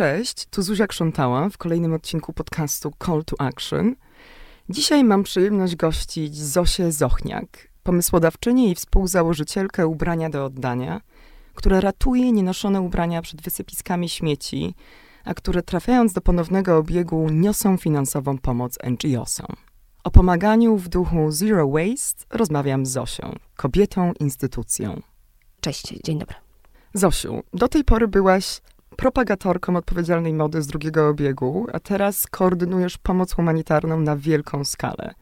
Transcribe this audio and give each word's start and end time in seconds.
Cześć, 0.00 0.46
tu 0.46 0.62
Zuzia 0.62 0.86
Krzątała 0.86 1.48
w 1.48 1.58
kolejnym 1.58 1.92
odcinku 1.94 2.32
podcastu 2.32 2.92
Call 3.06 3.24
to 3.24 3.36
Action. 3.38 3.96
Dzisiaj 4.68 5.04
mam 5.04 5.22
przyjemność 5.22 5.76
gościć 5.76 6.36
Zosię 6.36 6.92
Zochniak, 6.92 7.68
pomysłodawczynię 7.82 8.70
i 8.70 8.74
współzałożycielkę 8.74 9.86
ubrania 9.86 10.30
do 10.30 10.44
oddania, 10.44 11.00
która 11.54 11.80
ratuje 11.80 12.32
nienoszone 12.32 12.80
ubrania 12.80 13.22
przed 13.22 13.42
wysypiskami 13.42 14.08
śmieci, 14.08 14.74
a 15.24 15.34
które 15.34 15.62
trafiając 15.62 16.12
do 16.12 16.20
ponownego 16.20 16.76
obiegu 16.76 17.28
niosą 17.30 17.76
finansową 17.76 18.38
pomoc 18.38 18.78
NGO-som. 18.84 19.56
O 20.04 20.10
pomaganiu 20.10 20.76
w 20.76 20.88
duchu 20.88 21.30
Zero 21.30 21.68
Waste 21.68 22.24
rozmawiam 22.30 22.86
z 22.86 22.90
Zosią, 22.90 23.36
kobietą 23.56 24.12
instytucją. 24.20 25.00
Cześć, 25.60 25.94
dzień 26.04 26.18
dobry. 26.18 26.36
Zosiu, 26.94 27.42
do 27.52 27.68
tej 27.68 27.84
pory 27.84 28.08
byłaś 28.08 28.60
propagatorką 29.00 29.76
odpowiedzialnej 29.76 30.34
mody 30.34 30.62
z 30.62 30.66
drugiego 30.66 31.08
obiegu, 31.08 31.66
a 31.72 31.80
teraz 31.80 32.26
koordynujesz 32.26 32.98
pomoc 32.98 33.32
humanitarną 33.32 34.00
na 34.00 34.16
wielką 34.16 34.64
skalę. 34.64 35.14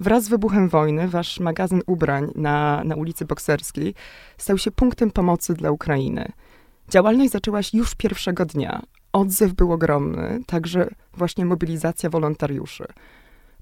Wraz 0.00 0.24
z 0.24 0.28
wybuchem 0.28 0.68
wojny 0.68 1.08
wasz 1.08 1.40
magazyn 1.40 1.82
ubrań 1.86 2.30
na, 2.34 2.84
na 2.84 2.94
ulicy 2.94 3.24
Bokserskiej 3.24 3.94
stał 4.38 4.58
się 4.58 4.70
punktem 4.70 5.10
pomocy 5.10 5.54
dla 5.54 5.70
Ukrainy. 5.70 6.32
Działalność 6.88 7.32
zaczęłaś 7.32 7.74
już 7.74 7.94
pierwszego 7.94 8.44
dnia. 8.44 8.82
Odzew 9.12 9.52
był 9.52 9.72
ogromny, 9.72 10.40
także 10.46 10.88
właśnie 11.14 11.44
mobilizacja 11.44 12.10
wolontariuszy. 12.10 12.84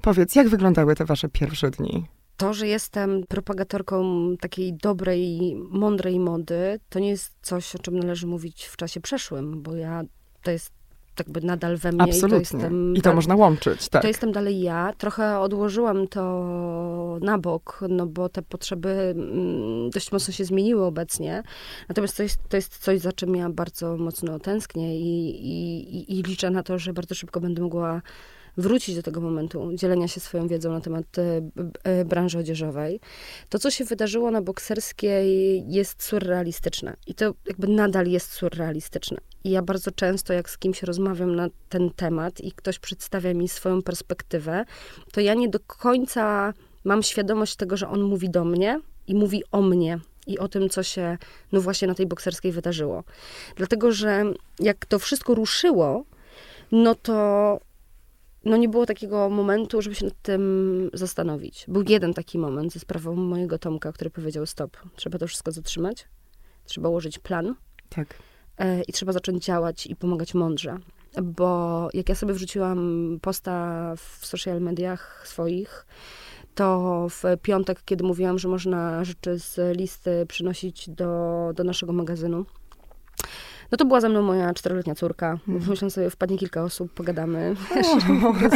Powiedz, 0.02 0.34
jak 0.34 0.48
wyglądały 0.48 0.94
te 0.94 1.04
wasze 1.04 1.28
pierwsze 1.28 1.70
dni? 1.70 2.06
To, 2.36 2.54
że 2.54 2.66
jestem 2.66 3.24
propagatorką 3.28 4.04
takiej 4.40 4.74
dobrej, 4.74 5.56
mądrej 5.70 6.20
mody, 6.20 6.80
to 6.88 6.98
nie 6.98 7.08
jest 7.08 7.32
coś, 7.42 7.76
o 7.76 7.78
czym 7.78 7.98
należy 7.98 8.26
mówić 8.26 8.64
w 8.64 8.76
czasie 8.76 9.00
przeszłym, 9.00 9.62
bo 9.62 9.76
ja 9.76 10.02
to 10.42 10.50
jest 10.50 10.72
jakby 11.18 11.40
nadal 11.40 11.76
we 11.76 11.92
mnie. 11.92 12.02
Absolutnie. 12.02 12.26
I 12.26 12.30
to, 12.30 12.56
jestem, 12.56 12.96
I 12.96 13.02
to 13.02 13.14
można 13.14 13.36
łączyć, 13.36 13.88
tak. 13.88 14.02
To 14.02 14.08
jestem 14.08 14.32
dalej 14.32 14.60
ja. 14.60 14.92
Trochę 14.98 15.38
odłożyłam 15.38 16.08
to 16.08 17.18
na 17.20 17.38
bok, 17.38 17.80
no 17.88 18.06
bo 18.06 18.28
te 18.28 18.42
potrzeby 18.42 19.14
mm, 19.16 19.90
dość 19.90 20.12
mocno 20.12 20.34
się 20.34 20.44
zmieniły 20.44 20.84
obecnie. 20.84 21.42
Natomiast 21.88 22.16
to 22.16 22.22
jest, 22.22 22.38
to 22.48 22.56
jest 22.56 22.78
coś, 22.78 23.00
za 23.00 23.12
czym 23.12 23.36
ja 23.36 23.50
bardzo 23.50 23.96
mocno 23.96 24.38
tęsknię 24.38 24.98
i, 24.98 25.30
i, 25.46 26.18
i 26.18 26.22
liczę 26.22 26.50
na 26.50 26.62
to, 26.62 26.78
że 26.78 26.92
bardzo 26.92 27.14
szybko 27.14 27.40
będę 27.40 27.62
mogła 27.62 28.02
wrócić 28.56 28.96
do 28.96 29.02
tego 29.02 29.20
momentu 29.20 29.70
dzielenia 29.74 30.08
się 30.08 30.20
swoją 30.20 30.48
wiedzą 30.48 30.72
na 30.72 30.80
temat 30.80 31.18
e, 31.18 31.42
e, 31.84 32.04
branży 32.04 32.38
odzieżowej. 32.38 33.00
To, 33.48 33.58
co 33.58 33.70
się 33.70 33.84
wydarzyło 33.84 34.30
na 34.30 34.42
bokserskiej 34.42 35.62
jest 35.68 36.02
surrealistyczne 36.02 36.96
i 37.06 37.14
to 37.14 37.34
jakby 37.46 37.68
nadal 37.68 38.06
jest 38.06 38.32
surrealistyczne. 38.32 39.18
I 39.44 39.50
ja 39.50 39.62
bardzo 39.62 39.90
często, 39.90 40.32
jak 40.32 40.50
z 40.50 40.58
kimś 40.58 40.82
rozmawiam 40.82 41.36
na 41.36 41.48
ten 41.68 41.90
temat 41.90 42.40
i 42.40 42.52
ktoś 42.52 42.78
przedstawia 42.78 43.34
mi 43.34 43.48
swoją 43.48 43.82
perspektywę, 43.82 44.64
to 45.12 45.20
ja 45.20 45.34
nie 45.34 45.48
do 45.48 45.60
końca 45.60 46.54
mam 46.84 47.02
świadomość 47.02 47.56
tego, 47.56 47.76
że 47.76 47.88
on 47.88 48.02
mówi 48.02 48.30
do 48.30 48.44
mnie 48.44 48.80
i 49.06 49.14
mówi 49.14 49.42
o 49.52 49.62
mnie, 49.62 49.98
i 50.26 50.38
o 50.38 50.48
tym, 50.48 50.68
co 50.68 50.82
się 50.82 51.18
no 51.52 51.60
właśnie 51.60 51.88
na 51.88 51.94
tej 51.94 52.06
bokserskiej 52.06 52.52
wydarzyło. 52.52 53.04
Dlatego, 53.56 53.92
że 53.92 54.24
jak 54.60 54.86
to 54.86 54.98
wszystko 54.98 55.34
ruszyło, 55.34 56.04
no 56.72 56.94
to 56.94 57.60
no 58.44 58.56
nie 58.56 58.68
było 58.68 58.86
takiego 58.86 59.30
momentu, 59.30 59.82
żeby 59.82 59.96
się 59.96 60.04
nad 60.04 60.22
tym 60.22 60.90
zastanowić. 60.92 61.64
Był 61.68 61.82
jeden 61.88 62.14
taki 62.14 62.38
moment 62.38 62.72
ze 62.72 62.80
sprawą 62.80 63.16
mojego 63.16 63.58
Tomka, 63.58 63.92
który 63.92 64.10
powiedział 64.10 64.46
stop, 64.46 64.76
trzeba 64.96 65.18
to 65.18 65.26
wszystko 65.26 65.52
zatrzymać, 65.52 66.08
trzeba 66.64 66.88
ułożyć 66.88 67.18
plan. 67.18 67.54
Tak. 67.88 68.14
E, 68.58 68.82
I 68.82 68.92
trzeba 68.92 69.12
zacząć 69.12 69.44
działać 69.44 69.86
i 69.86 69.96
pomagać 69.96 70.34
mądrze. 70.34 70.78
Bo 71.22 71.88
jak 71.92 72.08
ja 72.08 72.14
sobie 72.14 72.34
wrzuciłam 72.34 73.18
posta 73.22 73.94
w 73.96 74.26
social 74.26 74.60
mediach 74.60 75.28
swoich, 75.28 75.86
to 76.54 77.06
w 77.10 77.22
piątek, 77.42 77.82
kiedy 77.84 78.04
mówiłam, 78.04 78.38
że 78.38 78.48
można 78.48 79.04
rzeczy 79.04 79.38
z 79.38 79.76
listy 79.76 80.26
przynosić 80.28 80.90
do, 80.90 81.50
do 81.54 81.64
naszego 81.64 81.92
magazynu, 81.92 82.46
no 83.74 83.78
to 83.78 83.84
była 83.84 84.00
ze 84.00 84.08
mną 84.08 84.22
moja 84.22 84.54
czteroletnia 84.54 84.94
córka. 84.94 85.38
Mm. 85.48 85.62
Myślałam 85.68 85.90
sobie, 85.90 86.10
wpadnie 86.10 86.38
kilka 86.38 86.62
osób, 86.62 86.92
pogadamy. 86.92 87.54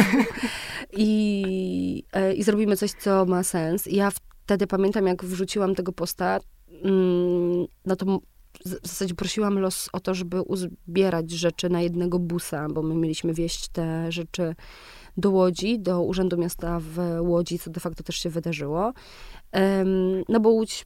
I, 0.97 2.03
e, 2.13 2.33
I 2.33 2.43
zrobimy 2.43 2.77
coś, 2.77 2.91
co 2.91 3.25
ma 3.25 3.43
sens. 3.43 3.87
I 3.87 3.95
ja 3.95 4.11
wtedy 4.45 4.67
pamiętam, 4.67 5.07
jak 5.07 5.25
wrzuciłam 5.25 5.75
tego 5.75 5.91
posta, 5.91 6.39
mm, 6.83 7.65
no 7.85 7.95
to 7.95 8.19
w 8.65 8.87
zasadzie 8.87 9.15
prosiłam 9.15 9.59
los 9.59 9.89
o 9.93 9.99
to, 9.99 10.13
żeby 10.13 10.41
uzbierać 10.41 11.31
rzeczy 11.31 11.69
na 11.69 11.81
jednego 11.81 12.19
busa, 12.19 12.67
bo 12.69 12.81
my 12.81 12.95
mieliśmy 12.95 13.33
wieść 13.33 13.67
te 13.67 14.11
rzeczy 14.11 14.55
do 15.17 15.31
Łodzi, 15.31 15.79
do 15.79 16.01
Urzędu 16.01 16.37
Miasta 16.37 16.79
w 16.79 16.99
Łodzi, 17.19 17.59
co 17.59 17.69
de 17.69 17.79
facto 17.79 18.03
też 18.03 18.15
się 18.15 18.29
wydarzyło. 18.29 18.93
No 20.29 20.39
bo 20.39 20.49
Łódź 20.49 20.85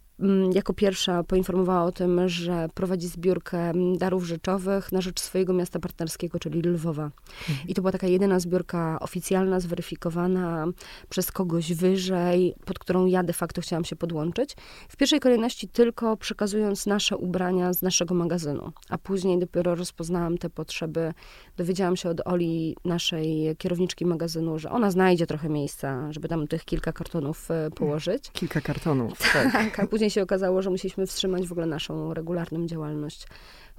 jako 0.54 0.74
pierwsza 0.74 1.24
poinformowała 1.24 1.84
o 1.84 1.92
tym, 1.92 2.30
że 2.30 2.70
prowadzi 2.74 3.08
zbiórkę 3.08 3.58
mm, 3.58 3.98
darów 3.98 4.26
rzeczowych 4.26 4.92
na 4.92 5.02
rzecz 5.02 5.20
swojego 5.20 5.54
miasta 5.54 5.80
partnerskiego, 5.80 6.40
czyli 6.40 6.62
Lwowa. 6.62 7.12
Mhm. 7.50 7.68
I 7.68 7.74
to 7.74 7.82
była 7.82 7.92
taka 7.92 8.08
jedyna 8.08 8.40
zbiórka 8.40 8.98
oficjalna, 9.00 9.60
zweryfikowana 9.60 10.66
przez 11.10 11.32
kogoś 11.32 11.74
wyżej, 11.74 12.56
pod 12.66 12.80
którą 12.80 13.06
ja 13.06 13.24
de 13.24 13.34
facto 13.34 13.62
chciałam 13.62 13.86
się 13.86 13.96
podłączyć. 13.96 14.56
W 14.90 14.98
pierwszej 14.98 15.20
kolejności 15.20 15.68
tylko 15.68 16.18
przekazując 16.18 16.86
nasze 16.86 17.18
ubrania 17.18 17.74
z 17.74 17.82
naszego 17.82 18.16
magazynu, 18.16 18.72
a 18.90 18.98
później 18.98 19.40
dopiero 19.40 19.76
rozpoznałam 19.76 20.38
te 20.38 20.50
potrzeby. 20.50 21.14
Dowiedziałam 21.58 21.96
się 21.96 22.10
od 22.10 22.22
Oli, 22.26 22.76
naszej 22.86 23.56
kierowniczki 23.58 24.06
magazynu, 24.06 24.60
że 24.60 24.72
ona 24.72 24.92
znajdzie 24.92 25.28
trochę 25.28 25.50
miejsca, 25.50 26.12
żeby 26.12 26.28
tam 26.28 26.48
tych 26.48 26.66
kilka 26.66 26.92
kartonów 26.92 27.52
e, 27.52 27.70
położyć. 27.76 28.32
Kilka 28.32 28.62
kartonów, 28.62 29.20
tak. 29.34 29.52
tak 29.52 29.80
a 29.80 29.88
później 29.88 30.10
się 30.14 30.22
okazało, 30.22 30.62
że 30.62 30.70
musieliśmy 30.70 31.08
wstrzymać 31.08 31.48
w 31.48 31.52
ogóle 31.52 31.68
naszą 31.68 32.14
regularną 32.14 32.66
działalność 32.68 33.28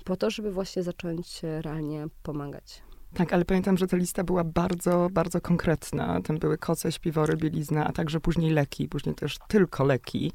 po 0.04 0.16
to, 0.16 0.30
żeby 0.30 0.52
właśnie 0.52 0.82
zacząć 0.82 1.40
realnie 1.42 2.06
pomagać. 2.22 2.82
Tak, 3.14 3.32
ale 3.32 3.44
pamiętam, 3.44 3.76
że 3.76 3.86
ta 3.86 3.96
lista 3.96 4.24
była 4.24 4.44
bardzo, 4.44 5.08
bardzo 5.12 5.40
konkretna. 5.40 6.20
Tam 6.22 6.38
były 6.38 6.58
koce, 6.58 6.92
śpiwory, 6.92 7.36
bielizna, 7.36 7.86
a 7.86 7.92
także 7.92 8.20
później 8.20 8.50
leki, 8.50 8.88
później 8.88 9.14
też 9.14 9.38
tylko 9.48 9.84
leki. 9.84 10.32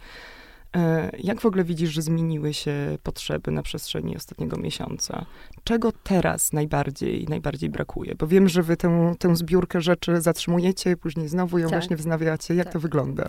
E, 0.75 1.11
jak 1.19 1.41
w 1.41 1.45
ogóle 1.45 1.63
widzisz, 1.63 1.89
że 1.89 2.01
zmieniły 2.01 2.53
się 2.53 2.97
potrzeby 3.03 3.51
na 3.51 3.61
przestrzeni 3.61 4.15
ostatniego 4.15 4.57
miesiąca? 4.57 5.25
Czego 5.63 5.91
teraz 5.91 6.53
najbardziej, 6.53 7.25
najbardziej 7.29 7.69
brakuje? 7.69 8.15
Bo 8.15 8.27
wiem, 8.27 8.49
że 8.49 8.63
wy 8.63 8.77
tę, 8.77 9.13
tę 9.19 9.35
zbiórkę 9.35 9.81
rzeczy 9.81 10.21
zatrzymujecie, 10.21 10.97
później 10.97 11.27
znowu 11.27 11.57
ją 11.57 11.69
tak. 11.69 11.79
właśnie 11.79 11.95
wznawiacie. 11.95 12.55
Jak 12.55 12.65
tak. 12.65 12.73
to 12.73 12.79
wygląda? 12.79 13.27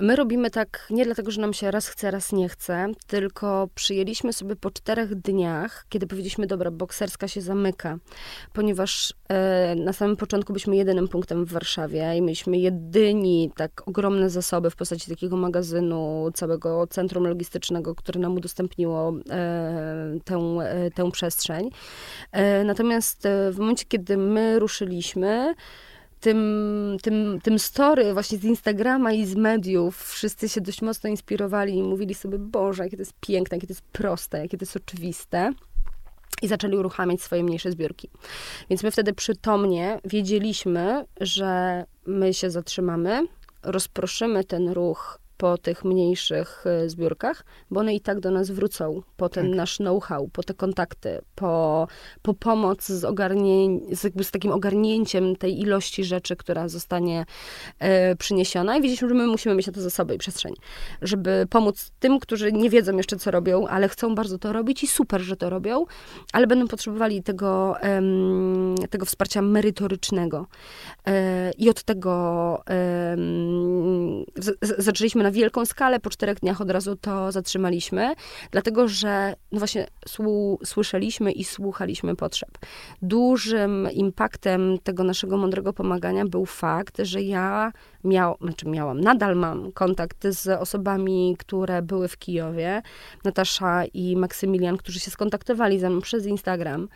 My 0.00 0.16
robimy 0.16 0.50
tak 0.50 0.86
nie 0.90 1.04
dlatego, 1.04 1.30
że 1.30 1.40
nam 1.40 1.52
się 1.52 1.70
raz 1.70 1.88
chce, 1.88 2.10
raz 2.10 2.32
nie 2.32 2.48
chce, 2.48 2.86
tylko 3.06 3.68
przyjęliśmy 3.74 4.32
sobie 4.32 4.56
po 4.56 4.70
czterech 4.70 5.14
dniach, 5.14 5.86
kiedy 5.88 6.06
powiedzieliśmy, 6.06 6.46
dobra, 6.46 6.70
bokserska 6.70 7.28
się 7.28 7.40
zamyka, 7.40 7.98
ponieważ 8.52 9.14
e, 9.28 9.74
na 9.74 9.92
samym 9.92 10.16
początku 10.16 10.52
byliśmy 10.52 10.76
jedynym 10.76 11.08
punktem 11.08 11.44
w 11.44 11.52
Warszawie 11.52 12.16
i 12.16 12.22
mieliśmy 12.22 12.58
jedyni 12.58 13.52
tak 13.56 13.88
ogromne 13.88 14.30
zasoby 14.30 14.70
w 14.70 14.76
postaci 14.76 15.10
takiego 15.10 15.36
magazynu, 15.36 16.30
całego 16.34 16.86
centrum 16.86 17.26
logistycznego, 17.26 17.94
które 17.94 18.20
nam 18.20 18.36
udostępniło 18.36 19.12
e, 19.30 20.18
tę, 20.24 20.36
e, 20.36 20.90
tę 20.90 21.10
przestrzeń. 21.10 21.70
E, 22.32 22.64
natomiast 22.64 23.26
e, 23.26 23.52
w 23.52 23.58
momencie, 23.58 23.84
kiedy 23.88 24.16
my 24.16 24.58
ruszyliśmy, 24.58 25.54
tym, 26.20 26.96
tym, 27.02 27.40
tym 27.42 27.58
story 27.58 28.12
właśnie 28.12 28.38
z 28.38 28.44
Instagrama 28.44 29.12
i 29.12 29.26
z 29.26 29.34
mediów 29.34 29.96
wszyscy 29.96 30.48
się 30.48 30.60
dość 30.60 30.82
mocno 30.82 31.10
inspirowali 31.10 31.76
i 31.76 31.82
mówili 31.82 32.14
sobie, 32.14 32.38
Boże, 32.38 32.82
jakie 32.84 32.96
to 32.96 33.02
jest 33.02 33.14
piękne, 33.20 33.56
jakie 33.56 33.66
to 33.66 33.72
jest 33.72 33.82
proste, 33.82 34.38
jakie 34.38 34.58
to 34.58 34.62
jest 34.62 34.76
oczywiste. 34.76 35.52
I 36.42 36.48
zaczęli 36.48 36.76
uruchamiać 36.76 37.22
swoje 37.22 37.44
mniejsze 37.44 37.72
zbiórki. 37.72 38.10
Więc 38.70 38.82
my 38.82 38.90
wtedy 38.90 39.12
przytomnie 39.12 40.00
wiedzieliśmy, 40.04 41.04
że 41.20 41.84
my 42.06 42.34
się 42.34 42.50
zatrzymamy, 42.50 43.26
rozproszymy 43.62 44.44
ten 44.44 44.68
ruch 44.68 45.19
po 45.40 45.58
tych 45.58 45.84
mniejszych 45.84 46.64
e, 46.66 46.88
zbiórkach, 46.88 47.44
bo 47.70 47.80
one 47.80 47.94
i 47.94 48.00
tak 48.00 48.20
do 48.20 48.30
nas 48.30 48.50
wrócą 48.50 49.02
po 49.16 49.28
ten 49.28 49.46
tak. 49.46 49.56
nasz 49.56 49.76
know-how, 49.76 50.28
po 50.28 50.42
te 50.42 50.54
kontakty, 50.54 51.18
po, 51.34 51.86
po 52.22 52.34
pomoc 52.34 52.86
z, 52.86 53.00
z, 53.98 54.04
jakby 54.04 54.24
z 54.24 54.30
takim 54.30 54.52
ogarnięciem 54.52 55.36
tej 55.36 55.60
ilości 55.60 56.04
rzeczy, 56.04 56.36
która 56.36 56.68
zostanie 56.68 57.24
e, 57.78 58.16
przyniesiona. 58.16 58.76
I 58.76 58.80
wiedzieliśmy, 58.82 59.08
że 59.08 59.14
my 59.14 59.26
musimy 59.26 59.54
mieć 59.54 59.66
na 59.66 59.72
to 59.72 59.80
zasoby 59.80 60.14
i 60.14 60.18
przestrzeń, 60.18 60.54
żeby 61.02 61.46
pomóc 61.50 61.90
tym, 62.00 62.20
którzy 62.20 62.52
nie 62.52 62.70
wiedzą 62.70 62.96
jeszcze, 62.96 63.16
co 63.16 63.30
robią, 63.30 63.66
ale 63.66 63.88
chcą 63.88 64.14
bardzo 64.14 64.38
to 64.38 64.52
robić 64.52 64.82
i 64.82 64.86
super, 64.86 65.20
że 65.20 65.36
to 65.36 65.50
robią, 65.50 65.84
ale 66.32 66.46
będą 66.46 66.68
potrzebowali 66.68 67.22
tego, 67.22 67.80
em, 67.80 68.74
tego 68.90 69.06
wsparcia 69.06 69.42
merytorycznego. 69.42 70.46
E, 71.06 71.50
I 71.58 71.70
od 71.70 71.82
tego 71.82 72.10
z, 74.36 74.58
zaczęliśmy 74.78 75.22
na 75.22 75.29
wielką 75.30 75.64
skalę, 75.64 76.00
po 76.00 76.10
czterech 76.10 76.40
dniach 76.40 76.60
od 76.60 76.70
razu 76.70 76.96
to 76.96 77.32
zatrzymaliśmy, 77.32 78.14
dlatego 78.50 78.88
że 78.88 79.34
no 79.52 79.58
właśnie 79.58 79.86
słyszeliśmy 80.64 81.32
i 81.32 81.44
słuchaliśmy 81.44 82.16
potrzeb. 82.16 82.50
Dużym 83.02 83.88
impaktem 83.92 84.78
tego 84.78 85.04
naszego 85.04 85.36
mądrego 85.36 85.72
pomagania 85.72 86.24
był 86.24 86.46
fakt, 86.46 86.98
że 87.02 87.22
ja 87.22 87.72
miał, 88.04 88.36
znaczy 88.40 88.68
miałam, 88.68 89.00
nadal 89.00 89.36
mam 89.36 89.72
kontakt 89.72 90.26
z 90.28 90.48
osobami, 90.48 91.36
które 91.38 91.82
były 91.82 92.08
w 92.08 92.18
Kijowie, 92.18 92.82
Natasza 93.24 93.84
i 93.84 94.16
Maksymilian, 94.16 94.76
którzy 94.76 95.00
się 95.00 95.10
skontaktowali 95.10 95.78
ze 95.78 95.90
mną 95.90 96.00
przez 96.00 96.26
Instagram 96.26 96.88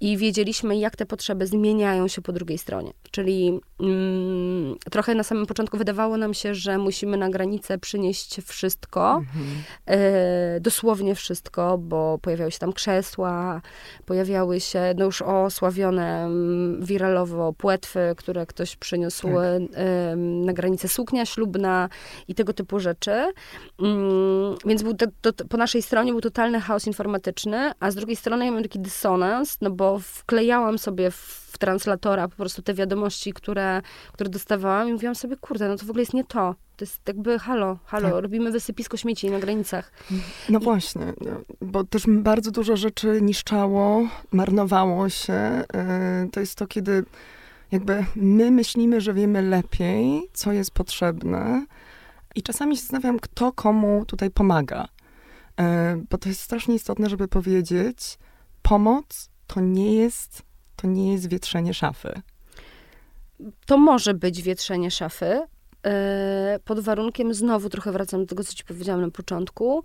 i 0.00 0.16
wiedzieliśmy, 0.16 0.76
jak 0.76 0.96
te 0.96 1.06
potrzeby 1.06 1.46
zmieniają 1.46 2.08
się 2.08 2.22
po 2.22 2.32
drugiej 2.32 2.58
stronie. 2.58 2.92
Czyli 3.10 3.60
mm, 3.80 4.76
trochę 4.90 5.14
na 5.14 5.22
samym 5.22 5.46
początku 5.46 5.78
wydawało 5.78 6.16
nam 6.16 6.34
się, 6.34 6.54
że 6.54 6.78
musimy 6.78 7.16
na 7.16 7.30
granicę 7.30 7.78
przynieść 7.78 8.40
wszystko, 8.42 9.16
mhm. 9.16 9.46
e, 9.86 10.60
dosłownie 10.60 11.14
wszystko, 11.14 11.78
bo 11.78 12.18
pojawiały 12.22 12.50
się 12.50 12.58
tam 12.58 12.72
krzesła, 12.72 13.60
pojawiały 14.06 14.60
się 14.60 14.94
no 14.96 15.04
już 15.04 15.22
osławione 15.22 16.24
mm, 16.24 16.84
wiralowo 16.84 17.52
płetwy, 17.52 18.14
które 18.16 18.46
ktoś 18.46 18.76
przyniósł 18.76 19.28
tak. 19.28 19.80
Na 20.44 20.52
granicę 20.52 20.88
suknia 20.88 21.26
ślubna 21.26 21.88
i 22.28 22.34
tego 22.34 22.52
typu 22.52 22.80
rzeczy. 22.80 23.32
Mm, 23.82 24.56
więc 24.66 24.82
był 24.82 24.94
to, 24.94 25.32
to, 25.32 25.44
po 25.44 25.56
naszej 25.56 25.82
stronie 25.82 26.12
był 26.12 26.20
totalny 26.20 26.60
chaos 26.60 26.86
informatyczny, 26.86 27.72
a 27.80 27.90
z 27.90 27.94
drugiej 27.94 28.16
strony 28.16 28.44
ja 28.44 28.50
miałem 28.50 28.64
taki 28.64 28.78
dysonans, 28.78 29.58
no 29.60 29.70
bo 29.70 29.98
wklejałam 29.98 30.78
sobie 30.78 31.10
w 31.10 31.46
translatora 31.58 32.28
po 32.28 32.36
prostu 32.36 32.62
te 32.62 32.74
wiadomości, 32.74 33.32
które, 33.32 33.82
które 34.12 34.30
dostawałam 34.30 34.88
i 34.88 34.92
mówiłam 34.92 35.14
sobie, 35.14 35.36
kurde, 35.36 35.68
no 35.68 35.76
to 35.76 35.86
w 35.86 35.90
ogóle 35.90 36.02
jest 36.02 36.14
nie 36.14 36.24
to. 36.24 36.54
To 36.76 36.84
jest 36.84 37.00
jakby 37.08 37.38
halo, 37.38 37.78
halo, 37.84 38.10
tak. 38.10 38.22
robimy 38.22 38.50
wysypisko 38.50 38.96
śmieci 38.96 39.30
na 39.30 39.38
granicach. 39.38 39.92
No 40.48 40.58
I... 40.58 40.62
właśnie, 40.62 41.12
no, 41.20 41.30
bo 41.60 41.84
też 41.84 42.02
bardzo 42.08 42.50
dużo 42.50 42.76
rzeczy 42.76 43.18
niszczało, 43.22 44.08
marnowało 44.32 45.08
się. 45.08 45.32
E, 45.32 46.28
to 46.32 46.40
jest 46.40 46.54
to, 46.54 46.66
kiedy 46.66 47.04
jakby 47.72 48.04
my 48.16 48.50
myślimy, 48.50 49.00
że 49.00 49.14
wiemy 49.14 49.42
lepiej, 49.42 50.22
co 50.32 50.52
jest 50.52 50.70
potrzebne 50.70 51.66
i 52.34 52.42
czasami 52.42 52.76
się 52.76 52.80
zastanawiam, 52.80 53.18
kto 53.18 53.52
komu 53.52 54.04
tutaj 54.04 54.30
pomaga. 54.30 54.88
E, 55.60 55.96
bo 56.10 56.18
to 56.18 56.28
jest 56.28 56.40
strasznie 56.40 56.74
istotne, 56.74 57.08
żeby 57.08 57.28
powiedzieć, 57.28 58.18
pomoc 58.62 59.30
to 59.46 59.60
nie 59.60 59.94
jest, 59.96 60.42
to 60.76 60.86
nie 60.86 61.12
jest 61.12 61.28
wietrzenie 61.28 61.74
szafy. 61.74 62.22
To 63.66 63.78
może 63.78 64.14
być 64.14 64.42
wietrzenie 64.42 64.90
szafy, 64.90 65.42
e, 65.86 66.58
pod 66.64 66.80
warunkiem, 66.80 67.34
znowu 67.34 67.68
trochę 67.68 67.92
wracam 67.92 68.20
do 68.20 68.26
tego, 68.26 68.44
co 68.44 68.54
ci 68.54 68.64
powiedziałam 68.64 69.00
na 69.00 69.10
początku, 69.10 69.82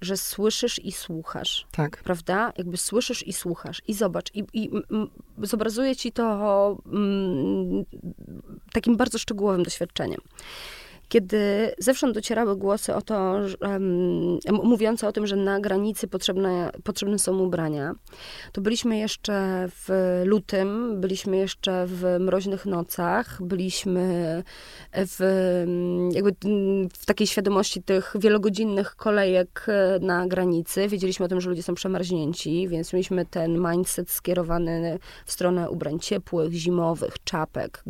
że 0.00 0.16
słyszysz 0.16 0.78
i 0.78 0.92
słuchasz. 0.92 1.66
Tak. 1.70 2.02
Prawda? 2.02 2.52
Jakby 2.58 2.76
słyszysz 2.76 3.26
i 3.26 3.32
słuchasz. 3.32 3.82
I 3.88 3.94
zobacz, 3.94 4.34
i, 4.34 4.44
i 4.52 4.70
m, 4.90 5.08
zobrazuję 5.42 5.96
ci 5.96 6.12
to 6.12 6.76
m, 6.86 6.92
mm, 6.94 7.84
takim 8.72 8.96
bardzo 8.96 9.18
szczegółowym 9.18 9.62
doświadczeniem 9.62 10.20
kiedy 11.08 11.72
zewsząd 11.78 12.14
docierały 12.14 12.56
głosy 12.56 12.94
o 12.94 13.02
to, 13.02 13.48
że, 13.48 13.56
um, 13.60 14.38
mówiące 14.62 15.08
o 15.08 15.12
tym, 15.12 15.26
że 15.26 15.36
na 15.36 15.60
granicy 15.60 16.08
potrzebne, 16.08 16.70
potrzebne 16.84 17.18
są 17.18 17.38
ubrania, 17.38 17.94
to 18.52 18.60
byliśmy 18.60 18.98
jeszcze 18.98 19.68
w 19.68 19.88
lutym, 20.24 21.00
byliśmy 21.00 21.36
jeszcze 21.36 21.86
w 21.86 22.16
mroźnych 22.20 22.66
nocach, 22.66 23.42
byliśmy 23.42 24.42
w, 24.92 25.20
jakby 26.12 26.34
w 26.98 27.06
takiej 27.06 27.26
świadomości 27.26 27.82
tych 27.82 28.14
wielogodzinnych 28.18 28.96
kolejek 28.96 29.66
e, 29.68 29.98
na 30.00 30.26
granicy. 30.26 30.88
Wiedzieliśmy 30.88 31.26
o 31.26 31.28
tym, 31.28 31.40
że 31.40 31.50
ludzie 31.50 31.62
są 31.62 31.74
przemarznięci, 31.74 32.68
więc 32.68 32.92
mieliśmy 32.92 33.26
ten 33.26 33.70
mindset 33.70 34.10
skierowany 34.10 34.98
w 35.26 35.32
stronę 35.32 35.70
ubrań 35.70 35.98
ciepłych, 35.98 36.52
zimowych, 36.52 37.14
czapek, 37.24 37.84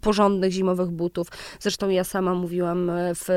porządnych 0.00 0.52
zimowych 0.52 0.90
butów. 0.90 1.28
Zresztą 1.60 1.88
ja 1.88 2.04
sama 2.06 2.34
mówiłam 2.34 2.90
e, 2.90 3.14
w, 3.14 3.28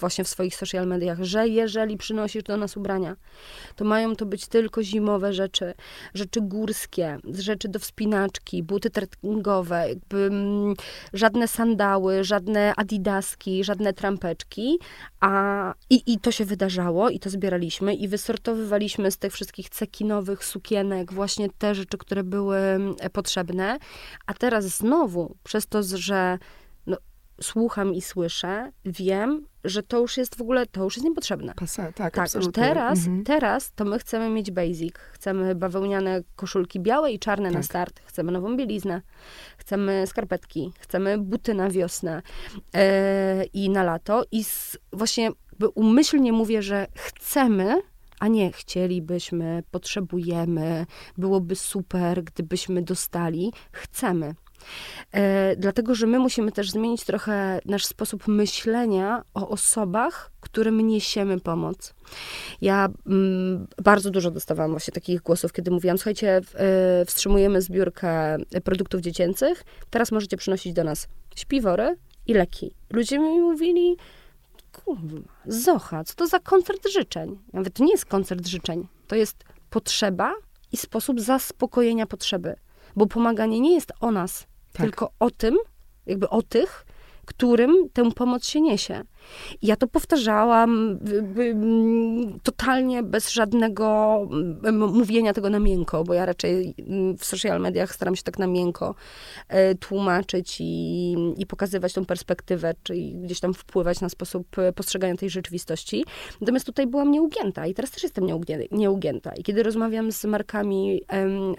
właśnie 0.00 0.24
w 0.24 0.28
swoich 0.28 0.56
social 0.56 0.86
mediach, 0.86 1.22
że 1.22 1.48
jeżeli 1.48 1.96
przynosisz 1.96 2.42
do 2.42 2.56
nas 2.56 2.76
ubrania, 2.76 3.16
to 3.76 3.84
mają 3.84 4.16
to 4.16 4.26
być 4.26 4.46
tylko 4.46 4.82
zimowe 4.82 5.32
rzeczy, 5.32 5.74
rzeczy 6.14 6.40
górskie, 6.40 7.18
rzeczy 7.32 7.68
do 7.68 7.78
wspinaczki, 7.78 8.62
buty 8.62 8.90
trekkingowe, 8.90 9.88
jakby 9.88 10.16
mm, 10.16 10.74
żadne 11.12 11.48
sandały, 11.48 12.24
żadne 12.24 12.72
adidaski, 12.76 13.64
żadne 13.64 13.92
trampeczki, 13.92 14.78
a 15.20 15.74
i, 15.90 16.02
i 16.06 16.18
to 16.18 16.32
się 16.32 16.44
wydarzało 16.44 17.08
i 17.08 17.20
to 17.20 17.30
zbieraliśmy 17.30 17.94
i 17.94 18.08
wysortowywaliśmy 18.08 19.10
z 19.10 19.18
tych 19.18 19.32
wszystkich 19.32 19.68
cekinowych 19.68 20.44
sukienek 20.44 21.12
właśnie 21.12 21.48
te 21.58 21.74
rzeczy, 21.74 21.98
które 21.98 22.24
były 22.24 22.58
e, 23.00 23.10
potrzebne, 23.10 23.78
a 24.26 24.34
teraz 24.34 24.64
znowu 24.64 25.36
przez 25.44 25.66
to, 25.66 25.82
że 25.82 26.38
słucham 27.42 27.94
i 27.94 28.00
słyszę, 28.00 28.72
wiem, 28.84 29.46
że 29.64 29.82
to 29.82 29.98
już 29.98 30.16
jest 30.16 30.36
w 30.36 30.40
ogóle, 30.40 30.66
to 30.66 30.84
już 30.84 30.96
jest 30.96 31.04
niepotrzebne. 31.04 31.54
Tak, 31.94 31.94
tak 31.94 32.18
absolutnie. 32.18 32.62
Teraz, 32.62 32.98
mhm. 32.98 33.24
teraz 33.24 33.72
to 33.72 33.84
my 33.84 33.98
chcemy 33.98 34.28
mieć 34.30 34.50
basic. 34.50 34.94
Chcemy 34.94 35.54
bawełniane 35.54 36.22
koszulki 36.36 36.80
białe 36.80 37.12
i 37.12 37.18
czarne 37.18 37.48
tak. 37.48 37.54
na 37.54 37.62
start. 37.62 38.00
Chcemy 38.04 38.32
nową 38.32 38.56
bieliznę. 38.56 39.02
Chcemy 39.56 40.04
skarpetki. 40.06 40.72
Chcemy 40.80 41.18
buty 41.18 41.54
na 41.54 41.70
wiosnę 41.70 42.22
yy, 42.74 42.80
i 43.52 43.70
na 43.70 43.84
lato. 43.84 44.24
I 44.32 44.44
z, 44.44 44.78
właśnie 44.92 45.30
umyślnie 45.74 46.32
mówię, 46.32 46.62
że 46.62 46.86
chcemy, 46.94 47.82
a 48.20 48.28
nie 48.28 48.52
chcielibyśmy, 48.52 49.62
potrzebujemy, 49.70 50.86
byłoby 51.18 51.56
super, 51.56 52.24
gdybyśmy 52.24 52.82
dostali. 52.82 53.52
Chcemy. 53.72 54.34
E, 55.12 55.56
dlatego, 55.56 55.94
że 55.94 56.06
my 56.06 56.18
musimy 56.18 56.52
też 56.52 56.70
zmienić 56.70 57.04
trochę 57.04 57.60
nasz 57.64 57.84
sposób 57.84 58.28
myślenia 58.28 59.24
o 59.34 59.48
osobach, 59.48 60.30
którym 60.40 60.86
niesiemy 60.86 61.40
pomoc. 61.40 61.94
Ja 62.60 62.88
mm, 63.06 63.66
bardzo 63.82 64.10
dużo 64.10 64.30
dostawałam 64.30 64.70
właśnie 64.70 64.92
takich 64.92 65.20
głosów, 65.20 65.52
kiedy 65.52 65.70
mówiłam, 65.70 65.98
słuchajcie, 65.98 66.40
y, 67.02 67.04
wstrzymujemy 67.04 67.62
zbiórkę 67.62 68.36
produktów 68.64 69.00
dziecięcych, 69.00 69.64
teraz 69.90 70.12
możecie 70.12 70.36
przynosić 70.36 70.72
do 70.72 70.84
nas 70.84 71.08
śpiwory 71.36 71.96
i 72.26 72.34
leki. 72.34 72.74
Ludzie 72.90 73.18
mi 73.18 73.40
mówili, 73.40 73.96
kurwa, 74.72 75.16
Zocha, 75.46 76.04
co 76.04 76.14
to 76.14 76.26
za 76.26 76.38
koncert 76.38 76.88
życzeń? 76.92 77.38
Mówię, 77.52 77.70
to 77.70 77.84
nie 77.84 77.92
jest 77.92 78.06
koncert 78.06 78.46
życzeń, 78.46 78.86
to 79.06 79.16
jest 79.16 79.44
potrzeba 79.70 80.34
i 80.72 80.76
sposób 80.76 81.20
zaspokojenia 81.20 82.06
potrzeby. 82.06 82.56
Bo 82.96 83.06
pomaganie 83.06 83.60
nie 83.60 83.74
jest 83.74 83.92
o 84.00 84.10
nas, 84.10 84.46
tak. 84.72 84.82
tylko 84.82 85.10
o 85.18 85.30
tym, 85.30 85.58
jakby 86.06 86.28
o 86.28 86.42
tych, 86.42 86.86
którym 87.26 87.88
tę 87.92 88.10
pomoc 88.10 88.46
się 88.46 88.60
niesie. 88.60 89.04
Ja 89.62 89.76
to 89.76 89.86
powtarzałam 89.86 90.98
totalnie 92.42 93.02
bez 93.02 93.32
żadnego 93.32 94.18
mówienia 94.72 95.32
tego 95.32 95.50
na 95.50 95.58
miękko, 95.58 96.04
bo 96.04 96.14
ja 96.14 96.26
raczej 96.26 96.74
w 97.18 97.24
social 97.24 97.60
mediach 97.60 97.94
staram 97.94 98.16
się 98.16 98.22
tak 98.22 98.38
na 98.38 98.46
miękko 98.46 98.94
e, 99.48 99.74
tłumaczyć 99.74 100.56
i, 100.60 101.12
i 101.36 101.46
pokazywać 101.46 101.92
tą 101.92 102.06
perspektywę, 102.06 102.74
czyli 102.82 103.14
gdzieś 103.14 103.40
tam 103.40 103.54
wpływać 103.54 104.00
na 104.00 104.08
sposób 104.08 104.58
e, 104.58 104.72
postrzegania 104.72 105.16
tej 105.16 105.30
rzeczywistości. 105.30 106.04
Natomiast 106.40 106.66
tutaj 106.66 106.86
byłam 106.86 107.10
nieugięta 107.10 107.66
i 107.66 107.74
teraz 107.74 107.90
też 107.90 108.02
jestem 108.02 108.26
nieugięta. 108.70 109.32
I 109.34 109.42
kiedy 109.42 109.62
rozmawiam 109.62 110.12
z 110.12 110.24
markami 110.24 111.00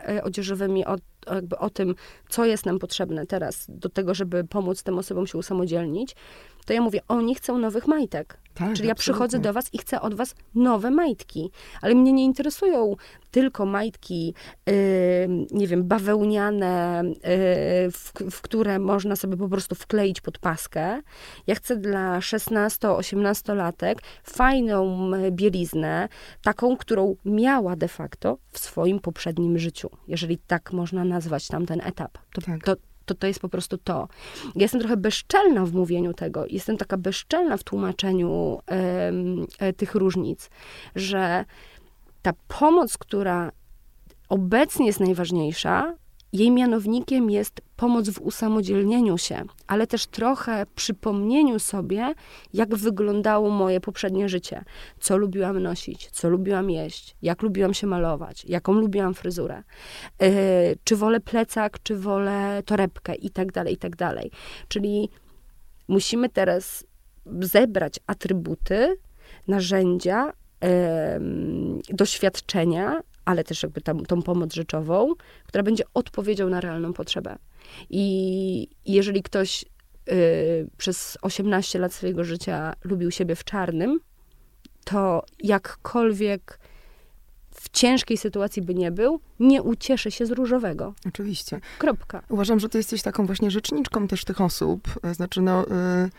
e, 0.08 0.24
odzieżowymi 0.24 0.86
o 0.86 0.96
jakby 1.36 1.58
o 1.58 1.70
tym, 1.70 1.96
co 2.30 2.46
jest 2.46 2.66
nam 2.66 2.80
potrzebne 2.80 3.26
teraz 3.26 3.66
do 3.70 3.90
tego, 3.90 4.14
żeby 4.14 4.44
pomóc 4.44 4.84
tym 4.84 4.98
osobom 4.98 5.28
się 5.28 5.38
usamodzielnić, 5.38 6.16
to 6.66 6.74
ja 6.74 6.82
mówię, 6.82 7.00
oni 7.08 7.36
chcą 7.36 7.58
nowych 7.58 7.88
majtek. 7.88 8.42
Tak, 8.54 8.74
Czyli 8.74 8.88
ja 8.88 8.96
przychodzę 8.96 9.40
do 9.40 9.54
was 9.54 9.74
i 9.74 9.78
chcę 9.78 10.02
od 10.02 10.14
was 10.14 10.36
nowe 10.56 10.92
majtki. 10.92 11.52
Ale 11.82 11.96
mnie 11.96 12.14
nie 12.14 12.26
interesują 12.26 12.96
tylko 13.32 13.66
majtki, 13.66 14.34
yy, 14.68 14.74
nie 15.52 15.68
wiem, 15.68 15.84
bawełniane, 15.84 17.04
yy, 17.06 17.12
w, 17.92 18.12
w, 18.32 18.42
które 18.42 18.80
można 18.80 19.16
sobie 19.16 19.38
po 19.38 19.50
prostu 19.50 19.76
wkleić 19.76 20.22
pod 20.22 20.38
paskę. 20.40 21.02
Ja 21.48 21.56
chcę 21.56 21.76
dla 21.76 22.20
16-18 22.20 23.56
latek 23.56 24.02
fajną 24.24 25.12
bieliznę, 25.32 26.10
taką, 26.44 26.78
którą 26.78 27.16
miała 27.26 27.76
de 27.76 27.88
facto 27.88 28.38
w 28.52 28.60
swoim 28.60 29.00
poprzednim 29.00 29.60
życiu, 29.60 29.90
jeżeli 30.08 30.38
tak 30.38 30.74
można 30.74 31.06
nazwać 31.06 31.48
tamten 31.48 31.82
etap. 31.82 32.18
To, 32.34 32.42
tak. 32.42 32.64
to, 32.64 32.76
to 33.06 33.16
to 33.16 33.28
jest 33.28 33.40
po 33.40 33.50
prostu 33.50 33.78
to. 33.78 34.08
Ja 34.56 34.62
jestem 34.62 34.80
trochę 34.80 34.98
bezczelna 34.98 35.66
w 35.66 35.74
mówieniu 35.74 36.14
tego, 36.14 36.46
jestem 36.50 36.78
taka 36.78 36.98
bezczelna 36.98 37.58
w 37.58 37.64
tłumaczeniu 37.64 38.60
e, 39.60 39.74
tych 39.74 39.96
różnic, 39.96 40.50
że 40.96 41.46
ta 42.22 42.34
pomoc, 42.48 42.98
która 42.98 43.52
obecnie 44.30 44.86
jest 44.86 45.00
najważniejsza, 45.00 45.96
jej 46.34 46.52
mianownikiem 46.52 47.30
jest 47.30 47.62
pomoc 47.76 48.10
w 48.10 48.22
usamodzielnieniu 48.22 49.18
się, 49.18 49.44
ale 49.68 49.88
też 49.88 50.08
trochę 50.08 50.66
przypomnieniu 50.76 51.60
sobie, 51.60 52.14
jak 52.54 52.76
wyglądało 52.76 53.50
moje 53.50 53.80
poprzednie 53.80 54.30
życie. 54.30 54.64
Co 55.00 55.18
lubiłam 55.18 55.60
nosić, 55.60 56.10
co 56.12 56.30
lubiłam 56.30 56.70
jeść, 56.70 57.16
jak 57.22 57.42
lubiłam 57.42 57.74
się 57.74 57.88
malować, 57.88 58.46
jaką 58.46 58.74
lubiłam 58.74 59.14
fryzurę, 59.14 59.64
yy, 60.20 60.30
czy 60.84 60.96
wolę 60.96 61.20
plecak, 61.20 61.84
czy 61.84 61.96
wolę 61.96 62.64
torebkę 62.66 63.16
i 63.16 63.30
tak 63.30 63.52
dalej, 63.52 63.74
i 63.74 63.78
tak 63.78 63.96
dalej. 63.96 64.32
Czyli 64.68 65.10
musimy 65.88 66.30
teraz 66.30 66.86
zebrać 67.42 68.00
atrybuty, 68.08 68.96
narzędzia, 69.48 70.34
doświadczenia, 71.90 73.02
ale 73.26 73.44
też 73.44 73.64
jakby 73.64 73.82
tam, 73.82 74.06
tą 74.06 74.22
pomoc 74.22 74.54
rzeczową, 74.54 75.14
która 75.46 75.64
będzie 75.64 75.84
odpowiedzią 75.94 76.50
na 76.50 76.62
realną 76.62 76.94
potrzebę. 76.94 77.38
I 77.90 78.68
jeżeli 78.86 79.24
ktoś 79.24 79.66
y, 80.12 80.68
przez 80.78 81.18
18 81.22 81.80
lat 81.80 81.94
swojego 81.94 82.24
życia 82.24 82.74
lubił 82.84 83.12
siebie 83.12 83.36
w 83.36 83.44
czarnym, 83.44 84.00
to 84.84 85.26
jakkolwiek 85.44 86.60
w 87.52 87.70
ciężkiej 87.70 88.18
sytuacji 88.18 88.62
by 88.62 88.76
nie 88.76 88.92
był, 88.92 89.20
nie 89.40 89.64
ucieszy 89.64 90.12
się 90.12 90.26
z 90.26 90.32
różowego. 90.32 90.94
Oczywiście. 91.08 91.60
Kropka. 91.78 92.24
Uważam, 92.30 92.60
że 92.60 92.70
ty 92.70 92.78
jesteś 92.78 93.02
taką 93.02 93.26
właśnie 93.26 93.52
rzeczniczką 93.52 94.08
też 94.08 94.26
tych 94.26 94.42
osób. 94.42 94.88
Znaczy, 95.12 95.42
no, 95.42 95.66
y, 95.68 96.10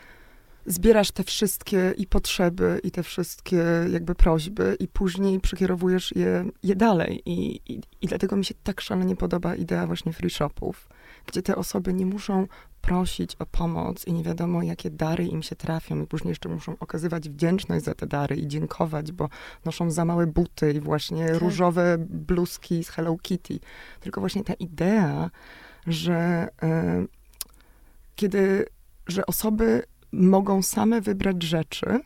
zbierasz 0.65 1.11
te 1.11 1.23
wszystkie 1.23 1.93
i 1.97 2.07
potrzeby, 2.07 2.79
i 2.83 2.91
te 2.91 3.03
wszystkie 3.03 3.63
jakby 3.91 4.15
prośby, 4.15 4.77
i 4.79 4.87
później 4.87 5.39
przekierowujesz 5.39 6.15
je, 6.15 6.45
je 6.63 6.75
dalej. 6.75 7.21
I, 7.25 7.61
i, 7.73 7.81
I 8.01 8.07
dlatego 8.07 8.35
mi 8.35 8.45
się 8.45 8.53
tak 8.63 8.81
szalenie 8.81 9.15
podoba 9.15 9.55
idea 9.55 9.87
właśnie 9.87 10.13
free 10.13 10.29
shopów, 10.29 10.87
gdzie 11.27 11.41
te 11.41 11.55
osoby 11.55 11.93
nie 11.93 12.05
muszą 12.05 12.47
prosić 12.81 13.35
o 13.35 13.45
pomoc 13.45 14.07
i 14.07 14.13
nie 14.13 14.23
wiadomo, 14.23 14.63
jakie 14.63 14.89
dary 14.89 15.25
im 15.25 15.43
się 15.43 15.55
trafią, 15.55 16.01
i 16.01 16.07
później 16.07 16.29
jeszcze 16.29 16.49
muszą 16.49 16.75
okazywać 16.79 17.29
wdzięczność 17.29 17.85
za 17.85 17.93
te 17.93 18.07
dary 18.07 18.35
i 18.35 18.47
dziękować, 18.47 19.11
bo 19.11 19.29
noszą 19.65 19.91
za 19.91 20.05
małe 20.05 20.27
buty 20.27 20.71
i 20.71 20.79
właśnie 20.79 21.27
tak. 21.27 21.37
różowe 21.37 21.97
bluzki 21.99 22.83
z 22.83 22.89
Hello 22.89 23.17
Kitty. 23.21 23.59
Tylko 23.99 24.19
właśnie 24.19 24.43
ta 24.43 24.53
idea, 24.53 25.29
że 25.87 26.47
y, 26.63 27.07
kiedy, 28.15 28.65
że 29.07 29.25
osoby 29.25 29.83
mogą 30.13 30.61
same 30.61 31.01
wybrać 31.01 31.43
rzeczy, 31.43 31.99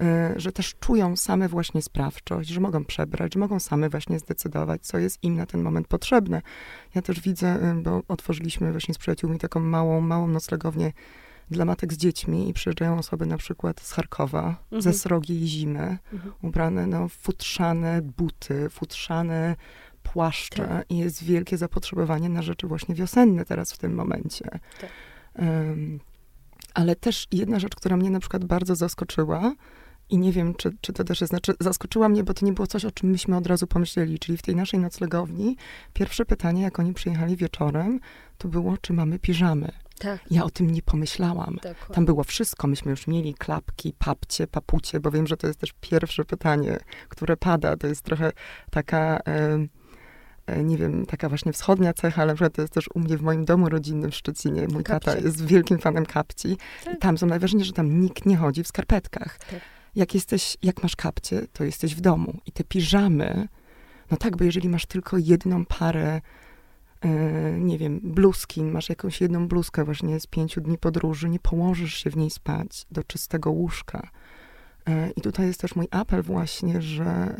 e, 0.00 0.34
że 0.36 0.52
też 0.52 0.74
czują 0.80 1.16
same 1.16 1.48
właśnie 1.48 1.82
sprawczość, 1.82 2.48
że 2.48 2.60
mogą 2.60 2.84
przebrać, 2.84 3.34
że 3.34 3.40
mogą 3.40 3.60
same 3.60 3.88
właśnie 3.88 4.18
zdecydować, 4.18 4.86
co 4.86 4.98
jest 4.98 5.24
im 5.24 5.36
na 5.36 5.46
ten 5.46 5.62
moment 5.62 5.88
potrzebne. 5.88 6.42
Ja 6.94 7.02
też 7.02 7.20
widzę, 7.20 7.48
e, 7.48 7.74
bo 7.82 8.02
otworzyliśmy 8.08 8.70
właśnie 8.72 8.94
z 8.94 8.98
przyjaciółmi 8.98 9.38
taką 9.38 9.60
małą, 9.60 10.00
małą 10.00 10.28
noclegownię 10.28 10.92
dla 11.50 11.64
matek 11.64 11.92
z 11.92 11.96
dziećmi 11.96 12.48
i 12.48 12.52
przyjeżdżają 12.52 12.98
osoby 12.98 13.26
na 13.26 13.36
przykład 13.36 13.80
z 13.80 13.92
Charkowa, 13.92 14.46
mhm. 14.46 14.82
ze 14.82 14.92
srogiej 14.92 15.46
zimy, 15.46 15.98
mhm. 16.12 16.32
ubrane 16.42 16.86
no, 16.86 17.08
futrzane 17.08 18.02
buty, 18.02 18.70
futrzane 18.70 19.56
płaszcze 20.02 20.66
tak. 20.66 20.90
i 20.90 20.98
jest 20.98 21.24
wielkie 21.24 21.58
zapotrzebowanie 21.58 22.28
na 22.28 22.42
rzeczy 22.42 22.66
właśnie 22.66 22.94
wiosenne 22.94 23.44
teraz 23.44 23.72
w 23.72 23.78
tym 23.78 23.94
momencie. 23.94 24.44
Tak. 24.80 24.90
Um, 25.38 26.00
ale 26.76 26.96
też 26.96 27.26
jedna 27.32 27.58
rzecz, 27.58 27.74
która 27.74 27.96
mnie 27.96 28.10
na 28.10 28.20
przykład 28.20 28.44
bardzo 28.44 28.76
zaskoczyła, 28.76 29.54
i 30.10 30.18
nie 30.18 30.32
wiem, 30.32 30.54
czy, 30.54 30.70
czy 30.80 30.92
to 30.92 31.04
też 31.04 31.20
jest, 31.20 31.30
znaczy 31.30 31.54
zaskoczyła 31.60 32.08
mnie, 32.08 32.24
bo 32.24 32.34
to 32.34 32.46
nie 32.46 32.52
było 32.52 32.66
coś, 32.66 32.84
o 32.84 32.90
czym 32.90 33.10
myśmy 33.10 33.36
od 33.36 33.46
razu 33.46 33.66
pomyśleli, 33.66 34.18
czyli 34.18 34.38
w 34.38 34.42
tej 34.42 34.56
naszej 34.56 34.80
noclegowni 34.80 35.56
pierwsze 35.92 36.24
pytanie, 36.24 36.62
jak 36.62 36.78
oni 36.78 36.94
przyjechali 36.94 37.36
wieczorem, 37.36 38.00
to 38.38 38.48
było, 38.48 38.78
czy 38.78 38.92
mamy 38.92 39.18
piżamy. 39.18 39.72
Tak. 39.98 40.20
Ja 40.30 40.44
o 40.44 40.50
tym 40.50 40.70
nie 40.70 40.82
pomyślałam. 40.82 41.58
Tak. 41.62 41.76
Tam 41.94 42.04
było 42.04 42.24
wszystko. 42.24 42.66
Myśmy 42.66 42.90
już 42.90 43.06
mieli 43.06 43.34
klapki, 43.34 43.94
papcie, 43.98 44.46
papucie, 44.46 45.00
bo 45.00 45.10
wiem, 45.10 45.26
że 45.26 45.36
to 45.36 45.46
jest 45.46 45.58
też 45.58 45.74
pierwsze 45.80 46.24
pytanie, 46.24 46.78
które 47.08 47.36
pada. 47.36 47.76
To 47.76 47.86
jest 47.86 48.02
trochę 48.02 48.32
taka... 48.70 49.20
nie 50.64 50.78
wiem, 50.78 51.06
taka 51.06 51.28
właśnie 51.28 51.52
wschodnia 51.52 51.92
cecha, 51.92 52.22
ale 52.22 52.34
to 52.34 52.62
jest 52.62 52.74
też 52.74 52.88
u 52.94 53.00
mnie 53.00 53.16
w 53.16 53.22
moim 53.22 53.44
domu 53.44 53.68
rodzinnym 53.68 54.10
w 54.10 54.14
Szczecinie. 54.14 54.66
Mój 54.72 54.84
Kapcie. 54.84 55.10
tata 55.10 55.24
jest 55.24 55.46
wielkim 55.46 55.78
fanem 55.78 56.06
kapci. 56.06 56.56
Tak. 56.84 57.00
Tam 57.00 57.18
są 57.18 57.26
najważniejsze, 57.26 57.66
że 57.66 57.72
tam 57.72 58.00
nikt 58.00 58.26
nie 58.26 58.36
chodzi 58.36 58.62
w 58.62 58.68
skarpetkach. 58.68 59.38
Tak. 59.38 59.60
Jak 59.94 60.14
jesteś, 60.14 60.56
jak 60.62 60.82
masz 60.82 60.96
kapcie, 60.96 61.46
to 61.52 61.64
jesteś 61.64 61.94
w 61.94 62.00
domu. 62.00 62.38
I 62.46 62.52
te 62.52 62.64
piżamy, 62.64 63.48
no 64.10 64.16
tak, 64.16 64.36
bo 64.36 64.44
jeżeli 64.44 64.68
masz 64.68 64.86
tylko 64.86 65.18
jedną 65.18 65.64
parę, 65.64 66.20
e, 67.00 67.10
nie 67.60 67.78
wiem, 67.78 68.00
bluzki, 68.02 68.62
masz 68.62 68.88
jakąś 68.88 69.20
jedną 69.20 69.48
bluzkę 69.48 69.84
właśnie 69.84 70.20
z 70.20 70.26
pięciu 70.26 70.60
dni 70.60 70.78
podróży, 70.78 71.28
nie 71.28 71.38
położysz 71.38 71.94
się 71.94 72.10
w 72.10 72.16
niej 72.16 72.30
spać 72.30 72.86
do 72.90 73.04
czystego 73.04 73.50
łóżka. 73.50 74.10
E, 74.88 75.10
I 75.10 75.20
tutaj 75.20 75.46
jest 75.46 75.60
też 75.60 75.76
mój 75.76 75.88
apel 75.90 76.22
właśnie, 76.22 76.82
że 76.82 77.36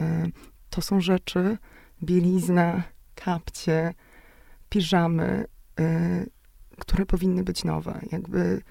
to 0.71 0.83
są 0.83 1.01
rzeczy, 1.01 1.59
bielizna, 2.03 2.83
kapcie, 3.25 3.95
piżamy, 4.69 5.45
y, 5.81 6.31
które 6.79 7.07
powinny 7.07 7.45
być 7.45 7.65
nowe. 7.65 8.01
Jakby 8.13 8.63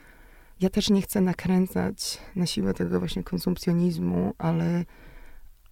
ja 0.61 0.69
też 0.69 0.89
nie 0.89 1.01
chcę 1.01 1.21
nakręcać 1.21 2.17
na 2.35 2.45
siłę 2.45 2.73
tego 2.73 2.99
właśnie 2.99 3.23
konsumpcjonizmu, 3.23 4.33
ale, 4.37 4.85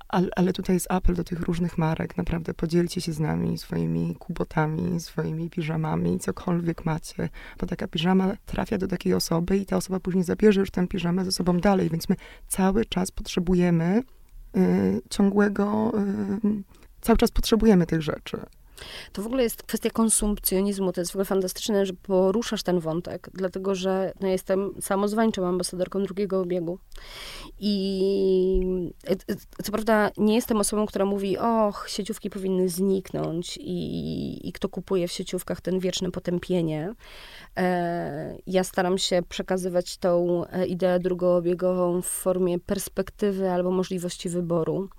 ale, 0.08 0.28
ale 0.36 0.54
tutaj 0.54 0.76
jest 0.76 0.92
apel 0.92 1.16
do 1.16 1.24
tych 1.24 1.42
różnych 1.42 1.78
marek. 1.78 2.18
Naprawdę 2.18 2.54
podzielcie 2.54 3.02
się 3.02 3.14
z 3.14 3.20
nami 3.20 3.58
swoimi 3.58 4.16
kubotami, 4.16 5.00
swoimi 5.00 5.50
piżamami, 5.50 6.20
cokolwiek 6.20 6.86
macie, 6.86 7.30
bo 7.60 7.68
taka 7.68 7.88
piżama 7.88 8.34
trafia 8.46 8.78
do 8.78 8.88
takiej 8.88 9.14
osoby 9.14 9.58
i 9.58 9.66
ta 9.66 9.78
osoba 9.78 10.00
później 10.00 10.24
zabierze 10.24 10.60
już 10.60 10.72
tę 10.72 10.88
piżamę 10.88 11.26
ze 11.26 11.32
sobą 11.32 11.60
dalej, 11.60 11.90
więc 11.90 12.10
my 12.10 12.16
cały 12.48 12.86
czas 12.86 13.12
potrzebujemy 13.12 14.04
y, 14.58 15.02
ciągłego, 15.10 15.92
y, 16.46 16.64
cały 17.02 17.18
czas 17.18 17.32
potrzebujemy 17.32 17.86
tych 17.86 18.02
rzeczy. 18.02 18.40
To 19.14 19.22
w 19.22 19.26
ogóle 19.26 19.44
jest 19.44 19.64
kwestia 19.64 19.90
konsumpcjonizmu. 19.90 20.92
To 20.92 21.02
jest 21.02 21.12
w 21.12 21.16
ogóle 21.16 21.26
fantastyczne, 21.26 21.86
że 21.86 21.94
poruszasz 21.94 22.64
ten 22.64 22.80
wątek, 22.80 23.30
dlatego 23.34 23.76
że 23.76 24.14
no, 24.20 24.28
jestem 24.28 24.74
samozwańczą 24.82 25.48
ambasadorką 25.48 26.04
drugiego 26.04 26.42
obiegu. 26.42 26.80
I 27.60 28.94
e, 29.08 29.12
e, 29.12 29.64
co 29.64 29.72
prawda 29.72 30.12
nie 30.18 30.36
jestem 30.36 30.58
osobą, 30.58 30.86
która 30.86 31.06
mówi, 31.06 31.38
och, 31.38 31.90
sieciówki 31.90 32.30
powinny 32.30 32.70
zniknąć 32.70 33.58
i, 33.62 34.48
i 34.48 34.54
kto 34.54 34.70
kupuje 34.70 35.08
w 35.08 35.12
sieciówkach 35.12 35.62
ten 35.62 35.80
wieczne 35.80 36.12
potępienie. 36.12 36.94
E, 37.58 38.38
ja 38.48 38.64
staram 38.64 38.98
się 38.98 39.22
przekazywać 39.30 39.98
tą 39.98 40.44
ideę 40.68 41.00
drugoobiegową 41.00 42.02
w 42.02 42.08
formie 42.08 42.60
perspektywy 42.60 43.52
albo 43.52 43.72
możliwości 43.72 44.30
wyboru. 44.30 44.90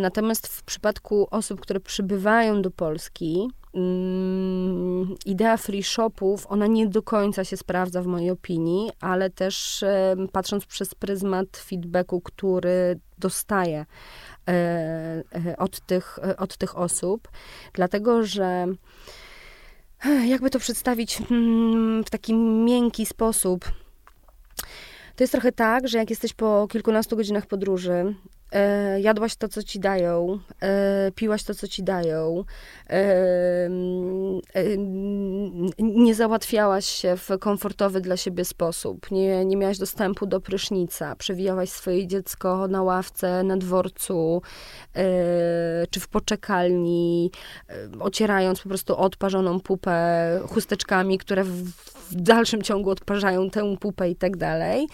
Natomiast 0.00 0.46
w 0.46 0.62
przypadku 0.62 1.28
osób, 1.30 1.60
które 1.60 1.80
przybywają 1.80 2.62
do 2.62 2.69
Polski, 2.70 3.48
mm, 3.74 5.14
idea 5.26 5.56
free 5.56 5.82
shopów, 5.82 6.46
ona 6.48 6.66
nie 6.66 6.86
do 6.86 7.02
końca 7.02 7.44
się 7.44 7.56
sprawdza 7.56 8.02
w 8.02 8.06
mojej 8.06 8.30
opinii, 8.30 8.90
ale 9.00 9.30
też 9.30 9.84
patrząc 10.32 10.66
przez 10.66 10.94
pryzmat 10.94 11.56
feedbacku, 11.56 12.20
który 12.20 13.00
dostaję 13.20 13.86
e, 14.48 14.52
e, 15.46 15.56
od 15.56 15.80
tych, 15.80 16.18
e, 16.22 16.36
od 16.36 16.56
tych 16.56 16.78
osób, 16.78 17.28
dlatego 17.72 18.22
że 18.22 18.66
jakby 20.26 20.50
to 20.50 20.58
przedstawić 20.58 21.22
mm, 21.30 22.04
w 22.04 22.10
taki 22.10 22.34
miękki 22.34 23.06
sposób. 23.06 23.64
To 25.20 25.24
jest 25.24 25.32
trochę 25.32 25.52
tak, 25.52 25.88
że 25.88 25.98
jak 25.98 26.10
jesteś 26.10 26.32
po 26.32 26.68
kilkunastu 26.70 27.16
godzinach 27.16 27.46
podróży, 27.46 28.14
E, 28.52 29.00
jadłaś 29.00 29.36
to, 29.36 29.48
co 29.48 29.62
ci 29.62 29.80
dają, 29.80 30.38
e, 30.62 31.12
piłaś 31.14 31.44
to, 31.44 31.54
co 31.54 31.68
ci 31.68 31.82
dają, 31.82 32.44
e, 32.90 32.92
e 34.54 34.64
nie 35.78 36.14
załatwiałaś 36.14 36.86
się 36.86 37.16
w 37.16 37.28
komfortowy 37.40 38.00
dla 38.00 38.16
siebie 38.16 38.44
sposób, 38.44 39.10
nie, 39.10 39.44
nie 39.44 39.56
miałaś 39.56 39.78
dostępu 39.78 40.26
do 40.26 40.40
prysznica, 40.40 41.16
przewijałaś 41.16 41.70
swoje 41.70 42.06
dziecko 42.06 42.68
na 42.68 42.82
ławce, 42.82 43.42
na 43.42 43.56
dworcu, 43.56 44.42
e, 44.94 45.02
czy 45.90 46.00
w 46.00 46.08
poczekalni, 46.08 47.30
e, 47.68 47.88
ocierając 48.00 48.60
po 48.60 48.68
prostu 48.68 48.96
odparzoną 48.96 49.60
pupę 49.60 50.40
chusteczkami, 50.48 51.18
które 51.18 51.44
w, 51.44 51.70
w 52.10 52.14
dalszym 52.14 52.62
ciągu 52.62 52.90
odparzają 52.90 53.50
tę 53.50 53.76
pupę 53.76 54.10
i 54.10 54.16
tak 54.16 54.36
dalej 54.36 54.88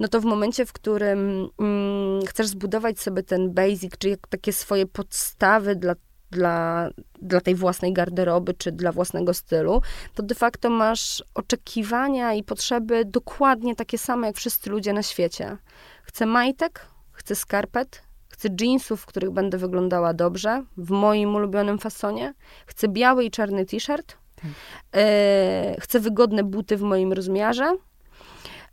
no 0.00 0.08
to 0.08 0.20
w 0.20 0.24
momencie, 0.24 0.66
w 0.66 0.72
którym 0.72 1.48
mm, 1.58 2.26
chcesz 2.26 2.46
zbudować 2.46 3.00
sobie 3.00 3.22
ten 3.22 3.54
basic, 3.54 3.92
czyli 3.98 4.16
takie 4.28 4.52
swoje 4.52 4.86
podstawy 4.86 5.76
dla 5.76 5.94
dla, 6.30 6.90
dla 7.22 7.40
tej 7.40 7.54
własnej 7.54 7.92
garderoby, 7.92 8.54
czy 8.54 8.72
dla 8.72 8.92
własnego 8.92 9.34
stylu, 9.34 9.82
to 10.14 10.22
de 10.22 10.34
facto 10.34 10.70
masz 10.70 11.24
oczekiwania 11.34 12.34
i 12.34 12.42
potrzeby 12.42 13.04
dokładnie 13.04 13.76
takie 13.76 13.98
same, 13.98 14.26
jak 14.26 14.36
wszyscy 14.36 14.70
ludzie 14.70 14.92
na 14.92 15.02
świecie. 15.02 15.56
Chcę 16.02 16.26
majtek, 16.26 16.86
chcę 17.12 17.34
skarpet, 17.34 18.02
Chcę 18.28 18.48
jeansów, 18.60 19.00
w 19.00 19.06
których 19.06 19.30
będę 19.30 19.58
wyglądała 19.58 20.14
dobrze, 20.14 20.64
w 20.76 20.90
moim 20.90 21.34
ulubionym 21.34 21.78
fasonie. 21.78 22.34
Chcę 22.66 22.88
biały 22.88 23.24
i 23.24 23.30
czarny 23.30 23.66
t-shirt. 23.66 24.16
Tak. 24.36 24.50
E, 24.96 25.76
chcę 25.80 26.00
wygodne 26.00 26.44
buty 26.44 26.76
w 26.76 26.82
moim 26.82 27.12
rozmiarze. 27.12 27.76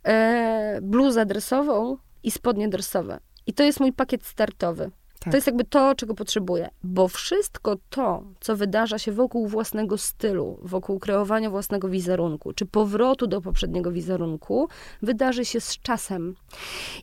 E, 0.06 0.78
bluzę 0.82 1.26
dresową 1.26 1.96
i 2.22 2.30
spodnie 2.30 2.68
dresowe. 2.68 3.20
I 3.46 3.52
to 3.52 3.62
jest 3.62 3.80
mój 3.80 3.92
pakiet 3.92 4.26
startowy. 4.26 4.90
Tak. 5.24 5.32
To 5.32 5.36
jest 5.36 5.46
jakby 5.46 5.64
to, 5.64 5.94
czego 5.94 6.14
potrzebuję. 6.14 6.68
Bo 6.82 7.08
wszystko 7.08 7.76
to, 7.90 8.22
co 8.40 8.56
wydarza 8.56 8.98
się 8.98 9.12
wokół 9.12 9.48
własnego 9.48 9.98
stylu, 9.98 10.58
wokół 10.62 10.98
kreowania 10.98 11.50
własnego 11.50 11.88
wizerunku, 11.88 12.52
czy 12.52 12.66
powrotu 12.66 13.26
do 13.26 13.40
poprzedniego 13.40 13.92
wizerunku, 13.92 14.68
wydarzy 15.02 15.44
się 15.44 15.60
z 15.60 15.78
czasem. 15.78 16.34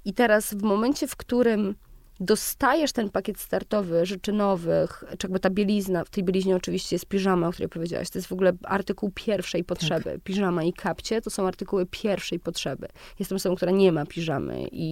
I 0.05 0.13
teraz 0.13 0.53
w 0.53 0.63
momencie, 0.63 1.07
w 1.07 1.15
którym 1.15 1.75
dostajesz 2.21 2.91
ten 2.91 3.09
pakiet 3.09 3.39
startowy 3.39 4.05
rzeczy 4.05 4.31
nowych, 4.31 5.03
czy 5.17 5.27
jakby 5.27 5.39
ta 5.39 5.49
bielizna, 5.49 6.03
w 6.03 6.09
tej 6.09 6.23
bieliźnie 6.23 6.55
oczywiście 6.55 6.95
jest 6.95 7.05
piżama, 7.05 7.47
o 7.47 7.51
której 7.51 7.69
powiedziałaś, 7.69 8.09
to 8.09 8.19
jest 8.19 8.27
w 8.27 8.31
ogóle 8.31 8.53
artykuł 8.63 9.11
pierwszej 9.15 9.63
potrzeby. 9.63 10.03
Tak. 10.03 10.21
Piżama 10.23 10.63
i 10.63 10.73
kapcie 10.73 11.21
to 11.21 11.29
są 11.29 11.47
artykuły 11.47 11.85
pierwszej 11.85 12.39
potrzeby. 12.39 12.87
Jestem 13.19 13.35
osobą, 13.35 13.55
która 13.55 13.71
nie 13.71 13.91
ma 13.91 14.05
piżamy 14.05 14.67
i, 14.71 14.87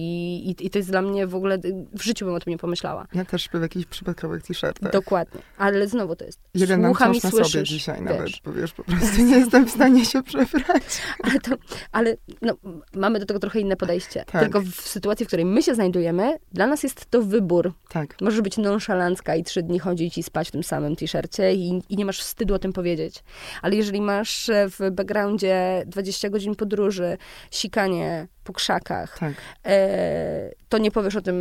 i, 0.50 0.66
i 0.66 0.70
to 0.70 0.78
jest 0.78 0.90
dla 0.90 1.02
mnie 1.02 1.26
w 1.26 1.34
ogóle, 1.34 1.58
w 1.92 2.02
życiu 2.02 2.26
bym 2.26 2.34
o 2.34 2.40
tym 2.40 2.50
nie 2.50 2.58
pomyślała. 2.58 3.06
Ja 3.14 3.24
też 3.24 3.48
w 3.48 3.62
jakichś 3.62 3.86
przypadkowych 3.86 4.42
t-shirtach. 4.42 4.92
Dokładnie, 4.92 5.40
ale 5.56 5.88
znowu 5.88 6.16
to 6.16 6.24
jest, 6.24 6.40
Jeden 6.54 6.84
słucham 6.84 7.14
i 7.14 7.20
słyszysz. 7.20 7.52
sobie 7.52 7.64
dzisiaj 7.64 7.96
wiesz. 7.96 8.04
nawet, 8.04 8.30
bo 8.44 8.52
wiesz, 8.52 8.72
po 8.72 8.84
prostu 8.84 9.22
nie 9.22 9.38
jestem 9.38 9.66
w 9.66 9.70
stanie 9.70 10.04
się 10.04 10.22
przebrać. 10.22 10.82
Ale, 11.24 11.40
to, 11.40 11.56
ale 11.92 12.16
no, 12.42 12.54
mamy 12.94 13.18
do 13.18 13.26
tego 13.26 13.40
trochę 13.40 13.60
inne 13.60 13.76
podejście. 13.76 14.24
Tak. 14.26 14.42
Tylko 14.42 14.60
w 14.60 14.74
sytuacji, 14.74 15.26
w 15.26 15.28
której 15.28 15.46
my 15.46 15.62
się 15.62 15.74
znajdujemy, 15.74 16.36
dla 16.52 16.66
nas 16.66 16.82
jest 16.82 17.06
to 17.06 17.19
wybór. 17.22 17.72
Tak. 17.88 18.20
Możesz 18.20 18.40
być 18.40 18.58
nonszalancka 18.58 19.36
i 19.36 19.44
trzy 19.44 19.62
dni 19.62 19.78
chodzić 19.78 20.18
i 20.18 20.22
spać 20.22 20.48
w 20.48 20.50
tym 20.50 20.62
samym 20.62 20.96
t-shircie 20.96 21.54
i, 21.54 21.82
i, 21.88 21.96
nie 21.96 22.04
masz 22.04 22.20
wstydu 22.20 22.54
o 22.54 22.58
tym 22.58 22.72
powiedzieć. 22.72 23.24
Ale 23.62 23.76
jeżeli 23.76 24.00
masz 24.00 24.48
e, 24.48 24.68
w 24.68 24.90
backgroundzie 24.90 25.82
20 25.86 26.30
godzin 26.30 26.54
podróży, 26.54 27.16
sikanie 27.50 28.26
po 28.44 28.52
krzakach, 28.52 29.18
tak. 29.18 29.32
e, 29.66 30.50
to 30.68 30.78
nie 30.78 30.90
powiesz 30.90 31.16
o 31.16 31.20
tym 31.20 31.36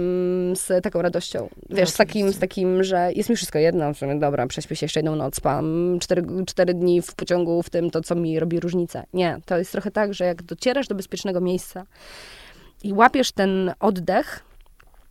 z 0.55 0.83
taką 0.83 1.01
radością. 1.01 1.49
Wiesz, 1.69 1.89
z 1.89 1.97
takim, 1.97 2.33
z 2.33 2.39
takim, 2.39 2.83
że 2.83 3.11
jest 3.15 3.29
mi 3.29 3.35
wszystko 3.35 3.59
jedno, 3.59 3.93
w 3.93 3.97
sumie, 3.97 4.19
dobra, 4.19 4.47
prześpię 4.47 4.75
się 4.75 4.85
jeszcze 4.85 4.99
jedną 4.99 5.15
noc, 5.15 5.35
spam 5.35 5.97
cztery, 6.01 6.23
cztery 6.47 6.73
dni 6.73 7.01
w 7.01 7.15
pociągu 7.15 7.63
w 7.63 7.69
tym, 7.69 7.91
to 7.91 8.01
co 8.01 8.15
mi 8.15 8.39
robi 8.39 8.59
różnicę. 8.59 9.03
Nie, 9.13 9.37
to 9.45 9.57
jest 9.57 9.71
trochę 9.71 9.91
tak, 9.91 10.13
że 10.13 10.25
jak 10.25 10.43
docierasz 10.43 10.87
do 10.87 10.95
bezpiecznego 10.95 11.41
miejsca 11.41 11.85
i 12.83 12.93
łapiesz 12.93 13.31
ten 13.31 13.73
oddech, 13.79 14.43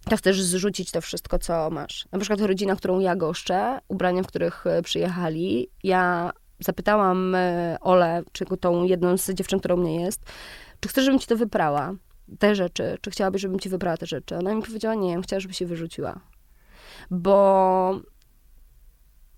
to 0.08 0.16
chcesz 0.16 0.42
zrzucić 0.42 0.90
to 0.90 1.00
wszystko, 1.00 1.38
co 1.38 1.70
masz. 1.70 2.08
Na 2.12 2.18
przykład 2.18 2.40
rodzina, 2.40 2.76
którą 2.76 2.98
ja 2.98 3.16
goszczę, 3.16 3.78
ubrania, 3.88 4.22
w 4.22 4.26
których 4.26 4.66
e, 4.66 4.82
przyjechali, 4.82 5.70
ja 5.82 6.32
zapytałam 6.60 7.34
e, 7.34 7.76
Olę, 7.80 8.22
czy 8.32 8.44
tą 8.60 8.84
jedną 8.84 9.16
z 9.16 9.30
dziewczyn, 9.30 9.58
która 9.58 9.74
u 9.74 9.78
mnie 9.78 10.00
jest, 10.00 10.22
czy 10.80 10.88
chcesz, 10.88 11.04
żebym 11.04 11.20
ci 11.20 11.26
to 11.26 11.36
wyprała, 11.36 11.94
te 12.38 12.54
rzeczy, 12.54 12.98
czy 13.00 13.10
chciałabyś, 13.10 13.42
żebym 13.42 13.60
ci 13.60 13.68
wyprała 13.68 13.96
te 13.96 14.06
rzeczy. 14.06 14.36
Ona 14.36 14.54
mi 14.54 14.62
powiedziała, 14.62 14.94
nie, 14.94 15.22
chciała, 15.22 15.40
żeby 15.40 15.54
się 15.54 15.66
wyrzuciła. 15.66 16.20
Bo, 17.10 18.00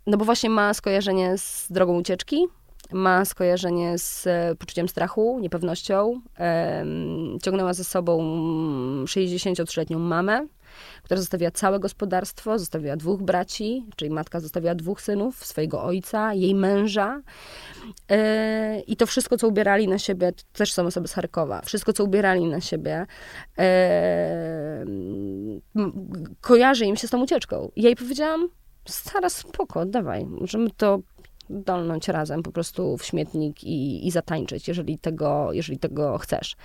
no 0.06 0.16
bo 0.16 0.24
właśnie 0.24 0.50
ma 0.50 0.74
skojarzenie 0.74 1.38
z 1.38 1.66
drogą 1.70 1.98
ucieczki, 1.98 2.46
ma 2.92 3.24
skojarzenie 3.24 3.98
z 3.98 4.26
e, 4.26 4.54
poczuciem 4.58 4.88
strachu, 4.88 5.38
niepewnością. 5.40 6.20
ciągnęła 7.42 7.74
ze 7.74 7.84
sobą 7.84 8.18
63-letnią 9.04 9.98
mamę, 9.98 10.46
która 11.10 11.20
zostawia 11.20 11.50
całe 11.50 11.80
gospodarstwo, 11.80 12.58
zostawiła 12.58 12.96
dwóch 12.96 13.22
braci, 13.22 13.86
czyli 13.96 14.10
matka 14.10 14.40
zostawiła 14.40 14.74
dwóch 14.74 15.00
synów, 15.00 15.46
swojego 15.46 15.82
ojca, 15.82 16.34
jej 16.34 16.54
męża. 16.54 17.22
E, 18.08 18.80
I 18.80 18.96
to 18.96 19.06
wszystko, 19.06 19.36
co 19.36 19.48
ubierali 19.48 19.88
na 19.88 19.98
siebie, 19.98 20.32
to 20.32 20.42
też 20.52 20.72
są 20.72 20.86
osoby 20.86 21.08
z 21.08 21.12
Charkowa, 21.12 21.60
wszystko, 21.60 21.92
co 21.92 22.04
ubierali 22.04 22.44
na 22.44 22.60
siebie, 22.60 23.06
e, 23.58 24.84
kojarzy 26.40 26.86
im 26.86 26.96
się 26.96 27.08
z 27.08 27.10
tą 27.10 27.22
ucieczką. 27.22 27.70
Ja 27.76 27.88
jej 27.88 27.96
powiedziałam, 27.96 28.48
stara, 28.88 29.28
spoko, 29.28 29.86
dawaj, 29.86 30.26
możemy 30.26 30.70
to 30.76 31.00
dolnąć 31.50 32.08
razem 32.08 32.42
po 32.42 32.52
prostu 32.52 32.96
w 32.96 33.04
śmietnik 33.04 33.64
i, 33.64 34.06
i 34.06 34.10
zatańczyć, 34.10 34.68
jeżeli 34.68 34.98
tego, 34.98 35.52
jeżeli 35.52 35.78
tego 35.78 36.18
chcesz. 36.18 36.56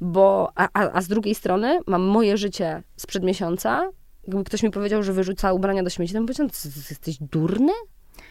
Bo, 0.00 0.52
a, 0.54 0.68
a 0.72 1.02
z 1.02 1.08
drugiej 1.08 1.34
strony 1.34 1.80
mam 1.86 2.02
moje 2.02 2.36
życie 2.36 2.82
sprzed 2.96 3.24
miesiąca, 3.24 3.90
jakby 4.28 4.44
ktoś 4.44 4.62
mi 4.62 4.70
powiedział, 4.70 5.02
że 5.02 5.12
wyrzuca 5.12 5.52
ubrania 5.52 5.82
do 5.82 5.90
śmieci, 5.90 6.12
to 6.12 6.18
bym 6.18 6.26
powiedział, 6.26 6.46
jesteś 6.90 7.18
durny? 7.20 7.72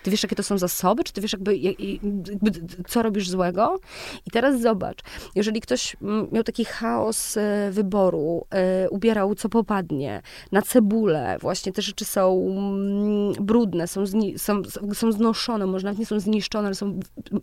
Ty 0.03 0.11
wiesz, 0.11 0.23
jakie 0.23 0.35
to 0.35 0.43
są 0.43 0.57
zasoby? 0.57 1.03
Czy 1.03 1.13
ty 1.13 1.21
wiesz, 1.21 1.33
jakby, 1.33 1.57
jakby, 1.57 2.51
co 2.87 3.03
robisz 3.03 3.29
złego? 3.29 3.79
I 4.25 4.31
teraz 4.31 4.61
zobacz, 4.61 4.99
jeżeli 5.35 5.61
ktoś 5.61 5.97
miał 6.31 6.43
taki 6.43 6.65
chaos 6.65 7.37
e, 7.37 7.71
wyboru, 7.71 8.45
e, 8.51 8.89
ubierał 8.89 9.35
co 9.35 9.49
popadnie, 9.49 10.21
na 10.51 10.61
cebulę, 10.61 11.37
właśnie 11.41 11.71
te 11.71 11.81
rzeczy 11.81 12.05
są 12.05 12.45
mm, 12.49 13.45
brudne, 13.45 13.87
są, 13.87 14.03
zni- 14.03 14.37
są, 14.37 14.61
są 14.93 15.11
znoszone, 15.11 15.65
może 15.65 15.85
nawet 15.85 15.99
nie 15.99 16.05
są 16.05 16.19
zniszczone, 16.19 16.67
ale 16.67 16.75
są, 16.75 16.99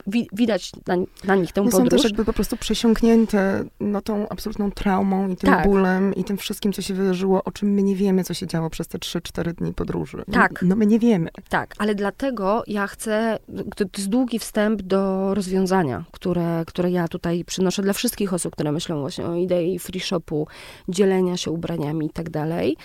wi- 0.06 0.28
widać 0.32 0.72
na, 0.86 0.96
na, 1.24 1.34
nich 1.34 1.52
tę 1.52 1.62
no 1.62 1.70
podróż. 1.70 1.90
Są 1.90 1.96
też 1.96 2.04
jakby 2.04 2.24
po 2.24 2.32
prostu 2.32 2.56
przesiąknięte 2.56 3.64
no, 3.80 4.00
tą 4.00 4.28
absolutną 4.28 4.70
traumą 4.70 5.28
i 5.28 5.36
tym 5.36 5.50
tak. 5.50 5.64
bólem 5.64 6.14
i 6.14 6.24
tym 6.24 6.36
wszystkim, 6.36 6.72
co 6.72 6.82
się 6.82 6.94
wydarzyło, 6.94 7.44
o 7.44 7.52
czym 7.52 7.70
my 7.70 7.82
nie 7.82 7.96
wiemy, 7.96 8.24
co 8.24 8.34
się 8.34 8.46
działo 8.46 8.70
przez 8.70 8.88
te 8.88 8.98
3-4 8.98 9.52
dni 9.52 9.74
podróży. 9.74 10.24
Tak. 10.32 10.62
No 10.62 10.76
my 10.76 10.86
nie 10.86 10.98
wiemy. 10.98 11.30
Tak, 11.48 11.74
ale 11.78 11.94
dlatego 11.94 12.29
ja 12.66 12.86
chcę, 12.86 13.38
to 13.76 13.84
jest 13.96 14.08
długi 14.08 14.38
wstęp 14.38 14.82
do 14.82 15.34
rozwiązania, 15.34 16.04
które, 16.12 16.64
które 16.66 16.90
ja 16.90 17.08
tutaj 17.08 17.44
przynoszę 17.44 17.82
dla 17.82 17.92
wszystkich 17.92 18.34
osób, 18.34 18.52
które 18.52 18.72
myślą 18.72 19.00
właśnie 19.00 19.26
o 19.26 19.34
idei 19.34 19.78
free 19.78 20.00
shopu, 20.00 20.46
dzielenia 20.88 21.36
się 21.36 21.50
ubraniami 21.50 22.06
i 22.06 22.10
tak 22.10 22.30
dalej. 22.30 22.76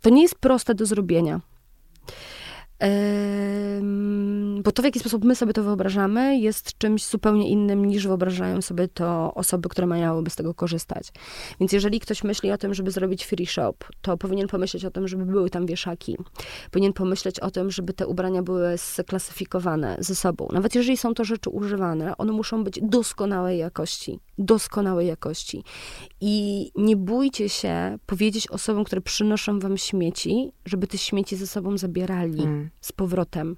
To 0.00 0.10
nie 0.10 0.22
jest 0.22 0.34
proste 0.34 0.74
do 0.74 0.86
zrobienia. 0.86 1.40
Bo 4.64 4.72
to, 4.72 4.82
w 4.82 4.84
jaki 4.84 5.00
sposób 5.00 5.24
my 5.24 5.34
sobie 5.34 5.52
to 5.52 5.62
wyobrażamy, 5.62 6.38
jest 6.38 6.78
czymś 6.78 7.06
zupełnie 7.06 7.48
innym 7.48 7.84
niż 7.84 8.06
wyobrażają 8.06 8.62
sobie 8.62 8.88
to 8.88 9.34
osoby, 9.34 9.68
które 9.68 9.86
miałyby 9.86 10.30
z 10.30 10.36
tego 10.36 10.54
korzystać. 10.54 11.08
Więc 11.60 11.72
jeżeli 11.72 12.00
ktoś 12.00 12.24
myśli 12.24 12.50
o 12.50 12.58
tym, 12.58 12.74
żeby 12.74 12.90
zrobić 12.90 13.24
free 13.24 13.46
shop, 13.46 13.74
to 14.00 14.16
powinien 14.16 14.48
pomyśleć 14.48 14.84
o 14.84 14.90
tym, 14.90 15.08
żeby 15.08 15.26
były 15.26 15.50
tam 15.50 15.66
wieszaki. 15.66 16.16
Powinien 16.70 16.92
pomyśleć 16.92 17.40
o 17.40 17.50
tym, 17.50 17.70
żeby 17.70 17.92
te 17.92 18.06
ubrania 18.06 18.42
były 18.42 18.78
sklasyfikowane 18.78 19.96
ze 19.98 20.14
sobą. 20.14 20.48
Nawet 20.52 20.74
jeżeli 20.74 20.96
są 20.96 21.14
to 21.14 21.24
rzeczy 21.24 21.50
używane, 21.50 22.16
one 22.16 22.32
muszą 22.32 22.64
być 22.64 22.80
doskonałej 22.82 23.58
jakości. 23.58 24.20
Doskonałej 24.38 25.06
jakości. 25.06 25.64
I 26.20 26.70
nie 26.76 26.96
bójcie 26.96 27.48
się 27.48 27.98
powiedzieć 28.06 28.48
osobom, 28.48 28.84
które 28.84 29.00
przynoszą 29.00 29.58
wam 29.58 29.76
śmieci, 29.76 30.52
żeby 30.64 30.86
te 30.86 30.98
śmieci 30.98 31.36
ze 31.36 31.46
sobą 31.46 31.78
zabierali. 31.78 32.42
Mm 32.42 32.65
z 32.80 32.92
powrotem. 32.92 33.56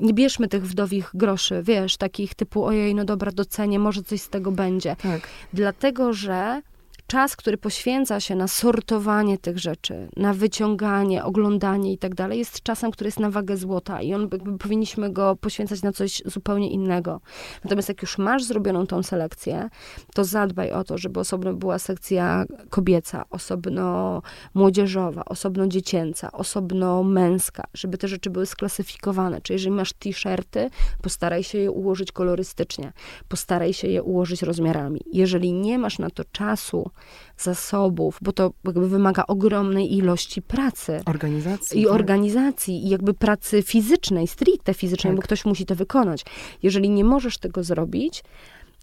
nie 0.00 0.14
bierzmy 0.14 0.48
tych 0.48 0.66
wdowich 0.66 1.10
groszy, 1.14 1.62
wiesz, 1.62 1.96
takich 1.96 2.34
typu 2.34 2.64
ojej, 2.64 2.94
no 2.94 3.04
dobra, 3.04 3.32
docenię, 3.32 3.78
może 3.78 4.02
coś 4.02 4.20
z 4.20 4.28
tego 4.28 4.52
będzie. 4.52 4.96
Tak. 4.96 5.28
Dlatego, 5.52 6.12
że 6.12 6.62
czas, 7.06 7.36
który 7.36 7.58
poświęca 7.58 8.20
się 8.20 8.34
na 8.34 8.48
sortowanie 8.48 9.38
tych 9.38 9.58
rzeczy, 9.58 10.08
na 10.16 10.34
wyciąganie, 10.34 11.24
oglądanie 11.24 11.92
i 11.92 11.98
tak 11.98 12.14
dalej, 12.14 12.38
jest 12.38 12.62
czasem, 12.62 12.90
który 12.90 13.08
jest 13.08 13.20
na 13.20 13.30
wagę 13.30 13.56
złota 13.56 14.02
i 14.02 14.14
on 14.14 14.28
powinniśmy 14.58 15.12
go 15.12 15.36
poświęcać 15.36 15.82
na 15.82 15.92
coś 15.92 16.22
zupełnie 16.26 16.70
innego. 16.70 17.20
Natomiast 17.64 17.88
jak 17.88 18.02
już 18.02 18.18
masz 18.18 18.44
zrobioną 18.44 18.86
tą 18.86 19.02
selekcję, 19.02 19.68
to 20.14 20.24
zadbaj 20.24 20.72
o 20.72 20.84
to, 20.84 20.98
żeby 20.98 21.20
osobno 21.20 21.54
była 21.54 21.78
sekcja 21.78 22.44
kobieca, 22.70 23.24
osobno 23.30 24.22
młodzieżowa, 24.54 25.24
osobno 25.24 25.66
dziecięca, 25.66 26.32
osobno 26.32 27.02
męska, 27.02 27.64
żeby 27.74 27.98
te 27.98 28.08
rzeczy 28.08 28.30
były 28.30 28.46
sklasyfikowane. 28.46 29.40
Czyli 29.40 29.54
jeżeli 29.54 29.70
masz 29.70 29.92
t-shirty, 29.92 30.70
postaraj 31.02 31.42
się 31.42 31.58
je 31.58 31.70
ułożyć 31.70 32.12
kolorystycznie, 32.12 32.92
postaraj 33.28 33.72
się 33.72 33.88
je 33.88 34.02
ułożyć 34.02 34.42
rozmiarami. 34.42 35.00
Jeżeli 35.12 35.52
nie 35.52 35.78
masz 35.78 35.98
na 35.98 36.10
to 36.10 36.24
czasu, 36.24 36.90
zasobów, 37.38 38.18
bo 38.22 38.32
to 38.32 38.52
jakby 38.64 38.88
wymaga 38.88 39.24
ogromnej 39.28 39.96
ilości 39.96 40.42
pracy. 40.42 41.00
Organizacji. 41.06 41.80
I 41.80 41.84
tak. 41.84 41.92
organizacji, 41.92 42.86
i 42.86 42.88
jakby 42.88 43.14
pracy 43.14 43.62
fizycznej, 43.62 44.26
stricte 44.26 44.74
fizycznej, 44.74 45.10
tak. 45.10 45.16
bo 45.16 45.22
ktoś 45.22 45.44
musi 45.44 45.66
to 45.66 45.74
wykonać. 45.74 46.24
Jeżeli 46.62 46.90
nie 46.90 47.04
możesz 47.04 47.38
tego 47.38 47.64
zrobić, 47.64 48.24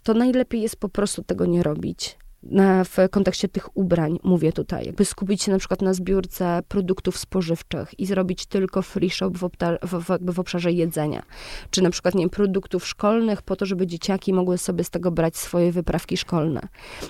to 0.02 0.14
najlepiej 0.14 0.62
jest 0.62 0.76
po 0.76 0.88
prostu 0.88 1.22
tego 1.22 1.46
nie 1.46 1.62
robić. 1.62 2.16
Na, 2.42 2.84
w 2.84 2.96
kontekście 3.10 3.48
tych 3.48 3.76
ubrań 3.76 4.18
mówię 4.22 4.52
tutaj, 4.52 4.86
jakby 4.86 5.04
skupić 5.04 5.42
się 5.42 5.52
na 5.52 5.58
przykład 5.58 5.82
na 5.82 5.94
zbiórce 5.94 6.62
produktów 6.68 7.18
spożywczych 7.18 8.00
i 8.00 8.06
zrobić 8.06 8.46
tylko 8.46 8.82
free 8.82 9.10
shop 9.10 9.30
w, 9.30 9.50
w, 9.82 10.04
w, 10.04 10.34
w 10.34 10.40
obszarze 10.40 10.72
jedzenia. 10.72 11.22
Czy 11.70 11.82
na 11.82 11.90
przykład, 11.90 12.14
nie 12.14 12.28
produktów 12.28 12.86
szkolnych 12.86 13.42
po 13.42 13.56
to, 13.56 13.66
żeby 13.66 13.86
dzieciaki 13.86 14.32
mogły 14.32 14.58
sobie 14.58 14.84
z 14.84 14.90
tego 14.90 15.10
brać 15.10 15.36
swoje 15.36 15.72
wyprawki 15.72 16.16
szkolne. 16.16 16.60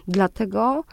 Dlatego 0.09 0.85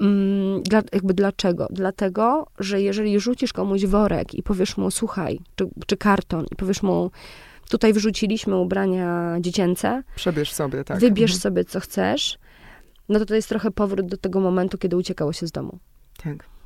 Mm, 0.00 0.62
dla, 0.62 0.82
jakby 0.92 1.14
dlaczego? 1.14 1.68
Dlatego, 1.70 2.46
że 2.58 2.80
jeżeli 2.80 3.20
rzucisz 3.20 3.52
komuś 3.52 3.86
worek 3.86 4.34
i 4.34 4.42
powiesz 4.42 4.76
mu, 4.76 4.90
słuchaj, 4.90 5.40
czy, 5.56 5.68
czy 5.86 5.96
karton, 5.96 6.46
i 6.52 6.56
powiesz 6.56 6.82
mu, 6.82 7.10
tutaj 7.68 7.92
wrzuciliśmy 7.92 8.56
ubrania 8.56 9.36
dziecięce. 9.40 10.02
Przebierz 10.16 10.52
sobie, 10.52 10.84
tak. 10.84 10.98
Wybierz 10.98 11.30
mhm. 11.30 11.40
sobie, 11.40 11.64
co 11.64 11.80
chcesz. 11.80 12.38
No 13.08 13.18
to 13.18 13.26
to 13.26 13.34
jest 13.34 13.48
trochę 13.48 13.70
powrót 13.70 14.06
do 14.06 14.16
tego 14.16 14.40
momentu, 14.40 14.78
kiedy 14.78 14.96
uciekało 14.96 15.32
się 15.32 15.46
z 15.46 15.50
domu. 15.50 15.78
Tak. 16.22 16.57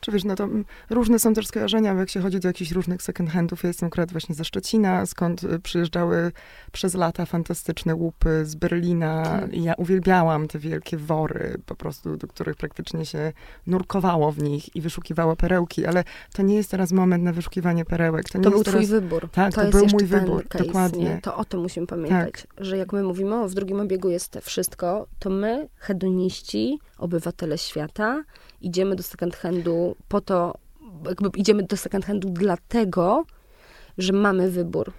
Czy 0.00 0.12
wiesz, 0.12 0.24
no 0.24 0.34
to 0.34 0.48
różne 0.90 1.18
są 1.18 1.34
też 1.34 1.46
skojarzenia, 1.46 1.92
jak 1.92 2.10
się 2.10 2.20
chodzi 2.20 2.40
do 2.40 2.48
jakichś 2.48 2.72
różnych 2.72 3.02
second 3.02 3.30
handów. 3.30 3.62
Ja 3.62 3.66
jestem 3.66 3.86
akurat 3.86 4.12
właśnie 4.12 4.34
ze 4.34 4.44
Szczecina, 4.44 5.06
skąd 5.06 5.44
y, 5.44 5.58
przyjeżdżały 5.58 6.32
przez 6.72 6.94
lata 6.94 7.26
fantastyczne 7.26 7.94
łupy 7.94 8.44
z 8.44 8.54
Berlina. 8.54 9.22
Tak. 9.24 9.52
I 9.52 9.62
ja 9.62 9.74
uwielbiałam 9.74 10.48
te 10.48 10.58
wielkie 10.58 10.96
wory, 10.96 11.56
po 11.66 11.74
prostu, 11.74 12.16
do 12.16 12.26
których 12.26 12.56
praktycznie 12.56 13.06
się 13.06 13.32
nurkowało 13.66 14.32
w 14.32 14.42
nich 14.42 14.76
i 14.76 14.80
wyszukiwało 14.80 15.36
perełki, 15.36 15.86
ale 15.86 16.04
to 16.32 16.42
nie 16.42 16.56
jest 16.56 16.70
teraz 16.70 16.92
moment 16.92 17.24
na 17.24 17.32
wyszukiwanie 17.32 17.84
perełek. 17.84 18.28
To, 18.28 18.38
to 18.38 18.50
był 18.50 18.64
teraz... 18.64 18.84
twój 18.84 19.00
wybór. 19.00 19.28
Tak, 19.32 19.54
to, 19.54 19.64
to 19.64 19.70
był 19.70 19.86
mój 19.86 20.04
wybór, 20.04 20.48
case, 20.48 20.64
dokładnie. 20.64 21.04
Nie? 21.04 21.20
To 21.22 21.36
o 21.36 21.44
tym 21.44 21.60
musimy 21.60 21.86
pamiętać, 21.86 22.32
tak. 22.32 22.64
że 22.64 22.76
jak 22.76 22.92
my 22.92 23.02
mówimy, 23.02 23.40
o, 23.40 23.48
w 23.48 23.54
drugim 23.54 23.80
obiegu 23.80 24.08
jest 24.08 24.38
wszystko, 24.42 25.06
to 25.18 25.30
my, 25.30 25.68
hedoniści, 25.76 26.78
obywatele 26.98 27.58
świata, 27.58 28.24
idziemy 28.60 28.96
do 28.96 29.02
second 29.02 29.36
handu 29.36 29.96
po 30.08 30.20
to, 30.20 30.54
jakby 31.08 31.28
idziemy 31.36 31.62
do 31.62 31.76
second 31.76 32.04
handu 32.04 32.30
dlatego, 32.30 33.24
że 33.98 34.12
mamy 34.12 34.50
wybór. 34.50 34.92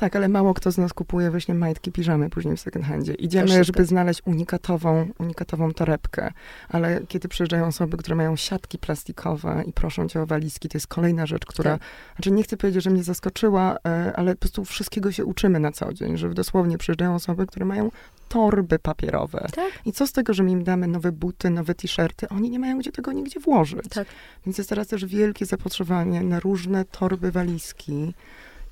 Tak, 0.00 0.16
ale 0.16 0.28
mało 0.28 0.54
kto 0.54 0.72
z 0.72 0.78
nas 0.78 0.92
kupuje 0.92 1.30
właśnie 1.30 1.54
majtki, 1.54 1.92
piżamy 1.92 2.30
później 2.30 2.56
w 2.56 2.60
second 2.60 2.84
handzie. 2.84 3.14
Idziemy, 3.14 3.64
żeby 3.64 3.84
znaleźć 3.84 4.22
unikatową, 4.24 5.08
unikatową 5.18 5.72
torebkę, 5.72 6.32
ale 6.68 7.00
kiedy 7.08 7.28
przyjeżdżają 7.28 7.66
osoby, 7.66 7.96
które 7.96 8.16
mają 8.16 8.36
siatki 8.36 8.78
plastikowe 8.78 9.62
i 9.66 9.72
proszą 9.72 10.08
cię 10.08 10.22
o 10.22 10.26
walizki, 10.26 10.68
to 10.68 10.76
jest 10.76 10.86
kolejna 10.86 11.26
rzecz, 11.26 11.46
która, 11.46 11.70
tak. 11.78 11.88
znaczy 12.16 12.30
nie 12.30 12.42
chcę 12.42 12.56
powiedzieć, 12.56 12.84
że 12.84 12.90
mnie 12.90 13.02
zaskoczyła, 13.02 13.76
e, 13.86 14.12
ale 14.16 14.34
po 14.34 14.40
prostu 14.40 14.64
wszystkiego 14.64 15.12
się 15.12 15.24
uczymy 15.24 15.60
na 15.60 15.72
co 15.72 15.92
dzień, 15.92 16.16
że 16.16 16.28
dosłownie 16.34 16.78
przyjeżdżają 16.78 17.14
osoby, 17.14 17.46
które 17.46 17.66
mają 17.66 17.90
torby 18.28 18.78
papierowe. 18.78 19.46
Tak. 19.54 19.70
I 19.84 19.92
co 19.92 20.06
z 20.06 20.12
tego, 20.12 20.34
że 20.34 20.42
my 20.42 20.50
im 20.50 20.64
damy 20.64 20.86
nowe 20.86 21.12
buty, 21.12 21.50
nowe 21.50 21.74
t-shirty? 21.74 22.28
Oni 22.28 22.50
nie 22.50 22.58
mają 22.58 22.78
gdzie 22.78 22.92
tego 22.92 23.12
nigdzie 23.12 23.40
włożyć. 23.40 23.88
Tak. 23.90 24.08
Więc 24.46 24.58
jest 24.58 24.70
teraz 24.70 24.88
też 24.88 25.04
wielkie 25.04 25.46
zapotrzebowanie 25.46 26.20
na 26.20 26.40
różne 26.40 26.84
torby, 26.84 27.32
walizki. 27.32 28.14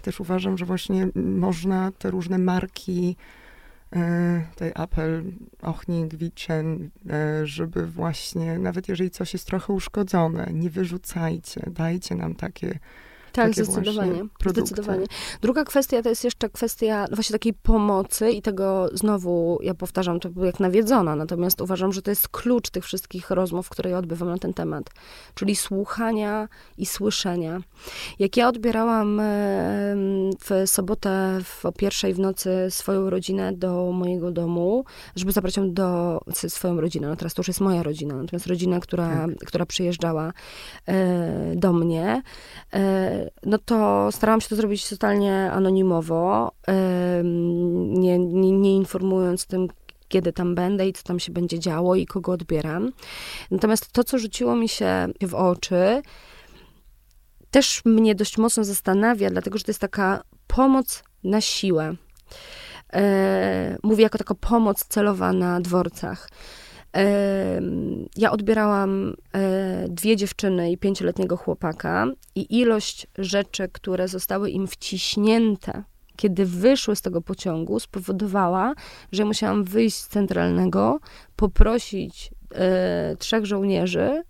Też 0.08 0.20
uważam, 0.20 0.58
że 0.58 0.64
właśnie 0.64 1.08
można 1.14 1.92
te 1.98 2.10
różne 2.10 2.38
marki, 2.38 3.16
e, 3.92 4.46
tej 4.56 4.72
Apple, 4.74 5.22
Ochnik, 5.62 6.14
Wicen, 6.14 6.90
e, 7.10 7.46
żeby 7.46 7.86
właśnie, 7.86 8.58
nawet 8.58 8.88
jeżeli 8.88 9.10
coś 9.10 9.32
jest 9.32 9.46
trochę 9.46 9.72
uszkodzone, 9.72 10.48
nie 10.52 10.70
wyrzucajcie, 10.70 11.70
dajcie 11.70 12.14
nam 12.14 12.34
takie 12.34 12.78
tak, 13.42 13.54
zdecydowanie. 13.54 14.24
zdecydowanie. 14.46 15.06
Druga 15.42 15.64
kwestia 15.64 16.02
to 16.02 16.08
jest 16.08 16.24
jeszcze 16.24 16.48
kwestia 16.48 17.06
właśnie 17.12 17.32
takiej 17.32 17.54
pomocy 17.54 18.30
i 18.30 18.42
tego 18.42 18.88
znowu, 18.92 19.58
ja 19.62 19.74
powtarzam 19.74 20.20
to 20.20 20.28
jak 20.44 20.60
nawiedzona, 20.60 21.16
natomiast 21.16 21.60
uważam, 21.60 21.92
że 21.92 22.02
to 22.02 22.10
jest 22.10 22.28
klucz 22.28 22.70
tych 22.70 22.84
wszystkich 22.84 23.30
rozmów, 23.30 23.68
które 23.68 23.90
ja 23.90 23.98
odbywam 23.98 24.28
na 24.28 24.38
ten 24.38 24.54
temat, 24.54 24.90
czyli 25.34 25.56
słuchania 25.56 26.48
i 26.78 26.86
słyszenia. 26.86 27.60
Jak 28.18 28.36
ja 28.36 28.48
odbierałam 28.48 29.20
w 30.40 30.62
sobotę 30.66 31.40
w, 31.44 31.66
o 31.66 31.72
pierwszej 31.72 32.14
w 32.14 32.18
nocy 32.18 32.66
swoją 32.70 33.10
rodzinę 33.10 33.52
do 33.52 33.92
mojego 33.92 34.30
domu, 34.30 34.84
żeby 35.16 35.32
zabrać 35.32 35.56
ją 35.56 35.72
do 35.72 36.20
swoją 36.48 36.80
rodzinę, 36.80 37.08
no 37.08 37.16
teraz 37.16 37.34
to 37.34 37.40
już 37.40 37.48
jest 37.48 37.60
moja 37.60 37.82
rodzina, 37.82 38.16
natomiast 38.16 38.46
rodzina, 38.46 38.80
która, 38.80 39.08
tak. 39.08 39.36
która 39.46 39.66
przyjeżdżała 39.66 40.32
e, 40.86 41.56
do 41.56 41.72
mnie, 41.72 42.22
e, 42.74 43.27
no 43.46 43.58
to 43.58 44.08
starałam 44.12 44.40
się 44.40 44.48
to 44.48 44.56
zrobić 44.56 44.88
totalnie 44.88 45.50
anonimowo, 45.52 46.52
nie, 47.74 48.18
nie, 48.18 48.52
nie 48.52 48.76
informując 48.76 49.46
tym, 49.46 49.68
kiedy 50.08 50.32
tam 50.32 50.54
będę 50.54 50.88
i 50.88 50.92
co 50.92 51.02
tam 51.02 51.20
się 51.20 51.32
będzie 51.32 51.58
działo 51.58 51.94
i 51.94 52.06
kogo 52.06 52.32
odbieram. 52.32 52.92
Natomiast 53.50 53.92
to, 53.92 54.04
co 54.04 54.18
rzuciło 54.18 54.56
mi 54.56 54.68
się 54.68 55.08
w 55.22 55.34
oczy, 55.34 56.02
też 57.50 57.84
mnie 57.84 58.14
dość 58.14 58.38
mocno 58.38 58.64
zastanawia, 58.64 59.30
dlatego 59.30 59.58
że 59.58 59.64
to 59.64 59.70
jest 59.70 59.80
taka 59.80 60.22
pomoc 60.46 61.04
na 61.24 61.40
siłę. 61.40 61.94
E, 62.92 63.78
mówię 63.82 64.02
jako 64.02 64.18
taka 64.18 64.34
pomoc 64.34 64.84
celowa 64.84 65.32
na 65.32 65.60
dworcach. 65.60 66.28
Ja 68.16 68.30
odbierałam 68.30 69.14
e, 69.34 69.88
dwie 69.88 70.16
dziewczyny 70.16 70.72
i 70.72 70.78
pięcioletniego 70.78 71.36
chłopaka, 71.36 72.06
i 72.34 72.58
ilość 72.58 73.06
rzeczy, 73.18 73.68
które 73.72 74.08
zostały 74.08 74.50
im 74.50 74.66
wciśnięte, 74.66 75.84
kiedy 76.16 76.46
wyszły 76.46 76.96
z 76.96 77.02
tego 77.02 77.20
pociągu, 77.20 77.80
spowodowała, 77.80 78.74
że 79.12 79.24
musiałam 79.24 79.64
wyjść 79.64 79.96
z 79.96 80.08
centralnego, 80.08 81.00
poprosić 81.36 82.30
e, 82.54 83.16
trzech 83.18 83.46
żołnierzy, 83.46 84.22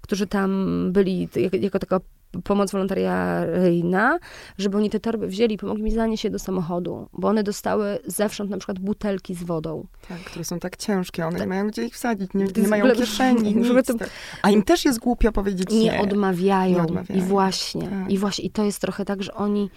którzy 0.00 0.26
tam 0.26 0.92
byli 0.92 1.28
jako 1.60 1.78
taka 1.78 2.00
pomoc 2.44 2.72
wolontariaryjna, 2.72 4.18
żeby 4.58 4.76
oni 4.76 4.90
te 4.90 5.00
torby 5.00 5.28
wzięli 5.28 5.54
i 5.54 5.58
pomogli 5.58 5.82
mi 5.82 5.90
zanieść 5.90 6.24
je 6.24 6.30
do 6.30 6.38
samochodu, 6.38 7.08
bo 7.12 7.28
one 7.28 7.42
dostały 7.42 7.98
zewsząd 8.06 8.50
na 8.50 8.56
przykład 8.56 8.78
butelki 8.78 9.34
z 9.34 9.42
wodą. 9.42 9.86
Tak, 10.08 10.18
które 10.18 10.44
są 10.44 10.58
tak 10.58 10.76
ciężkie, 10.76 11.26
one 11.26 11.32
tak. 11.32 11.40
nie 11.40 11.46
mają 11.46 11.68
gdzie 11.68 11.84
ich 11.84 11.94
wsadzić, 11.94 12.30
nie, 12.34 12.46
nie 12.56 12.68
mają 12.68 12.92
kieszeni, 12.92 13.54
nic. 13.56 13.86
To... 13.86 13.94
A 14.42 14.50
im 14.50 14.62
też 14.62 14.84
jest 14.84 14.98
głupio 14.98 15.32
powiedzieć 15.32 15.70
nie. 15.70 15.78
Nie 15.78 16.00
odmawiają. 16.00 16.76
Nie 16.76 16.82
odmawiają. 16.82 17.20
I 17.20 17.22
właśnie, 17.22 17.88
tak. 17.88 18.10
i 18.10 18.18
właśnie, 18.18 18.44
i 18.44 18.50
to 18.50 18.64
jest 18.64 18.80
trochę 18.80 19.04
tak, 19.04 19.22
że 19.22 19.34
oni, 19.34 19.70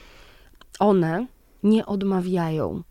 one 0.80 1.28
nie 1.64 1.86
odmawiają. 1.86 2.84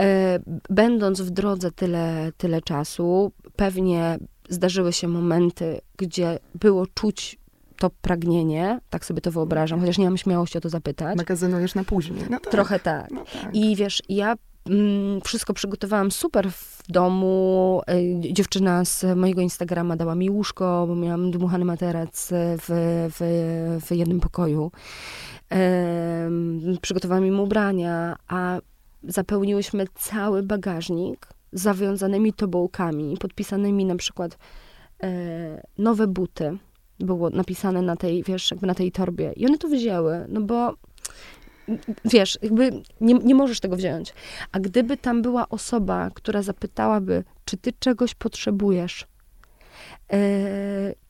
E, 0.00 0.38
będąc 0.70 1.20
w 1.20 1.30
drodze 1.30 1.70
tyle, 1.70 2.32
tyle 2.36 2.62
czasu, 2.62 3.32
pewnie 3.56 4.18
zdarzyły 4.48 4.92
się 4.92 5.08
momenty, 5.08 5.80
gdzie 5.96 6.38
było 6.54 6.86
czuć 6.86 7.38
to 7.78 7.90
pragnienie, 7.90 8.80
tak 8.90 9.04
sobie 9.04 9.20
to 9.20 9.30
wyobrażam, 9.30 9.80
chociaż 9.80 9.98
nie 9.98 10.04
mam 10.04 10.16
śmiałości 10.18 10.58
o 10.58 10.60
to 10.60 10.68
zapytać. 10.68 11.16
Magazynujesz 11.16 11.74
na 11.74 11.84
później. 11.84 12.22
No 12.30 12.40
tak. 12.40 12.52
Trochę 12.52 12.80
tak. 12.80 13.10
No 13.10 13.24
tak. 13.24 13.54
I 13.54 13.76
wiesz, 13.76 14.02
ja 14.08 14.34
mm, 14.66 15.20
wszystko 15.20 15.54
przygotowałam 15.54 16.10
super 16.10 16.50
w 16.52 16.82
domu. 16.88 17.80
Y, 17.90 18.32
dziewczyna 18.32 18.84
z 18.84 19.16
mojego 19.16 19.40
Instagrama 19.40 19.96
dała 19.96 20.14
mi 20.14 20.30
łóżko, 20.30 20.84
bo 20.88 20.94
miałam 20.94 21.30
dmuchany 21.30 21.64
materac 21.64 22.28
w, 22.32 22.66
w, 23.18 23.80
w 23.86 23.90
jednym 23.90 24.20
pokoju. 24.20 24.70
Przygotowałam 26.80 27.26
im 27.26 27.40
ubrania, 27.40 28.16
a 28.28 28.58
zapełniłyśmy 29.02 29.86
cały 29.94 30.42
bagażnik 30.42 31.28
zawiązanymi 31.52 32.32
tobołkami, 32.32 33.16
podpisanymi 33.20 33.84
na 33.84 33.96
przykład 33.96 34.38
e, 35.02 35.62
nowe 35.78 36.06
buty, 36.06 36.58
było 37.00 37.30
napisane 37.30 37.82
na 37.82 37.96
tej, 37.96 38.22
wiesz, 38.22 38.50
jakby 38.50 38.66
na 38.66 38.74
tej 38.74 38.92
torbie. 38.92 39.32
I 39.36 39.46
one 39.46 39.58
to 39.58 39.68
wzięły, 39.68 40.26
no 40.28 40.40
bo 40.40 40.74
wiesz, 42.04 42.38
jakby 42.42 42.70
nie, 43.00 43.14
nie 43.14 43.34
możesz 43.34 43.60
tego 43.60 43.76
wziąć. 43.76 44.14
A 44.52 44.60
gdyby 44.60 44.96
tam 44.96 45.22
była 45.22 45.48
osoba, 45.48 46.10
która 46.14 46.42
zapytałaby, 46.42 47.24
czy 47.44 47.56
ty 47.56 47.72
czegoś 47.72 48.14
potrzebujesz, 48.14 49.06
e, 50.12 50.18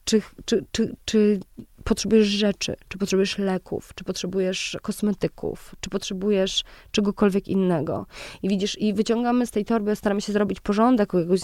czy, 0.03 0.21
czy, 0.45 0.65
czy, 0.71 0.95
czy 1.05 1.39
potrzebujesz 1.83 2.27
rzeczy, 2.27 2.75
czy 2.87 2.97
potrzebujesz 2.97 3.37
leków, 3.37 3.91
czy 3.95 4.03
potrzebujesz 4.03 4.77
kosmetyków, 4.81 5.75
czy 5.79 5.89
potrzebujesz 5.89 6.63
czegokolwiek 6.91 7.47
innego. 7.47 8.05
I 8.43 8.49
widzisz, 8.49 8.77
i 8.81 8.93
wyciągamy 8.93 9.45
z 9.45 9.51
tej 9.51 9.65
torby, 9.65 9.95
staramy 9.95 10.21
się 10.21 10.33
zrobić 10.33 10.59
porządek, 10.59 11.13
jakoś 11.13 11.41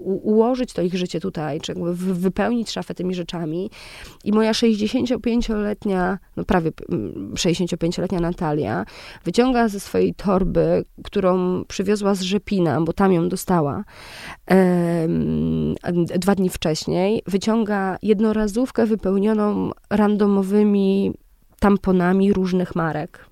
ułożyć 0.00 0.72
to 0.72 0.82
ich 0.82 0.94
życie 0.94 1.20
tutaj, 1.20 1.60
czy 1.60 1.72
jakby 1.72 1.94
wypełnić 1.94 2.70
szafę 2.70 2.94
tymi 2.94 3.14
rzeczami. 3.14 3.70
I 4.24 4.32
moja 4.32 4.52
65-letnia, 4.52 6.18
no 6.36 6.44
prawie 6.44 6.70
65-letnia 7.34 8.20
Natalia 8.20 8.84
wyciąga 9.24 9.68
ze 9.68 9.80
swojej 9.80 10.14
torby, 10.14 10.84
którą 11.04 11.64
przywiozła 11.64 12.14
z 12.14 12.22
Rzepina, 12.22 12.80
bo 12.80 12.92
tam 12.92 13.12
ją 13.12 13.28
dostała 13.28 13.84
dwa 16.18 16.34
dni 16.34 16.48
wcześniej, 16.48 17.22
wyciąga 17.26 17.96
jednorazówkę 18.02 18.86
wypełnioną 18.86 19.70
randomowymi 19.90 21.12
tamponami 21.58 22.32
różnych 22.32 22.74
marek. 22.74 23.26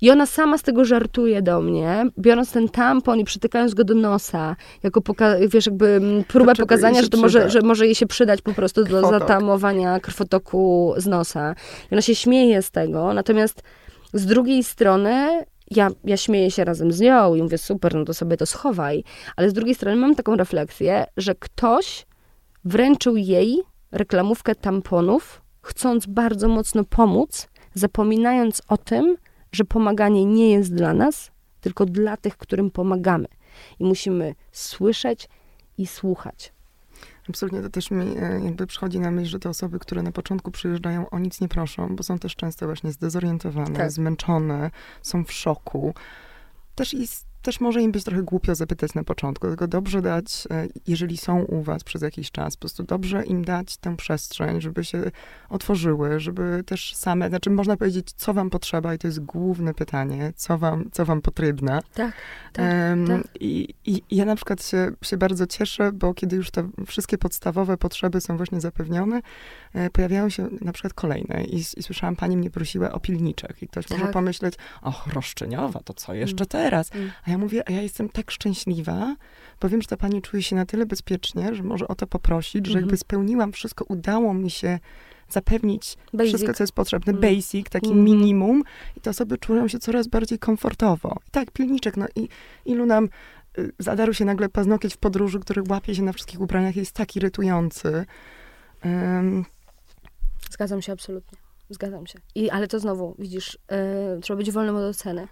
I 0.00 0.10
ona 0.10 0.26
sama 0.26 0.58
z 0.58 0.62
tego 0.62 0.84
żartuje 0.84 1.42
do 1.42 1.60
mnie, 1.60 2.04
biorąc 2.18 2.52
ten 2.52 2.68
tampon 2.68 3.20
i 3.20 3.24
przytykając 3.24 3.74
go 3.74 3.84
do 3.84 3.94
nosa, 3.94 4.56
jako 4.82 5.00
poka- 5.00 5.48
wiesz, 5.48 5.66
jakby 5.66 5.86
mm, 5.86 6.24
próbę 6.24 6.44
Dlaczego 6.44 6.66
pokazania, 6.66 7.02
że 7.02 7.08
to 7.08 7.18
może, 7.18 7.50
że 7.50 7.60
może 7.60 7.86
jej 7.86 7.94
się 7.94 8.06
przydać 8.06 8.42
po 8.42 8.52
prostu 8.52 8.80
do 8.80 8.86
Krwotok. 8.86 9.10
zatamowania 9.10 10.00
krwotoku 10.00 10.94
z 10.96 11.06
nosa. 11.06 11.54
I 11.90 11.94
ona 11.94 12.02
się 12.02 12.14
śmieje 12.14 12.62
z 12.62 12.70
tego, 12.70 13.14
natomiast 13.14 13.62
z 14.12 14.26
drugiej 14.26 14.64
strony 14.64 15.44
ja, 15.70 15.90
ja 16.04 16.16
śmieję 16.16 16.50
się 16.50 16.64
razem 16.64 16.92
z 16.92 17.00
nią 17.00 17.34
i 17.34 17.42
mówię, 17.42 17.58
super, 17.58 17.94
no 17.94 18.04
to 18.04 18.14
sobie 18.14 18.36
to 18.36 18.46
schowaj. 18.46 19.04
Ale 19.36 19.50
z 19.50 19.52
drugiej 19.52 19.74
strony 19.74 19.96
mam 19.96 20.14
taką 20.14 20.36
refleksję, 20.36 21.04
że 21.16 21.34
ktoś 21.34 22.06
wręczył 22.64 23.16
jej 23.16 23.62
reklamówkę 23.92 24.54
tamponów, 24.54 25.42
chcąc 25.66 26.06
bardzo 26.06 26.48
mocno 26.48 26.84
pomóc, 26.84 27.48
zapominając 27.74 28.62
o 28.68 28.76
tym, 28.76 29.16
że 29.52 29.64
pomaganie 29.64 30.24
nie 30.24 30.50
jest 30.50 30.74
dla 30.74 30.94
nas, 30.94 31.30
tylko 31.60 31.86
dla 31.86 32.16
tych, 32.16 32.36
którym 32.36 32.70
pomagamy. 32.70 33.28
I 33.78 33.84
musimy 33.84 34.34
słyszeć 34.52 35.28
i 35.78 35.86
słuchać. 35.86 36.52
Absolutnie 37.28 37.62
to 37.62 37.70
też 37.70 37.90
mi 37.90 38.18
e, 38.18 38.40
jakby 38.44 38.66
przychodzi 38.66 39.00
na 39.00 39.10
myśl, 39.10 39.30
że 39.30 39.38
te 39.38 39.48
osoby, 39.48 39.78
które 39.78 40.02
na 40.02 40.12
początku 40.12 40.50
przyjeżdżają, 40.50 41.10
o 41.10 41.18
nic 41.18 41.40
nie 41.40 41.48
proszą, 41.48 41.96
bo 41.96 42.02
są 42.02 42.18
też 42.18 42.36
często 42.36 42.66
właśnie 42.66 42.92
zdezorientowane, 42.92 43.76
Tak. 43.76 43.90
zmęczone, 43.90 44.70
są 45.02 45.24
w 45.24 45.32
szoku. 45.32 45.94
Też, 46.74 46.94
i, 46.94 47.08
też 47.46 47.60
może 47.60 47.82
im 47.82 47.92
być 47.92 48.04
trochę 48.04 48.22
głupio 48.22 48.54
zapytać 48.54 48.94
na 48.94 49.04
początku, 49.04 49.46
tylko 49.46 49.68
dobrze 49.68 50.02
dać, 50.02 50.48
e, 50.50 50.66
jeżeli 50.86 51.16
są 51.16 51.42
u 51.42 51.62
was 51.62 51.84
przez 51.84 52.02
jakiś 52.02 52.30
czas, 52.30 52.56
po 52.56 52.60
prostu 52.60 52.82
dobrze 52.82 53.24
im 53.24 53.44
dać 53.44 53.76
tę 53.76 53.96
przestrzeń, 53.96 54.60
żeby 54.60 54.84
się 54.84 55.02
otworzyły, 55.48 56.20
żeby 56.20 56.62
też 56.66 56.94
same, 56.94 57.28
znaczy 57.28 57.50
można 57.50 57.76
powiedzieć, 57.76 58.12
co 58.16 58.34
wam 58.34 58.50
potrzeba 58.50 58.94
i 58.94 58.98
to 58.98 59.06
jest 59.06 59.20
główne 59.20 59.74
pytanie, 59.74 60.32
co 60.36 60.58
wam, 60.58 60.88
co 60.92 61.04
wam 61.04 61.22
potrzebne. 61.22 61.80
Tak, 61.94 62.12
Em, 62.56 63.06
tak. 63.06 63.22
I, 63.40 63.74
I 63.84 64.02
ja 64.10 64.24
na 64.24 64.36
przykład 64.36 64.64
się, 64.64 64.90
się 65.02 65.16
bardzo 65.16 65.46
cieszę, 65.46 65.92
bo 65.92 66.14
kiedy 66.14 66.36
już 66.36 66.50
te 66.50 66.68
wszystkie 66.86 67.18
podstawowe 67.18 67.76
potrzeby 67.76 68.20
są 68.20 68.36
właśnie 68.36 68.60
zapewnione, 68.60 69.20
e, 69.74 69.90
pojawiają 69.90 70.28
się 70.28 70.48
na 70.60 70.72
przykład 70.72 70.94
kolejne. 70.94 71.44
I, 71.44 71.56
I 71.56 71.82
słyszałam, 71.82 72.16
pani 72.16 72.36
mnie 72.36 72.50
prosiła 72.50 72.92
o 72.92 73.00
pilniczek. 73.00 73.62
I 73.62 73.68
ktoś 73.68 73.90
może 73.90 74.02
Tak. 74.02 74.12
pomyśleć, 74.12 74.54
och, 74.82 75.06
roszczeniowa, 75.06 75.80
to 75.84 75.94
co 75.94 76.14
jeszcze 76.14 76.44
Mm. 76.44 76.48
teraz? 76.48 76.94
Mm. 76.94 77.10
A 77.26 77.30
ja 77.30 77.35
mówię, 77.38 77.68
a 77.68 77.72
ja 77.72 77.82
jestem 77.82 78.08
tak 78.08 78.30
szczęśliwa, 78.30 79.16
bo 79.60 79.68
wiem, 79.68 79.82
że 79.82 79.88
ta 79.88 79.96
pani 79.96 80.22
czuje 80.22 80.42
się 80.42 80.56
na 80.56 80.66
tyle 80.66 80.86
bezpiecznie, 80.86 81.54
że 81.54 81.62
może 81.62 81.88
o 81.88 81.94
to 81.94 82.06
poprosić, 82.06 82.66
że 82.66 82.70
Mhm. 82.70 82.84
jakby 82.84 82.96
spełniłam 82.96 83.52
wszystko, 83.52 83.84
udało 83.88 84.34
mi 84.34 84.50
się 84.50 84.78
zapewnić 85.28 85.96
Basic. 86.12 86.30
wszystko, 86.30 86.54
co 86.54 86.62
jest 86.62 86.72
potrzebne, 86.72 87.10
Mm. 87.12 87.20
basic, 87.22 87.68
taki 87.70 87.86
Mhm. 87.86 88.04
minimum 88.04 88.62
i 88.96 89.00
te 89.00 89.10
osoby 89.10 89.38
czują 89.38 89.68
się 89.68 89.78
coraz 89.78 90.06
bardziej 90.08 90.38
komfortowo. 90.38 91.16
I 91.28 91.30
tak, 91.30 91.50
pilniczek, 91.50 91.96
no 91.96 92.06
i 92.16 92.28
ilu 92.64 92.86
nam 92.86 93.08
y, 93.58 93.72
zadarł 93.78 94.14
się 94.14 94.24
nagle 94.24 94.48
paznokieć 94.48 94.94
w 94.94 94.98
podróży, 94.98 95.40
który 95.40 95.62
łapie 95.68 95.94
się 95.94 96.02
na 96.02 96.12
wszystkich 96.12 96.40
ubraniach, 96.40 96.76
jest 96.76 96.92
tak 96.92 97.16
irytujący. 97.16 98.06
Ym, 98.86 99.44
Zgadzam 100.50 100.82
się 100.82 100.92
absolutnie. 100.92 101.38
Zgadzam 101.70 102.06
się. 102.06 102.18
I, 102.34 102.50
ale 102.50 102.68
to 102.68 102.80
znowu, 102.80 103.14
widzisz, 103.18 103.54
y, 103.54 104.20
trzeba 104.20 104.36
być 104.36 104.50
wolnym 104.50 104.76
od 104.76 104.82
oceny. 104.82 105.28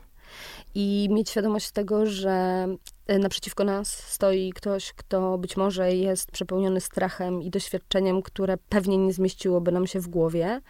I 0.74 1.08
mieć 1.10 1.30
świadomość 1.30 1.70
tego, 1.70 2.06
że 2.06 2.66
y, 3.10 3.18
naprzeciwko 3.18 3.64
nas 3.64 3.88
stoi 3.88 4.52
ktoś, 4.52 4.92
kto 4.92 5.38
być 5.38 5.56
może 5.56 5.94
jest 5.94 6.30
przepełniony 6.30 6.80
strachem 6.80 7.42
i 7.42 7.50
doświadczeniem, 7.50 8.22
które 8.22 8.56
pewnie 8.68 8.98
nie 8.98 9.12
zmieściłoby 9.12 9.72
nam 9.72 9.86
się 9.86 10.00
w 10.00 10.08
głowie, 10.08 10.60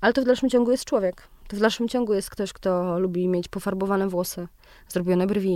ale 0.00 0.12
to 0.12 0.22
w 0.22 0.24
dalszym 0.24 0.50
ciągu 0.50 0.70
jest 0.70 0.84
człowiek. 0.84 1.35
To 1.48 1.56
w 1.56 1.60
dalszym 1.60 1.88
ciągu 1.88 2.14
jest 2.14 2.30
ktoś, 2.30 2.52
kto 2.52 2.98
lubi 2.98 3.28
mieć 3.28 3.48
pofarbowane 3.48 4.08
włosy, 4.08 4.48
zrobione 4.88 5.26
brwi, 5.26 5.52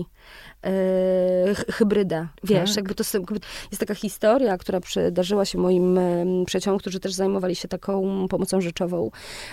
yy, 0.64 1.55
hy- 1.55 1.72
hybrydę. 1.72 2.29
Wiesz, 2.44 2.70
Tak. 2.70 2.76
jakby 2.76 2.94
to 2.94 3.05
jakby 3.14 3.35
jest 3.70 3.81
taka 3.81 3.94
historia, 3.94 4.59
która 4.59 4.81
przydarzyła 4.81 5.44
się 5.44 5.59
moim 5.59 5.98
przyjaciołom, 6.46 6.79
którzy 6.79 7.00
też 7.00 7.12
zajmowali 7.12 7.57
się 7.57 7.68
taką 7.68 8.26
pomocą 8.29 8.61
rzeczową, 8.61 9.11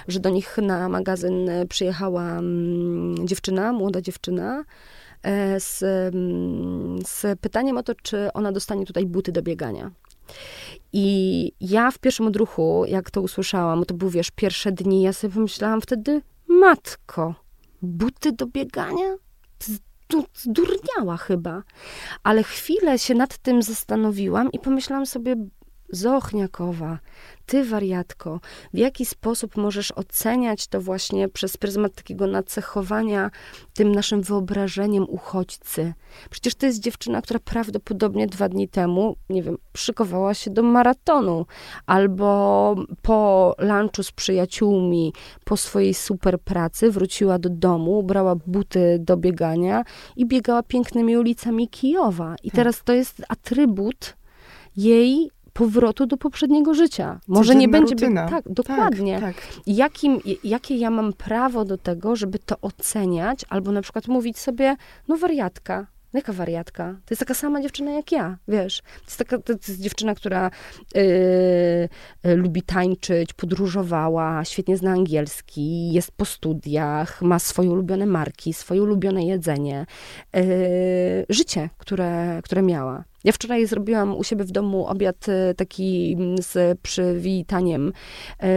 że 0.08 0.19
do 0.19 0.30
nich 0.30 0.58
na 0.58 0.89
magazyn 0.89 1.50
przyjechała 1.69 2.23
mm, 2.23 3.28
dziewczyna, 3.28 3.73
młoda 3.73 4.02
dziewczyna, 4.02 4.63
e, 5.23 5.60
z, 5.60 5.80
z 7.08 7.39
pytaniem 7.39 7.78
o 7.78 7.84
to, 7.84 7.95
czy 7.95 8.34
ona 8.34 8.52
dostanie 8.52 8.86
tutaj 8.86 9.06
buty 9.06 9.32
do 9.32 9.41
biegania. 9.41 9.91
I 10.93 11.51
ja 11.61 11.91
w 11.91 11.99
pierwszym 11.99 12.27
odruchu, 12.27 12.85
jak 12.87 13.11
to 13.11 13.21
usłyszałam, 13.21 13.85
to 13.85 13.93
był, 13.93 14.09
wiesz, 14.09 14.31
pierwsze 14.31 14.71
dni, 14.71 15.01
ja 15.01 15.13
sobie 15.13 15.33
pomyślałam 15.33 15.81
wtedy, 15.81 16.21
matko, 16.47 17.35
buty 17.81 18.31
do 18.31 18.47
biegania? 18.47 19.15
Zdurniała 20.33 21.17
chyba. 21.17 21.63
Ale 22.23 22.43
chwilę 22.43 22.99
się 22.99 23.15
nad 23.15 23.37
tym 23.37 23.61
zastanowiłam 23.61 24.51
i 24.51 24.59
pomyślałam 24.59 25.05
sobie, 25.05 25.35
Zochniakowa, 25.89 27.00
ty 27.45 27.65
wariatko, 27.65 28.39
w 28.73 28.78
jaki 28.78 29.06
sposób 29.06 29.58
możesz 29.58 29.91
oceniać 29.91 30.67
to 30.67 30.82
właśnie 30.82 31.30
przez 31.30 31.58
pryzmat 31.58 31.95
takiego 31.95 32.28
nacechowania 32.28 33.32
tym 33.73 33.91
naszym 33.91 34.21
wyobrażeniem 34.21 35.06
uchodźcy? 35.10 35.93
Przecież 36.30 36.56
to 36.56 36.65
jest 36.65 36.80
dziewczyna, 36.80 37.21
która 37.21 37.39
prawdopodobnie 37.39 38.28
dwa 38.28 38.50
dni 38.50 38.67
temu, 38.67 39.15
nie 39.30 39.43
wiem, 39.43 39.58
szykowała 39.78 40.34
się 40.34 40.52
do 40.52 40.63
maratonu, 40.63 41.45
albo 41.86 42.76
po 43.02 43.56
lunchu 43.60 44.04
z 44.04 44.12
przyjaciółmi, 44.12 45.13
po 45.45 45.58
swojej 45.58 45.93
super 45.93 46.39
pracy 46.39 46.91
wróciła 46.91 47.39
do 47.39 47.50
domu, 47.50 48.00
ubrała 48.00 48.36
buty 48.36 48.97
do 49.00 49.17
biegania 49.17 49.84
i 50.15 50.26
biegała 50.26 50.63
pięknymi 50.63 51.17
ulicami 51.17 51.67
Kijowa. 51.67 52.36
I 52.43 52.52
Tak. 52.52 52.56
teraz 52.56 52.84
to 52.84 52.93
jest 52.93 53.21
atrybut 53.30 54.17
jej 54.76 55.32
powrotu 55.58 56.06
do 56.06 56.17
poprzedniego 56.17 56.74
życia. 56.74 57.20
Może 57.28 57.56
nie 57.56 57.67
będzie... 57.67 57.96
rutyna. 57.96 58.30
Tak, 58.30 58.43
dokładnie. 58.50 59.20
Tak, 59.20 59.36
tak. 59.36 59.46
Jakim, 59.67 60.20
jakie 60.43 60.76
ja 60.76 60.89
mam 60.89 61.13
prawo 61.13 61.65
do 61.65 61.78
tego, 61.78 62.15
żeby 62.15 62.39
to 62.39 62.56
oceniać, 62.62 63.46
albo 63.50 63.72
na 63.72 63.82
przykład 63.82 64.08
mówić 64.08 64.38
sobie, 64.38 64.76
no 65.08 65.17
wariatka, 65.17 65.88
Jaka 66.13 66.34
wariatka? 66.34 66.84
To 67.06 67.12
jest 67.13 67.20
taka 67.20 67.34
sama 67.34 67.62
dziewczyna 67.62 67.91
jak 67.91 68.12
ja, 68.12 68.38
wiesz. 68.48 68.82
To 68.82 69.06
jest, 69.06 69.17
taka, 69.17 69.38
to 69.38 69.54
jest 69.54 69.82
dziewczyna, 69.82 70.15
która 70.15 70.52
yy, 70.96 71.02
yy, 72.24 72.36
lubi 72.36 72.62
tańczyć, 72.62 73.34
podróżowała, 73.34 74.46
świetnie 74.46 74.78
zna 74.78 74.91
angielski, 74.91 75.93
jest 75.93 76.12
po 76.12 76.26
studiach, 76.26 77.22
ma 77.22 77.39
swoje 77.39 77.70
ulubione 77.70 78.06
marki, 78.06 78.54
swoje 78.54 78.84
ulubione 78.84 79.26
jedzenie. 79.26 79.86
Yy, 80.34 80.43
życie, 81.30 81.70
które, 81.78 82.39
które 82.43 82.62
miała. 82.62 83.04
Ja 83.27 83.33
wczoraj 83.33 83.65
zrobiłam 83.65 84.17
u 84.17 84.23
siebie 84.23 84.43
w 84.43 84.51
domu 84.51 84.85
obiad 84.85 85.27
y, 85.29 85.53
taki 85.55 86.15
mm, 86.19 86.37
z 86.37 86.79
przywitaniem. 86.81 87.93
Yy, 88.41 88.47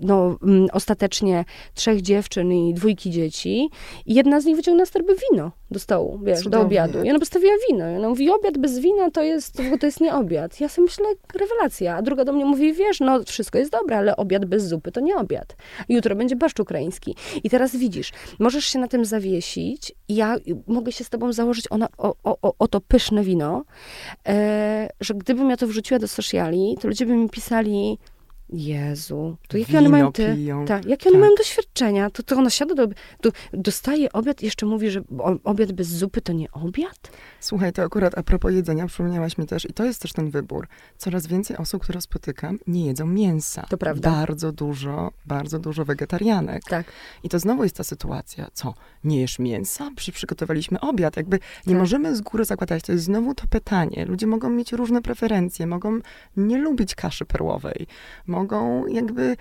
no, 0.00 0.36
mm, 0.42 0.66
ostatecznie 0.72 1.44
trzech 1.74 2.02
dziewczyn 2.02 2.52
i 2.52 2.74
dwójki 2.74 3.10
dzieci. 3.10 3.70
I 4.06 4.14
jedna 4.14 4.40
z 4.40 4.44
nich 4.44 4.56
wyciągnęła 4.56 4.86
z 4.86 4.90
torby 4.90 5.14
wino 5.30 5.52
do 5.74 5.80
stołu, 5.80 6.20
wiesz, 6.22 6.38
do 6.38 6.44
Cudownie. 6.44 6.66
obiadu. 6.66 7.02
I 7.02 7.10
ona 7.10 7.18
postawiła 7.18 7.52
wino. 7.70 7.90
I 7.90 7.96
ona 7.96 8.08
mówi, 8.08 8.30
obiad 8.30 8.58
bez 8.58 8.78
wina 8.78 9.10
to 9.10 9.22
jest, 9.22 9.56
to 9.80 9.86
jest 9.86 10.00
nie 10.00 10.14
obiad. 10.14 10.60
Ja 10.60 10.68
sobie 10.68 10.84
myślę, 10.86 11.06
rewelacja. 11.34 11.96
A 11.96 12.02
druga 12.02 12.24
do 12.24 12.32
mnie 12.32 12.44
mówi, 12.44 12.72
wiesz, 12.72 13.00
no 13.00 13.24
wszystko 13.24 13.58
jest 13.58 13.72
dobre, 13.72 13.98
ale 13.98 14.16
obiad 14.16 14.44
bez 14.44 14.68
zupy 14.68 14.92
to 14.92 15.00
nie 15.00 15.16
obiad. 15.16 15.56
Jutro 15.88 16.16
będzie 16.16 16.36
barszcz 16.36 16.60
ukraiński. 16.60 17.16
I 17.44 17.50
teraz 17.50 17.76
widzisz, 17.76 18.12
możesz 18.38 18.64
się 18.64 18.78
na 18.78 18.88
tym 18.88 19.04
zawiesić. 19.04 19.92
i 20.08 20.14
Ja 20.14 20.36
mogę 20.66 20.92
się 20.92 21.04
z 21.04 21.10
tobą 21.10 21.32
założyć 21.32 21.64
ona, 21.70 21.88
o, 21.98 22.14
o, 22.24 22.38
o, 22.42 22.54
o 22.58 22.68
to 22.68 22.80
pyszne 22.80 23.22
wino, 23.22 23.64
e, 24.28 24.88
że 25.00 25.14
gdybym 25.14 25.50
ja 25.50 25.56
to 25.56 25.66
wrzuciła 25.66 25.98
do 25.98 26.08
sociali, 26.08 26.76
to 26.80 26.88
ludzie 26.88 27.06
by 27.06 27.16
mi 27.16 27.28
pisali, 27.28 27.98
Jezu, 28.48 29.36
to 29.48 29.56
jakie 29.58 29.78
one 29.78 29.88
mają 29.88 30.12
te, 30.12 30.36
tak, 30.66 30.84
jakie 30.84 31.08
one 31.08 31.12
Tak. 31.12 31.20
mają 31.20 31.34
doświadczenia? 31.38 32.10
To, 32.10 32.22
to 32.22 32.36
ona 32.36 32.50
siada 32.50 32.74
do, 32.74 32.86
do, 33.22 33.30
dostaje 33.52 34.12
obiad 34.12 34.42
i 34.42 34.44
jeszcze 34.44 34.66
mówi, 34.66 34.90
że 34.90 35.02
obiad 35.44 35.72
bez 35.72 35.88
zupy 35.88 36.20
to 36.20 36.32
nie 36.32 36.52
obiad? 36.52 37.10
Słuchaj, 37.40 37.72
to 37.72 37.82
akurat 37.82 38.18
a 38.18 38.22
propos 38.22 38.52
jedzenia, 38.52 38.86
przypomniałaś 38.86 39.38
mi 39.38 39.46
też, 39.46 39.64
i 39.70 39.72
to 39.72 39.84
jest 39.84 40.02
też 40.02 40.12
ten 40.12 40.30
wybór. 40.30 40.68
Coraz 40.98 41.26
więcej 41.26 41.56
osób, 41.56 41.82
które 41.82 42.00
spotykam, 42.00 42.58
nie 42.66 42.86
jedzą 42.86 43.06
mięsa. 43.06 43.66
To 43.70 43.78
prawda. 43.78 44.10
Bardzo 44.10 44.52
dużo, 44.52 45.12
bardzo 45.26 45.58
dużo 45.58 45.84
wegetarianek. 45.84 46.62
Tak. 46.68 46.86
I 47.22 47.28
to 47.28 47.38
znowu 47.38 47.62
jest 47.62 47.76
ta 47.76 47.84
sytuacja, 47.84 48.46
co, 48.52 48.74
nie 49.04 49.20
jesz 49.20 49.38
mięsa? 49.38 49.90
Przy, 49.96 50.12
przygotowaliśmy 50.12 50.80
obiad. 50.80 51.16
Jakby 51.16 51.38
nie 51.66 51.72
Tak. 51.74 51.80
możemy 51.80 52.16
z 52.16 52.20
góry 52.20 52.44
zakładać, 52.44 52.82
to 52.82 52.92
jest 52.92 53.04
znowu 53.04 53.34
to 53.34 53.44
pytanie. 53.50 54.04
Ludzie 54.08 54.26
mogą 54.26 54.50
mieć 54.50 54.72
różne 54.72 55.02
preferencje, 55.02 55.66
mogą 55.66 55.98
nie 56.36 56.58
lubić 56.58 56.94
kaszy 56.94 57.24
perłowej, 57.24 57.86
mogą 58.34 58.86
jakby... 58.86 59.36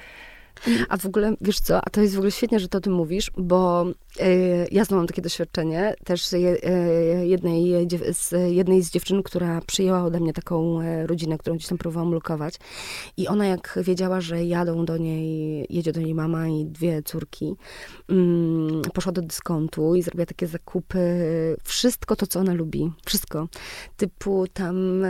A 0.90 0.98
w 0.98 1.06
ogóle, 1.06 1.36
wiesz 1.42 1.60
co, 1.60 1.78
a 1.78 1.90
to 1.90 2.02
jest 2.02 2.14
w 2.14 2.18
ogóle 2.18 2.32
świetnie, 2.32 2.60
że 2.60 2.68
to 2.68 2.78
o 2.78 2.82
tym 2.82 2.94
mówisz, 2.94 3.32
bo 3.38 3.86
Ja 4.71 4.86
znowu 4.86 4.99
mam 4.99 5.08
takie 5.08 5.21
doświadczenie 5.21 5.95
też 6.06 6.30
jednej, 7.23 7.88
z 8.12 8.34
jednej 8.47 8.84
z 8.84 8.91
dziewczyn, 8.91 9.23
która 9.23 9.62
przyjęła 9.62 10.04
ode 10.04 10.19
mnie 10.19 10.34
taką 10.34 10.80
rodzinę, 11.08 11.38
którą 11.38 11.56
gdzieś 11.56 11.67
tam 11.67 11.78
próbowałam 11.78 12.13
lukować. 12.13 12.56
I 13.17 13.28
ona 13.28 13.45
jak 13.45 13.80
wiedziała, 13.84 14.21
że 14.21 14.43
jadą 14.43 14.86
do 14.86 14.97
niej, 14.97 15.65
jedzie 15.69 15.91
do 15.91 16.02
niej 16.02 16.15
mama 16.15 16.47
i 16.47 16.65
dwie 16.65 17.04
córki, 17.04 17.56
mm, 18.10 18.82
poszła 18.93 19.12
do 19.12 19.21
dyskontu 19.21 19.95
i 19.95 20.02
zrobiła 20.02 20.26
takie 20.26 20.47
zakupy, 20.47 20.99
wszystko 21.63 22.15
to, 22.15 22.28
co 22.28 22.39
ona 22.39 22.54
lubi. 22.54 22.91
Wszystko. 23.06 23.47
Typu 23.97 24.45
tam 24.54 25.06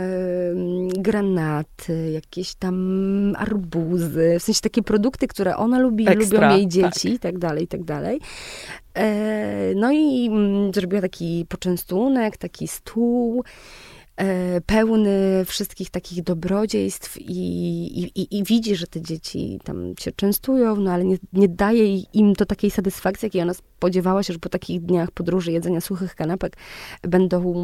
granaty, 0.98 2.10
jakieś 2.10 2.54
tam 2.54 2.74
arbuzy, 3.38 4.36
w 4.40 4.42
sensie 4.42 4.60
takie 4.60 4.82
produkty, 4.82 5.28
które 5.28 5.56
ona 5.56 5.78
lubi, 5.78 6.08
Ekstra, 6.08 6.40
lubią 6.40 6.56
jej 6.56 6.68
dzieci 6.68 7.08
tak. 7.08 7.14
i 7.14 7.18
tak 7.18 7.38
dalej, 7.38 7.64
i 7.64 7.68
tak 7.68 7.84
dalej. 7.84 8.20
E, 8.96 9.72
no 9.76 9.92
i 9.92 10.26
mm, 10.26 10.74
zrobiła 10.74 11.02
taki 11.02 11.46
poczęstunek, 11.48 12.36
taki 12.36 12.68
stół 12.68 13.44
pełny 14.66 15.44
wszystkich 15.44 15.90
takich 15.90 16.22
dobrodziejstw 16.22 17.20
i, 17.20 17.32
i, 18.04 18.38
i, 18.38 18.44
widzi, 18.44 18.76
że 18.76 18.86
te 18.86 19.00
dzieci 19.00 19.60
tam 19.64 19.94
się 20.00 20.12
częstują, 20.12 20.76
no 20.76 20.92
ale 20.92 21.04
nie, 21.04 21.16
nie 21.32 21.48
daje 21.48 21.98
im 21.98 22.34
to 22.34 22.46
takiej 22.46 22.70
satysfakcji, 22.70 23.26
jakiej 23.26 23.42
ona 23.42 23.54
spodziewała 23.54 24.22
się, 24.22 24.32
że 24.32 24.38
po 24.38 24.48
takich 24.48 24.80
dniach 24.82 25.10
podróży, 25.10 25.52
jedzenia 25.52 25.80
suchych 25.80 26.14
kanapek 26.14 26.56
będą, 27.02 27.54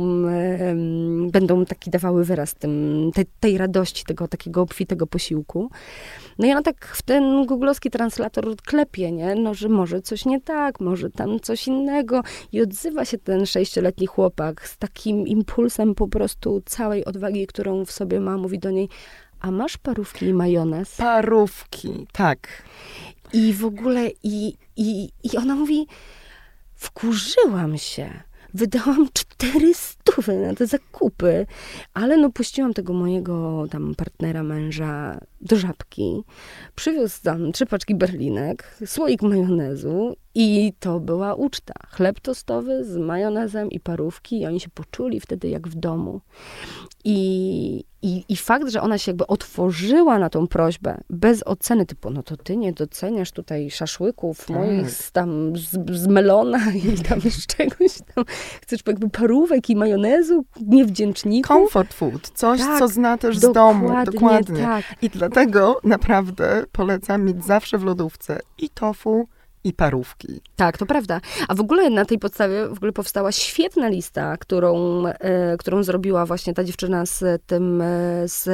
będą 1.33 1.65
taki 1.65 1.91
dawały 1.91 2.25
wyraz 2.25 2.55
tym, 2.55 3.11
tej, 3.15 3.25
tej 3.41 3.59
radości, 3.59 4.05
tego 4.05 4.29
takiego 4.29 4.63
obfitego 4.63 5.07
posiłku. 5.07 5.71
No 6.39 6.47
i 6.47 6.51
ona 6.51 6.63
tak 6.63 6.87
w 6.87 7.03
ten 7.03 7.47
googlowski 7.47 7.91
translator 7.91 8.57
klepie, 8.57 9.13
nie? 9.13 9.35
No, 9.35 9.55
że 9.55 9.69
może 9.69 10.03
coś 10.03 10.25
nie 10.25 10.41
tak, 10.41 10.81
może 10.81 11.11
tam 11.11 11.41
coś 11.41 11.67
innego. 11.67 12.23
I 12.53 12.61
odzywa 12.63 13.05
się 13.05 13.19
ten 13.19 13.47
sześcioletni 13.47 14.07
chłopak 14.07 14.69
z 14.69 14.79
takim 14.79 15.27
impulsem 15.27 15.95
po 15.95 16.09
prostu 16.09 16.40
całej 16.67 17.05
odwagi, 17.05 17.47
którą 17.47 17.85
w 17.85 17.93
sobie 17.93 18.21
ma. 18.21 18.37
Mówi 18.37 18.59
do 18.59 18.71
niej, 18.71 18.89
a 19.41 19.51
masz 19.51 19.77
parówki 19.77 20.27
i 20.27 20.35
majonez? 20.35 20.97
Parówki, 20.97 22.07
tak. 22.13 22.63
I 23.33 23.53
w 23.53 23.65
ogóle, 23.65 24.11
i, 24.23 24.55
i, 24.77 25.11
i 25.23 25.37
ona 25.37 25.55
mówi, 25.55 25.87
wkurzyłam 26.75 27.79
się. 27.79 28.23
Wydałam 28.55 29.09
cztery 29.13 29.75
stówy 29.75 30.37
na 30.37 30.55
te 30.55 30.67
zakupy, 30.67 31.47
ale 31.95 32.17
no 32.17 32.31
puściłam 32.31 32.75
tego 32.75 32.93
mojego 32.93 33.67
tam 33.71 33.95
partnera, 33.95 34.43
męża 34.43 35.21
do 35.41 35.57
żabki. 35.57 36.25
Przywiózł 36.75 37.23
tam 37.23 37.53
trzy 37.53 37.67
paczki 37.67 37.95
berlinek, 37.95 38.77
słoik 38.87 39.23
majonezu 39.23 40.17
i 40.35 40.73
to 40.81 41.01
była 41.01 41.35
uczta. 41.35 41.75
Chleb 41.91 42.21
tostowy 42.21 42.85
z 42.85 42.97
majonezem 42.97 43.71
i 43.71 43.81
parówki 43.81 44.41
i 44.41 44.47
oni 44.47 44.61
się 44.61 44.69
poczuli 44.69 45.21
wtedy 45.21 45.49
jak 45.49 45.69
w 45.69 45.75
domu. 45.75 46.21
I, 47.05 47.85
i, 48.03 48.25
I 48.29 48.37
fakt, 48.37 48.69
że 48.69 48.83
ona 48.83 48.99
się 48.99 49.11
jakby 49.11 49.27
otworzyła 49.27 50.19
na 50.19 50.31
tą 50.31 50.47
prośbę 50.47 51.01
bez 51.11 51.43
oceny, 51.47 51.87
typu, 51.87 52.11
no 52.11 52.23
to 52.23 52.37
ty 52.37 52.57
nie 52.57 52.73
doceniasz 52.73 53.33
tutaj 53.33 53.71
szaszłyków 53.71 54.47
tak. 54.47 54.57
moich 54.57 54.91
z, 54.91 55.13
tam 55.13 55.57
z, 55.57 55.99
z, 55.99 56.07
melona 56.07 56.73
i 56.85 57.03
tam 57.03 57.21
z 57.21 57.47
czegoś 57.47 57.99
tam. 58.15 58.25
Chcesz 58.63 58.81
jakby 58.87 59.11
parówek 59.11 59.71
i 59.71 59.77
majonezu, 59.77 60.45
niewdzięczników. 60.67 61.57
Comfort 61.57 61.95
food, 61.95 62.31
coś, 62.35 62.61
tak, 62.61 62.79
co 62.79 62.89
zna 62.89 63.19
też 63.19 63.39
z 63.39 63.53
domu. 63.53 63.91
Dokładnie. 64.05 64.63
Tak. 64.63 64.85
I 65.03 65.09
dlatego 65.09 65.81
naprawdę 65.85 66.65
polecam 66.73 67.25
mieć 67.25 67.45
zawsze 67.45 67.79
w 67.79 67.85
lodówce 67.85 68.41
i 68.59 68.69
tofu, 68.69 69.29
i 69.65 69.73
parówki. 69.73 70.41
Tak, 70.57 70.79
to 70.79 70.87
prawda. 70.87 71.21
A 71.49 71.55
w 71.55 71.61
ogóle 71.61 71.91
na 71.91 72.05
tej 72.05 72.19
podstawie 72.19 72.69
w 72.69 72.77
ogóle 72.77 72.93
powstała 72.93 73.33
świetna 73.33 73.89
lista, 73.89 74.37
którą, 74.37 75.03
e, 75.07 75.57
którą 75.57 75.83
zrobiła 75.83 76.27
właśnie 76.27 76.55
ta 76.55 76.65
dziewczyna 76.65 77.07
z 77.07 77.43
tym, 77.47 77.83
e, 77.83 78.29
z 78.29 78.49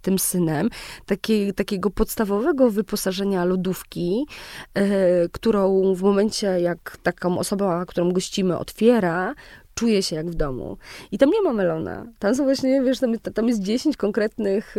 tym 0.00 0.18
synem. 0.18 0.68
Taki, 1.06 1.54
takiego 1.54 1.90
podstawowego 1.90 2.70
wyposażenia 2.70 3.44
lodówki, 3.44 4.26
e, 4.74 5.28
którą 5.28 5.94
w 5.94 6.02
momencie, 6.02 6.46
jak 6.46 6.96
taką 7.02 7.38
osobę, 7.38 7.84
którą 7.86 8.12
gościmy, 8.12 8.58
otwiera, 8.58 9.34
czuję 9.74 10.02
się 10.02 10.16
jak 10.16 10.30
w 10.30 10.34
domu. 10.34 10.76
I 11.12 11.18
tam 11.18 11.30
nie 11.30 11.42
ma 11.42 11.52
melona. 11.52 12.06
Tam 12.18 12.34
są 12.34 12.44
właśnie, 12.44 12.82
wiesz, 12.82 12.98
tam, 12.98 13.18
tam 13.18 13.48
jest 13.48 13.62
10 13.62 13.96
konkretnych 13.96 14.74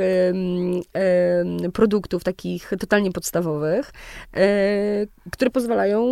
produktów, 1.74 2.24
takich 2.24 2.72
totalnie 2.80 3.12
podstawowych, 3.12 3.92
e, 4.34 5.08
które 5.32 5.52
pozwalają 5.52 6.08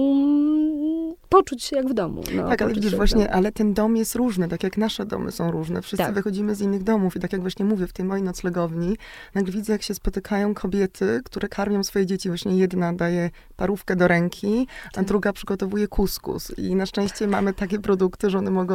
poczuć 1.30 1.64
się 1.64 1.76
jak 1.76 1.90
w 1.90 1.94
domu. 1.94 2.24
No, 2.36 2.50
tak, 2.50 2.62
ale 2.62 2.74
widzisz 2.74 2.96
właśnie, 2.96 3.34
ale 3.34 3.52
ten 3.52 3.74
dom 3.74 3.96
jest 3.96 4.16
różny, 4.16 4.48
tak 4.48 4.64
jak 4.64 4.78
nasze 4.78 5.06
domy 5.06 5.32
są 5.32 5.52
różne. 5.52 5.82
Wszyscy 5.82 6.06
tak. 6.06 6.14
wychodzimy 6.14 6.56
z 6.56 6.62
innych 6.62 6.84
domów 6.84 7.16
i 7.16 7.20
tak 7.20 7.34
jak 7.34 7.42
właśnie 7.42 7.66
mówię, 7.66 7.88
w 7.88 7.94
tej 7.94 8.06
mojej 8.06 8.24
noclegowni, 8.24 8.98
nagle 9.36 9.54
widzę, 9.54 9.74
jak 9.74 9.82
się 9.82 9.94
spotykają 9.94 10.54
kobiety, 10.54 11.22
które 11.26 11.48
karmią 11.48 11.84
swoje 11.84 12.06
dzieci. 12.06 12.30
Właśnie 12.30 12.58
jedna 12.58 12.94
daje 12.94 13.30
parówkę 13.56 13.96
do 13.96 14.08
ręki, 14.08 14.68
a 14.88 14.92
tak. 14.92 15.06
druga 15.06 15.34
przygotowuje 15.34 15.88
kuskus. 15.88 16.58
I 16.58 16.76
na 16.76 16.86
szczęście 16.86 17.28
mamy 17.28 17.54
takie 17.54 17.80
produkty, 17.80 18.30
że 18.30 18.38
one 18.38 18.52
mogą 18.52 18.71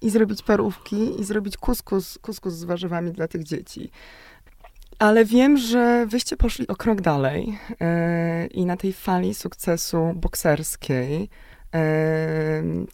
i 0.00 0.10
zrobić 0.10 0.42
parówki, 0.42 1.20
i 1.20 1.24
zrobić 1.24 1.56
kuskus, 1.56 2.18
kuskus 2.18 2.54
z 2.54 2.64
warzywami 2.64 3.12
dla 3.12 3.28
tych 3.28 3.42
dzieci. 3.44 3.90
Ale 4.98 5.24
wiem, 5.24 5.56
że 5.56 6.06
wyście 6.06 6.36
poszli 6.36 6.68
o 6.68 6.76
krok 6.76 7.00
dalej 7.00 7.58
yy, 7.70 8.46
i 8.46 8.66
na 8.66 8.76
tej 8.76 8.92
fali 8.92 9.34
sukcesu 9.34 10.12
bokserskiej 10.16 11.28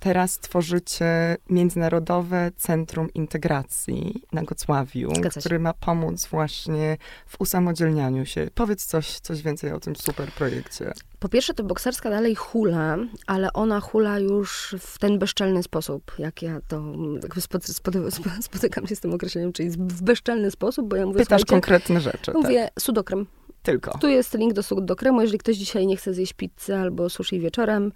Teraz 0.01 0.39
tworzycie 0.39 1.37
Międzynarodowe 1.51 2.51
Centrum 2.57 3.13
Integracji 3.15 4.23
na 4.33 4.43
Gocławiu, 4.43 5.13
który 5.39 5.59
ma 5.59 5.73
pomóc 5.73 6.27
właśnie 6.27 6.97
w 7.27 7.41
usamodzielnianiu 7.41 8.27
się. 8.27 8.49
Powiedz 8.55 8.87
coś, 8.87 9.21
coś 9.21 9.43
więcej 9.43 9.73
o 9.73 9.81
tym 9.81 9.97
super 9.97 10.33
projekcie. 10.33 10.93
Po 11.19 11.29
pierwsze, 11.29 11.55
to 11.55 11.65
bokserska 11.65 12.11
dalej 12.11 12.35
hula, 12.35 12.97
ale 13.27 13.53
ona 13.53 13.81
hula 13.81 14.19
już 14.19 14.77
w 14.81 14.99
ten 14.99 15.19
bezczelny 15.19 15.63
sposób, 15.63 16.13
jak 16.19 16.43
ja 16.43 16.61
to 16.69 16.83
jakby 17.23 17.41
spotykam 18.41 18.87
się 18.87 18.97
z 18.97 19.01
tym 19.01 19.15
określeniem, 19.15 19.53
czyli 19.53 19.71
w 19.71 20.03
bezczelny 20.03 20.51
sposób, 20.51 20.89
bo 20.89 20.97
ja 20.97 21.07
mówię... 21.07 21.19
Pytasz 21.19 21.45
konkretne 21.45 22.01
rzeczy. 22.01 22.33
Mówię 22.33 22.65
tak. 22.65 22.83
sudokrem. 22.83 23.27
Tylko. 23.63 23.99
Tu 23.99 24.09
jest 24.09 24.35
link 24.35 24.53
do 24.53 24.63
sudokremu. 24.63 25.21
Jeżeli 25.21 25.39
ktoś 25.39 25.57
dzisiaj 25.57 25.87
nie 25.87 25.97
chce 25.97 26.15
zjeść 26.15 26.33
pizzy 26.33 26.77
albo 26.77 27.11
sushi 27.11 27.41
wieczorem, 27.41 27.93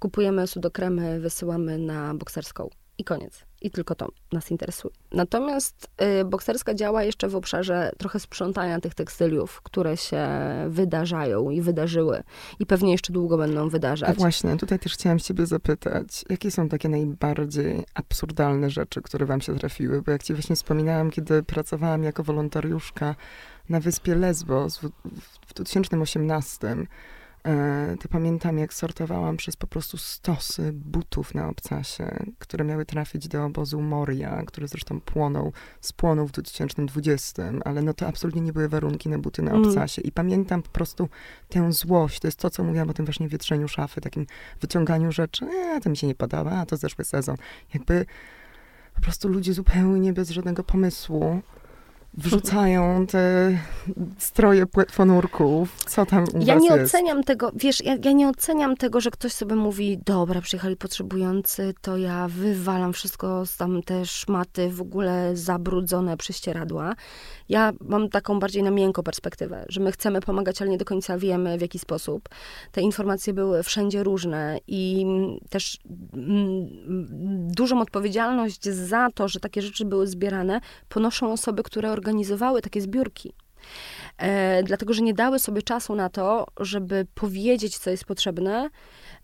kupujemy 0.00 0.46
sudokremy, 0.46 1.20
wysyłamy 1.20 1.78
na 1.78 2.14
bokserską 2.14 2.70
i 2.98 3.04
koniec. 3.04 3.44
I 3.62 3.70
tylko 3.70 3.94
to 3.94 4.08
nas 4.32 4.50
interesuje. 4.50 4.94
Natomiast 5.12 5.90
y, 6.20 6.24
bokserska 6.24 6.74
działa 6.74 7.02
jeszcze 7.02 7.28
w 7.28 7.36
obszarze 7.36 7.92
trochę 7.98 8.20
sprzątania 8.20 8.80
tych 8.80 8.94
tekstyliów, 8.94 9.62
które 9.62 9.96
się 9.96 10.28
wydarzają 10.68 11.50
i 11.50 11.60
wydarzyły. 11.60 12.22
I 12.58 12.66
pewnie 12.66 12.92
jeszcze 12.92 13.12
długo 13.12 13.38
będą 13.38 13.68
wydarzać. 13.68 14.10
A 14.10 14.12
właśnie, 14.12 14.56
tutaj 14.56 14.78
też 14.78 14.92
chciałam 14.92 15.18
ciebie 15.18 15.46
zapytać, 15.46 16.24
jakie 16.30 16.50
są 16.50 16.68
takie 16.68 16.88
najbardziej 16.88 17.84
absurdalne 17.94 18.70
rzeczy, 18.70 19.02
które 19.02 19.26
wam 19.26 19.40
się 19.40 19.58
trafiły? 19.58 20.02
Bo 20.02 20.12
jak 20.12 20.22
ci 20.22 20.34
właśnie 20.34 20.56
wspominałam, 20.56 21.10
kiedy 21.10 21.42
pracowałam 21.42 22.02
jako 22.02 22.22
wolontariuszka 22.22 23.14
na 23.68 23.80
wyspie 23.80 24.14
Lesbos 24.14 24.78
w, 24.78 24.90
w 25.46 25.54
2018, 25.54 26.68
E, 26.68 26.86
to 28.00 28.08
pamiętam, 28.08 28.58
jak 28.58 28.74
sortowałam 28.74 29.36
przez 29.36 29.56
po 29.56 29.66
prostu 29.66 29.96
stosy 29.98 30.72
butów 30.72 31.34
na 31.34 31.48
obcasie, 31.48 32.26
które 32.38 32.64
miały 32.64 32.86
trafić 32.86 33.28
do 33.28 33.44
obozu 33.44 33.80
Moria, 33.80 34.42
który 34.46 34.68
zresztą 34.68 35.00
płonął, 35.00 35.52
spłonął 35.80 36.26
w 36.26 36.32
2020, 36.32 37.42
ale 37.64 37.82
no 37.82 37.94
to 37.94 38.06
absolutnie 38.06 38.40
nie 38.40 38.52
były 38.52 38.68
warunki 38.68 39.08
na 39.08 39.18
buty 39.18 39.42
na 39.42 39.50
mm. 39.50 39.68
obcasie. 39.68 40.02
I 40.02 40.12
pamiętam 40.12 40.62
po 40.62 40.70
prostu 40.70 41.08
tę 41.48 41.72
złość, 41.72 42.20
to 42.20 42.28
jest 42.28 42.38
to, 42.38 42.50
co 42.50 42.64
mówiłam 42.64 42.90
o 42.90 42.94
tym 42.94 43.04
właśnie 43.04 43.28
wietrzeniu 43.28 43.68
szafy, 43.68 44.00
takim 44.00 44.26
wyciąganiu 44.60 45.12
rzeczy, 45.12 45.44
e, 45.44 45.80
to 45.80 45.90
mi 45.90 45.96
się 45.96 46.06
nie 46.06 46.14
podoba, 46.14 46.50
a 46.50 46.66
to 46.66 46.76
zeszły 46.76 47.04
sezon. 47.04 47.36
Jakby 47.74 48.06
po 48.94 49.00
prostu 49.00 49.28
ludzie 49.28 49.52
zupełnie 49.52 50.12
bez 50.12 50.30
żadnego 50.30 50.64
pomysłu 50.64 51.42
wrzucają 52.14 53.06
te 53.06 53.58
stroje 54.18 54.66
płetwonurków. 54.66 55.84
Co 55.86 56.06
tam 56.06 56.24
u 56.34 56.38
Ja 56.44 56.54
nie 56.54 56.68
jest? 56.76 56.94
oceniam 56.94 57.24
tego, 57.24 57.52
wiesz, 57.54 57.84
ja, 57.84 57.96
ja, 58.04 58.12
nie 58.12 58.28
oceniam 58.28 58.76
tego, 58.76 59.00
że 59.00 59.10
ktoś 59.10 59.32
sobie 59.32 59.54
mówi, 59.54 59.98
dobra, 60.06 60.40
przyjechali 60.40 60.76
potrzebujący, 60.76 61.74
to 61.80 61.96
ja 61.96 62.28
wywalam 62.28 62.92
wszystko 62.92 63.46
z 63.46 63.56
tam 63.56 63.82
te 63.82 64.06
szmaty 64.06 64.70
w 64.70 64.80
ogóle 64.80 65.36
zabrudzone 65.36 66.16
prześcieradła. 66.16 66.94
Ja 67.48 67.72
mam 67.80 68.08
taką 68.08 68.38
bardziej 68.40 68.62
na 68.62 68.70
miękko 68.70 69.02
perspektywę, 69.02 69.64
że 69.68 69.80
my 69.80 69.92
chcemy 69.92 70.20
pomagać, 70.20 70.62
ale 70.62 70.70
nie 70.70 70.78
do 70.78 70.84
końca 70.84 71.18
wiemy 71.18 71.58
w 71.58 71.60
jaki 71.60 71.78
sposób. 71.78 72.28
Te 72.72 72.80
informacje 72.80 73.32
były 73.32 73.62
wszędzie 73.62 74.02
różne 74.02 74.58
i 74.66 75.06
też 75.50 75.78
mm, 76.14 76.68
dużą 77.48 77.80
odpowiedzialność 77.80 78.64
za 78.64 79.08
to, 79.14 79.28
że 79.28 79.40
takie 79.40 79.62
rzeczy 79.62 79.84
były 79.84 80.06
zbierane, 80.06 80.60
ponoszą 80.88 81.32
osoby, 81.32 81.62
które 81.62 81.92
organizowały 82.00 82.62
takie 82.62 82.80
zbiórki. 82.80 83.32
E, 84.18 84.62
dlatego, 84.62 84.94
że 84.94 85.02
nie 85.02 85.14
dały 85.14 85.38
sobie 85.38 85.62
czasu 85.62 85.94
na 85.94 86.08
to, 86.08 86.46
żeby 86.60 87.06
powiedzieć, 87.14 87.78
co 87.78 87.90
jest 87.90 88.04
potrzebne, 88.04 88.70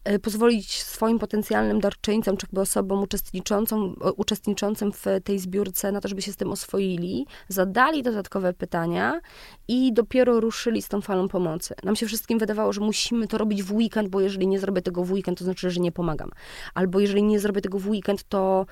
e, 0.05 0.18
pozwolić 0.18 0.82
swoim 0.82 1.18
potencjalnym 1.18 1.80
darczyńcom, 1.80 2.36
czy 2.36 2.46
osobom 2.61 3.03
uczestniczącym, 3.03 3.96
uczestniczącym 4.16 4.92
w 4.92 5.05
tej 5.24 5.38
zbiórce 5.38 5.92
na 5.92 6.01
to, 6.01 6.09
żeby 6.09 6.22
się 6.22 6.32
z 6.32 6.36
tym 6.36 6.51
oswoili, 6.53 7.26
zadali 7.48 8.03
dodatkowe 8.03 8.53
pytania 8.53 9.20
i 9.68 9.92
dopiero 9.92 10.40
ruszyli 10.40 10.82
z 10.82 10.88
tą 10.88 11.01
falą 11.01 11.28
pomocy. 11.28 11.74
Nam 11.84 11.96
się 11.96 12.07
wszystkim 12.07 12.38
wydawało, 12.38 12.72
że 12.72 12.80
musimy 12.80 13.28
to 13.28 13.38
robić 13.38 13.62
w 13.62 13.72
weekend, 13.72 14.09
bo 14.09 14.20
jeżeli 14.20 14.46
nie 14.46 14.59
zrobię 14.59 14.82
tego 14.82 15.05
w 15.05 15.12
weekend, 15.12 15.38
to 15.38 15.44
znaczy, 15.44 15.70
że 15.70 15.80
nie 15.80 15.92
pomagam. 15.92 16.30
Albo 16.74 17.01
jeżeli 17.01 17.22
nie 17.22 17.40
zrobię 17.40 17.61
tego 17.61 17.78
w 17.78 17.88
weekend, 17.88 18.24
to 18.28 18.66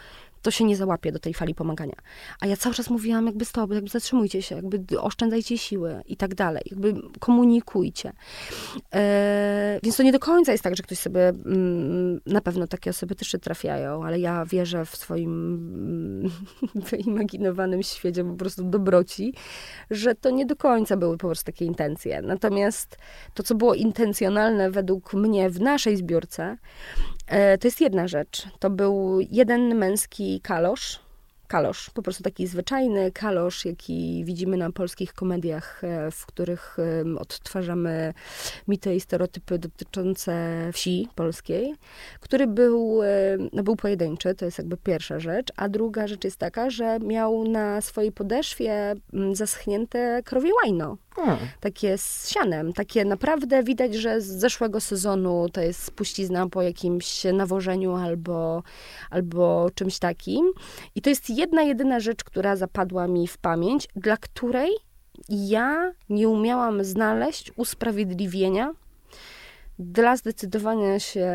to 0.44 0.50
się 0.50 0.64
nie 0.64 0.76
załapie 0.76 1.12
do 1.12 1.18
tej 1.18 1.34
fali 1.34 1.54
pomagania. 1.54 1.94
A 2.40 2.46
ja 2.46 2.56
cały 2.56 2.74
czas 2.74 2.90
mówiłam, 2.90 3.26
jakby 3.26 3.44
stop, 3.44 3.72
jakby 3.72 3.90
zatrzymujcie 3.90 4.42
się, 4.42 4.54
jakby 4.54 5.00
oszczędzajcie 5.00 5.58
siły 5.58 6.02
i 6.06 6.16
tak 6.16 6.34
dalej, 6.34 6.62
jakby 6.70 6.94
komunikujcie. 7.18 8.12
E, 8.94 9.80
więc 9.82 9.96
to 9.96 10.02
nie 10.02 10.12
do 10.12 10.18
końca 10.18 10.52
jest 10.52 10.64
tak, 10.64 10.76
że 10.76 10.82
ktoś 10.82 10.98
sobie, 10.98 11.28
mm, 11.28 12.20
na 12.26 12.40
pewno 12.40 12.66
takie 12.66 12.90
osoby 12.90 13.14
też 13.14 13.28
się 13.28 13.38
trafiają, 13.38 14.04
ale 14.04 14.20
ja 14.20 14.44
wierzę 14.44 14.84
w 14.84 14.96
swoim 14.96 15.54
mm, 16.24 16.30
wyimaginowanym 16.90 17.82
świecie 17.82 18.24
po 18.24 18.34
prostu 18.34 18.64
dobroci, 18.64 19.34
że 19.90 20.14
to 20.14 20.30
nie 20.30 20.46
do 20.46 20.56
końca 20.56 20.96
były 20.96 21.18
po 21.18 21.26
prostu 21.26 21.44
takie 21.46 21.64
intencje. 21.64 22.22
Natomiast 22.22 22.98
to, 23.34 23.42
co 23.42 23.54
było 23.54 23.74
intencjonalne 23.74 24.70
według 24.70 25.14
mnie 25.14 25.50
w 25.50 25.60
naszej 25.60 25.96
zbiórce, 25.96 26.56
to 27.60 27.66
jest 27.66 27.80
jedna 27.80 28.08
rzecz. 28.08 28.46
To 28.58 28.70
był 28.70 29.18
jeden 29.30 29.74
męski 29.74 30.40
kalosz, 30.40 31.00
kalosz, 31.48 31.90
po 31.90 32.02
prostu 32.02 32.22
taki 32.22 32.46
zwyczajny 32.46 33.12
kalosz, 33.12 33.64
jaki 33.64 34.24
widzimy 34.24 34.56
na 34.56 34.72
polskich 34.72 35.12
komediach, 35.14 35.84
e, 35.84 36.10
w 36.10 36.26
których 36.26 36.76
odtwarzamy 37.18 38.14
mity 38.68 38.94
i 38.94 39.00
stereotypy 39.00 39.58
dotyczące 39.58 40.34
wsi 40.72 41.08
polskiej, 41.14 41.74
który 42.20 42.46
był, 42.46 43.00
no 43.52 43.62
był 43.62 43.76
pojedynczy, 43.76 44.34
to 44.34 44.44
jest 44.44 44.58
jakby 44.58 44.76
pierwsza 44.76 45.18
rzecz, 45.18 45.48
a 45.56 45.68
druga 45.68 46.06
rzecz 46.06 46.24
jest 46.24 46.36
taka, 46.36 46.70
że 46.70 46.98
miał 46.98 47.44
na 47.48 47.80
swojej 47.80 48.12
podeszwie 48.12 48.94
zaschnięte 49.32 50.22
krowie 50.24 50.50
łajno. 50.62 50.96
Hmm. 51.16 51.38
Takie 51.60 51.98
z 51.98 52.28
sianem, 52.28 52.72
takie 52.72 53.04
naprawdę 53.04 53.62
widać, 53.62 53.94
że 53.94 54.20
z 54.20 54.26
zeszłego 54.26 54.80
sezonu 54.80 55.48
to 55.52 55.60
jest 55.60 55.82
spuścizna 55.82 56.48
po 56.48 56.62
jakimś 56.62 57.24
nawożeniu 57.24 57.94
albo, 57.94 58.62
albo 59.10 59.70
czymś 59.74 59.98
takim. 59.98 60.52
I 60.94 61.02
to 61.02 61.10
jest 61.10 61.30
jedna, 61.30 61.62
jedyna 61.62 62.00
rzecz, 62.00 62.24
która 62.24 62.56
zapadła 62.56 63.06
mi 63.06 63.28
w 63.28 63.38
pamięć, 63.38 63.88
dla 63.96 64.16
której 64.16 64.70
ja 65.28 65.92
nie 66.08 66.28
umiałam 66.28 66.84
znaleźć 66.84 67.52
usprawiedliwienia 67.56 68.74
dla 69.78 70.16
zdecydowania 70.16 71.00
się 71.00 71.30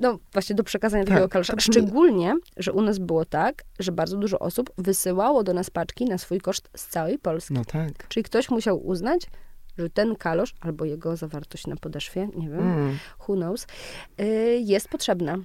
no 0.00 0.18
właśnie 0.32 0.56
do 0.56 0.64
przekazania 0.64 1.04
tak, 1.04 1.08
takiego 1.08 1.28
kalosza. 1.28 1.54
Szczególnie, 1.58 2.34
że 2.56 2.72
u 2.72 2.82
nas 2.82 2.98
było 2.98 3.24
tak, 3.24 3.62
że 3.78 3.92
bardzo 3.92 4.16
dużo 4.16 4.38
osób 4.38 4.70
wysyłało 4.78 5.44
do 5.44 5.52
nas 5.52 5.70
paczki 5.70 6.04
na 6.04 6.18
swój 6.18 6.40
koszt 6.40 6.68
z 6.76 6.86
całej 6.86 7.18
Polski. 7.18 7.54
No 7.54 7.64
tak. 7.64 8.08
Czyli 8.08 8.24
ktoś 8.24 8.50
musiał 8.50 8.86
uznać, 8.86 9.26
że 9.78 9.90
ten 9.90 10.16
kalosz 10.16 10.54
albo 10.60 10.84
jego 10.84 11.16
zawartość 11.16 11.66
na 11.66 11.76
podeszwie, 11.76 12.28
nie 12.36 12.48
wiem, 12.48 12.60
mm. 12.60 12.98
who 13.28 13.34
knows, 13.34 13.66
y, 14.20 14.58
jest 14.64 14.88
potrzebna. 14.88 15.38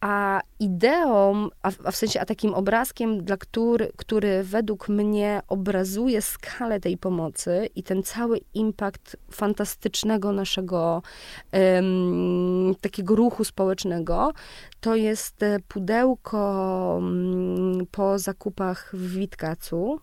A 0.00 0.40
ideą, 0.60 1.48
a 1.62 1.70
w, 1.70 1.86
a 1.86 1.90
w, 1.90 1.96
sensie, 1.96 2.20
a 2.20 2.24
takim 2.24 2.54
obrazkiem, 2.54 3.24
dla 3.24 3.36
który, 3.36 3.92
który 3.96 4.42
według 4.42 4.88
mnie 4.88 5.42
obrazuje 5.48 6.22
skalę 6.22 6.80
tej 6.80 6.98
pomocy 6.98 7.68
i 7.74 7.82
ten 7.82 8.02
cały 8.02 8.40
impact 8.54 9.16
fantastycznego 9.30 10.32
naszego 10.32 11.02
um, 11.52 12.74
takiego 12.80 13.16
ruchu 13.16 13.44
społecznego, 13.44 14.32
to 14.80 14.94
jest 14.94 15.42
e, 15.42 15.58
pudełko 15.68 16.92
um, 16.94 17.86
po 17.90 18.18
zakupach 18.18 18.90
w 18.92 19.14
Witkacu 19.14 20.00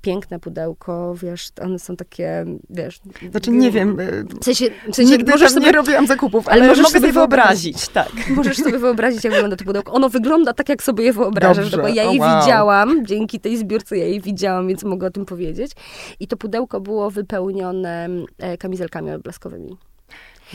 piękne 0.00 0.38
pudełko, 0.38 1.14
wiesz, 1.22 1.48
one 1.62 1.78
są 1.78 1.96
takie, 1.96 2.44
wiesz... 2.70 3.00
Znaczy, 3.30 3.50
nie 3.50 3.70
wiem, 3.70 4.00
e, 4.00 4.04
w 4.40 4.44
sensie, 4.44 4.66
w 4.92 4.96
sensie 4.96 5.12
nigdy 5.12 5.32
możesz 5.32 5.52
sobie, 5.52 5.66
nie 5.66 5.72
robiłam 5.72 6.06
zakupów, 6.06 6.48
ale, 6.48 6.60
ale 6.60 6.68
możesz 6.68 6.84
mogę 6.84 7.00
sobie 7.00 7.12
wyobrazić, 7.12 7.88
tak. 7.88 8.12
Możesz 8.36 8.56
sobie 8.56 8.78
wyobrazić, 8.78 9.24
jak 9.24 9.32
wygląda 9.32 9.56
to 9.56 9.64
pudełko. 9.64 9.92
Ono 9.92 10.08
wygląda 10.08 10.52
tak, 10.52 10.68
jak 10.68 10.82
sobie 10.82 11.04
je 11.04 11.12
wyobrażasz, 11.12 11.70
Dobrze. 11.70 11.82
bo 11.82 11.94
ja 11.94 12.04
jej 12.04 12.20
wow. 12.20 12.40
widziałam, 12.40 13.06
dzięki 13.06 13.40
tej 13.40 13.56
zbiórce 13.56 13.98
ja 13.98 14.04
jej 14.04 14.20
widziałam, 14.20 14.68
więc 14.68 14.84
mogę 14.84 15.06
o 15.06 15.10
tym 15.10 15.26
powiedzieć. 15.26 15.72
I 16.20 16.26
to 16.26 16.36
pudełko 16.36 16.80
było 16.80 17.10
wypełnione 17.10 18.08
e, 18.38 18.58
kamizelkami 18.58 19.10
odblaskowymi. 19.10 19.76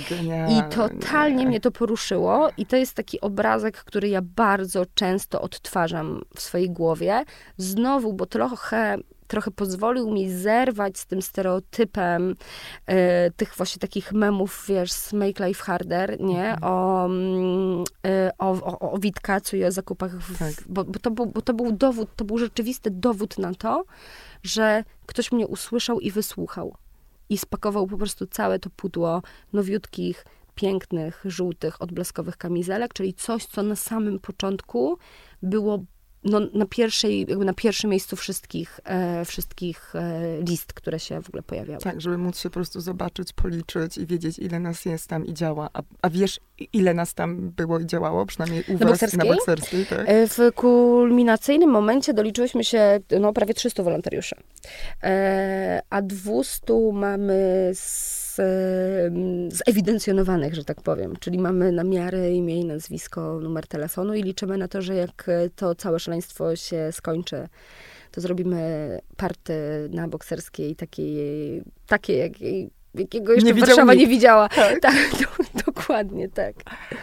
Genialnie. 0.09 0.57
I 0.57 0.75
totalnie 0.75 1.45
mnie 1.45 1.59
to 1.59 1.71
poruszyło. 1.71 2.49
I 2.57 2.65
to 2.65 2.75
jest 2.75 2.93
taki 2.93 3.21
obrazek, 3.21 3.77
który 3.77 4.09
ja 4.09 4.21
bardzo 4.21 4.85
często 4.93 5.41
odtwarzam 5.41 6.21
w 6.35 6.41
swojej 6.41 6.69
głowie. 6.69 7.23
Znowu, 7.57 8.13
bo 8.13 8.25
trochę 8.25 8.97
trochę 9.27 9.51
pozwolił 9.51 10.11
mi 10.11 10.29
zerwać 10.29 10.97
z 10.97 11.05
tym 11.05 11.21
stereotypem 11.21 12.31
y, 12.31 12.95
tych 13.37 13.55
właśnie 13.57 13.79
takich 13.79 14.13
memów, 14.13 14.65
wiesz, 14.67 14.91
z 14.91 15.13
Make 15.13 15.39
Life 15.39 15.63
Harder, 15.63 16.21
nie? 16.21 16.53
Mhm. 16.53 16.63
O, 16.63 17.09
y, 17.09 18.29
o, 18.37 18.51
o, 18.51 18.91
o 18.91 18.97
Witkacu 18.99 19.57
i 19.57 19.65
o 19.65 19.71
zakupach, 19.71 20.11
w, 20.11 20.39
tak. 20.39 20.53
bo, 20.67 20.83
bo, 20.83 20.99
to 20.99 21.11
był, 21.11 21.25
bo 21.25 21.41
to 21.41 21.53
był 21.53 21.71
dowód, 21.71 22.09
to 22.15 22.25
był 22.25 22.37
rzeczywisty 22.37 22.91
dowód 22.91 23.37
na 23.37 23.53
to, 23.53 23.85
że 24.43 24.83
ktoś 25.05 25.31
mnie 25.31 25.47
usłyszał 25.47 25.99
i 25.99 26.11
wysłuchał 26.11 26.75
i 27.29 27.37
spakował 27.37 27.87
po 27.87 27.97
prostu 27.97 28.27
całe 28.27 28.59
to 28.59 28.69
pudło 28.69 29.21
nowiutkich, 29.53 30.25
pięknych, 30.55 31.23
żółtych, 31.25 31.81
odblaskowych 31.81 32.37
kamizelek, 32.37 32.93
czyli 32.93 33.13
coś, 33.13 33.45
co 33.45 33.63
na 33.63 33.75
samym 33.75 34.19
początku 34.19 34.97
było 35.41 35.83
no, 36.25 36.39
na, 36.53 36.65
pierwszej, 36.65 37.25
jakby 37.29 37.45
na 37.45 37.53
pierwszym 37.53 37.89
miejscu 37.89 38.15
wszystkich, 38.15 38.79
e, 38.83 39.25
wszystkich 39.25 39.95
e, 39.95 40.41
list, 40.49 40.73
które 40.73 40.99
się 40.99 41.21
w 41.21 41.29
ogóle 41.29 41.43
pojawiały. 41.43 41.79
Tak, 41.79 42.01
żeby 42.01 42.17
móc 42.17 42.39
się 42.39 42.49
po 42.49 42.53
prostu 42.53 42.81
zobaczyć, 42.81 43.33
policzyć 43.33 43.97
i 43.97 44.05
wiedzieć, 44.05 44.39
ile 44.39 44.59
nas 44.59 44.85
jest 44.85 45.07
tam 45.07 45.25
i 45.25 45.33
działa. 45.33 45.69
A, 45.73 45.81
a 46.01 46.09
wiesz, 46.09 46.39
ile 46.73 46.93
nas 46.93 47.13
tam 47.13 47.49
było 47.49 47.79
i 47.79 47.85
działało, 47.85 48.25
przynajmniej 48.25 48.63
u 48.67 48.73
na 48.73 48.79
was 48.79 48.87
bokserskiej? 48.87 49.19
na 49.19 49.35
bokserskiej? 49.35 49.85
Tak? 49.85 50.03
E, 50.05 50.27
w 50.27 50.51
kulminacyjnym 50.55 51.69
momencie 51.69 52.13
doliczyłyśmy 52.13 52.63
się 52.63 52.99
no, 53.19 53.33
prawie 53.33 53.53
300 53.53 53.83
wolontariuszy. 53.83 54.35
E, 55.03 55.81
a 55.89 56.01
200 56.01 56.73
mamy 56.93 57.71
z 57.73 58.24
zewidencjonowanych, 59.49 60.55
że 60.55 60.63
tak 60.63 60.81
powiem. 60.81 61.15
Czyli 61.19 61.39
mamy 61.39 61.71
namiary, 61.71 62.33
imię 62.33 62.61
i 62.61 62.65
nazwisko, 62.65 63.39
numer 63.39 63.67
telefonu 63.67 64.13
i 64.13 64.23
liczymy 64.23 64.57
na 64.57 64.67
to, 64.67 64.81
że 64.81 64.95
jak 64.95 65.29
to 65.55 65.75
całe 65.75 65.99
szaleństwo 65.99 66.55
się 66.55 66.89
skończy, 66.91 67.47
to 68.11 68.21
zrobimy 68.21 68.99
party 69.17 69.53
na 69.91 70.07
bokserskiej 70.07 70.75
takiej, 70.75 71.61
takiej 71.87 72.19
jakiej 72.19 72.69
jakiego 72.99 73.33
jeszcze 73.33 73.53
nie 73.53 73.59
Warszawa 73.59 73.93
nie 73.93 74.07
widziała. 74.07 74.49
Tak, 74.49 74.79
tak 74.81 74.93
do, 74.93 75.61
dokładnie, 75.65 76.29
tak. 76.29 76.55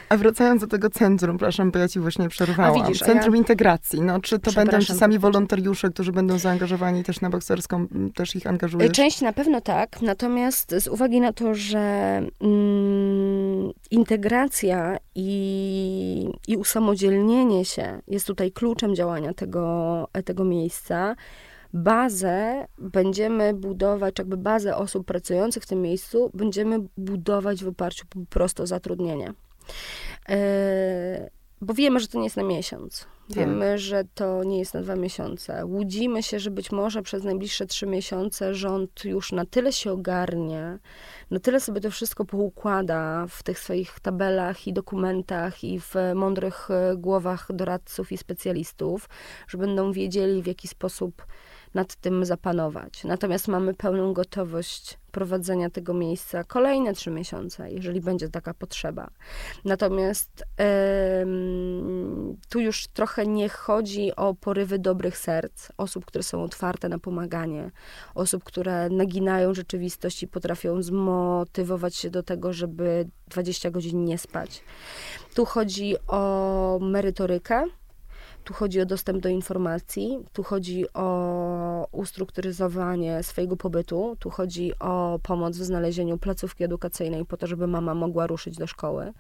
A 0.09 0.17
wracając 0.17 0.61
do 0.61 0.67
tego 0.67 0.91
centrum, 0.91 1.37
przepraszam, 1.37 1.71
bo 1.71 1.79
ja 1.79 1.89
ci 1.89 2.01
właśnie 2.01 2.29
przerwałam. 2.29 2.81
A 2.81 2.87
widzisz, 2.87 3.03
centrum 3.03 3.35
ja... 3.35 3.39
integracji, 3.39 4.01
no 4.01 4.21
czy 4.21 4.39
to 4.39 4.53
będą 4.53 4.81
ci 4.81 4.93
sami 4.93 5.19
wolontariusze, 5.19 5.91
którzy 5.91 6.13
będą 6.13 6.39
zaangażowani 6.39 7.05
też 7.05 7.21
na 7.21 7.31
bokserską, 7.31 7.87
też 8.15 8.37
ich 8.37 8.47
angażujesz? 8.47 8.93
Część 8.93 9.21
na 9.21 9.33
pewno 9.33 9.61
tak, 9.61 10.03
natomiast 10.03 10.75
z 10.79 10.89
uwagi 10.89 11.21
na 11.21 11.33
to, 11.33 11.55
że 11.55 11.79
mm, 12.41 13.73
integracja 13.91 14.97
i, 15.15 16.29
i 16.49 16.57
usamodzielnienie 16.57 17.65
się 17.65 18.01
jest 18.09 18.27
tutaj 18.27 18.53
kluczem 18.53 18.95
działania 18.95 19.35
tego, 19.35 20.09
tego 20.25 20.45
miejsca, 20.45 21.17
bazę 21.73 22.67
będziemy 22.79 23.55
budować, 23.55 24.15
jakby 24.19 24.37
bazę 24.37 24.77
osób 24.77 25.07
pracujących 25.07 25.63
w 25.63 25.67
tym 25.67 25.83
miejscu 25.83 26.31
będziemy 26.35 26.79
budować 26.97 27.65
w 27.65 27.69
oparciu 27.69 28.07
po 28.07 28.21
prostu 28.31 28.63
o 28.63 28.67
zatrudnienie. 28.67 29.35
E, 30.29 31.31
bo 31.61 31.75
wiemy, 31.75 32.01
że 32.01 32.09
to 32.09 32.19
nie 32.19 32.25
jest 32.25 32.37
na 32.37 32.43
miesiąc. 32.43 33.07
Wiemy, 33.31 33.71
tak. 33.71 33.79
że 33.79 34.05
to 34.15 34.45
nie 34.45 34.59
jest 34.59 34.75
na 34.75 34.83
dwa 34.83 34.97
miesiące. 34.97 35.67
Łudzimy 35.67 36.23
się, 36.23 36.39
że 36.39 36.51
być 36.51 36.73
może 36.73 37.03
przez 37.03 37.25
najbliższe 37.25 37.67
trzy 37.67 37.87
miesiące 37.87 38.55
rząd 38.55 39.05
już 39.05 39.33
na 39.33 39.47
tyle 39.47 39.73
się 39.73 39.93
ogarnie, 39.93 40.79
na 41.31 41.41
tyle 41.41 41.61
sobie 41.61 41.81
to 41.81 41.91
wszystko 41.91 42.25
poukłada 42.25 43.27
w 43.29 43.43
tych 43.43 43.59
swoich 43.59 44.01
tabelach 44.01 44.67
i 44.67 44.73
dokumentach 44.73 45.65
i 45.65 45.81
w 45.81 45.95
mądrych 46.15 46.71
e, 46.71 46.97
głowach 46.97 47.47
doradców 47.53 48.13
i 48.13 48.19
specjalistów, 48.19 49.09
że 49.49 49.59
będą 49.59 49.93
wiedzieli, 49.93 50.43
w 50.43 50.47
jaki 50.47 50.69
sposób 50.69 51.27
nad 51.75 51.95
tym 51.95 52.25
zapanować. 52.25 53.05
Natomiast 53.05 53.49
mamy 53.49 53.75
pełną 53.75 54.13
gotowość 54.13 54.99
prowadzenia 55.13 55.71
tego 55.71 55.95
miejsca 55.95 56.45
kolejne 56.45 56.93
trzy 56.93 57.11
miesiące, 57.11 57.71
jeżeli 57.71 58.01
będzie 58.01 58.29
taka 58.29 58.55
potrzeba. 58.55 59.11
Natomiast 59.65 60.45
ym, 61.23 62.37
tu 62.49 62.61
już 62.61 62.87
trochę 62.87 63.27
nie 63.27 63.49
chodzi 63.49 64.17
o 64.17 64.35
porywy 64.35 64.79
dobrych 64.79 65.19
serc, 65.19 65.69
osób, 65.77 66.05
które 66.05 66.23
są 66.23 66.43
otwarte 66.43 66.89
na 66.89 66.99
pomaganie, 66.99 67.71
osób, 68.15 68.45
które 68.45 68.89
naginają 68.91 69.55
rzeczywistość 69.55 70.23
i 70.23 70.29
potrafią 70.29 70.83
zmotywować 70.83 71.97
się 71.97 72.11
do 72.11 72.23
tego, 72.23 72.53
żeby 72.53 73.09
20 73.29 73.71
godzin 73.71 74.05
nie 74.05 74.19
spać. 74.19 74.65
Tu 75.35 75.45
chodzi 75.45 75.97
o 76.09 76.79
merytorykę, 76.83 77.65
tu 78.45 78.55
chodzi 78.55 78.81
o 78.81 78.87
dostęp 78.87 79.23
do 79.23 79.29
informacji, 79.29 80.19
tu 80.33 80.43
chodzi 80.43 80.85
o 80.95 81.87
ustrukturyzowanie 81.93 83.23
swojego 83.23 83.57
pobytu, 83.57 84.17
tu 84.19 84.31
chodzi 84.31 84.73
o 84.81 85.19
pomoc 85.23 85.57
w 85.57 85.63
znalezieniu 85.63 86.19
placówki 86.19 86.65
edukacyjnej 86.65 87.25
po 87.25 87.37
to, 87.37 87.47
żeby 87.47 87.67
mama 87.67 87.95
mogła 87.95 88.27
ruszyć 88.27 88.57
do 88.57 88.67
szkoły. 88.67 89.13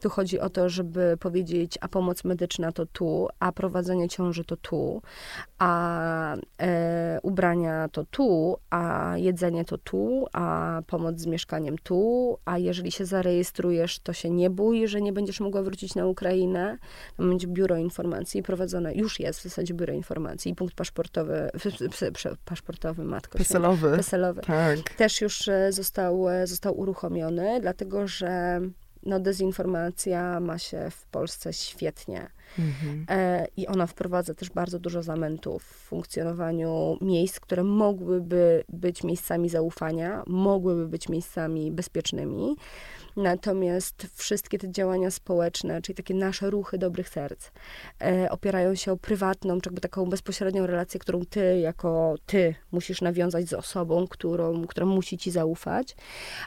Tu 0.00 0.10
chodzi 0.10 0.40
o 0.40 0.50
to, 0.50 0.68
żeby 0.68 1.16
powiedzieć, 1.20 1.78
a 1.80 1.88
pomoc 1.88 2.24
medyczna 2.24 2.72
to 2.72 2.86
tu, 2.86 3.28
a 3.40 3.52
prowadzenie 3.52 4.08
ciąży 4.08 4.44
to 4.44 4.56
tu, 4.56 5.02
a 5.58 6.36
e, 6.60 7.18
ubrania 7.22 7.88
to 7.88 8.04
tu, 8.04 8.56
a 8.70 9.12
jedzenie 9.16 9.64
to 9.64 9.78
tu, 9.78 10.26
a 10.32 10.82
pomoc 10.86 11.18
z 11.20 11.26
mieszkaniem 11.26 11.78
tu, 11.78 12.38
a 12.44 12.58
jeżeli 12.58 12.92
się 12.92 13.04
zarejestrujesz, 13.04 13.98
to 13.98 14.12
się 14.12 14.30
nie 14.30 14.50
bój, 14.50 14.88
że 14.88 15.00
nie 15.00 15.12
będziesz 15.12 15.40
mogła 15.40 15.62
wrócić 15.62 15.94
na 15.94 16.06
Ukrainę. 16.06 16.78
Tam 17.16 17.28
będzie 17.28 17.46
biuro 17.46 17.76
informacji 17.76 18.42
prowadzone, 18.68 18.94
już 18.94 19.20
jest 19.20 19.40
w 19.40 19.42
zasadzie 19.42 19.74
biuro 19.74 19.92
informacji, 19.92 20.54
punkt 20.54 20.74
paszportowy, 20.74 21.50
paszportowy, 22.44 23.04
matko. 23.04 23.38
Peselowy. 23.38 23.96
Peselowy. 23.96 24.40
Tak. 24.40 24.94
Też 24.96 25.20
już 25.20 25.48
e, 25.48 25.72
został, 25.72 26.28
e, 26.28 26.46
został 26.46 26.78
uruchomiony, 26.78 27.60
dlatego 27.60 28.06
że 28.06 28.60
no, 29.02 29.20
dezinformacja 29.20 30.40
ma 30.40 30.58
się 30.58 30.90
w 30.90 31.06
Polsce 31.06 31.52
świetnie. 31.52 32.30
Mhm. 32.58 33.06
E, 33.08 33.46
I 33.56 33.66
ona 33.66 33.86
wprowadza 33.86 34.34
też 34.34 34.50
bardzo 34.50 34.78
dużo 34.78 35.02
zamętów 35.02 35.62
w 35.62 35.88
funkcjonowaniu 35.88 36.98
miejsc, 37.00 37.40
które 37.40 37.64
mogłyby 37.64 38.64
być 38.68 39.04
miejscami 39.04 39.48
zaufania, 39.48 40.22
mogłyby 40.26 40.88
być 40.88 41.08
miejscami 41.08 41.72
bezpiecznymi. 41.72 42.56
Natomiast 43.18 44.06
wszystkie 44.14 44.58
te 44.58 44.70
działania 44.70 45.10
społeczne, 45.10 45.82
czyli 45.82 45.96
takie 45.96 46.14
nasze 46.14 46.50
ruchy 46.50 46.78
dobrych 46.78 47.08
serc, 47.08 47.50
e, 48.02 48.30
opierają 48.30 48.74
się 48.74 48.92
o 48.92 48.96
prywatną, 48.96 49.60
czy 49.60 49.68
jakby 49.68 49.80
taką 49.80 50.06
bezpośrednią 50.06 50.66
relację, 50.66 51.00
którą 51.00 51.20
ty 51.24 51.58
jako 51.58 52.14
ty 52.26 52.54
musisz 52.72 53.00
nawiązać 53.00 53.48
z 53.48 53.52
osobą, 53.52 54.06
którą, 54.06 54.66
która 54.66 54.86
musi 54.86 55.18
ci 55.18 55.30
zaufać. 55.30 55.96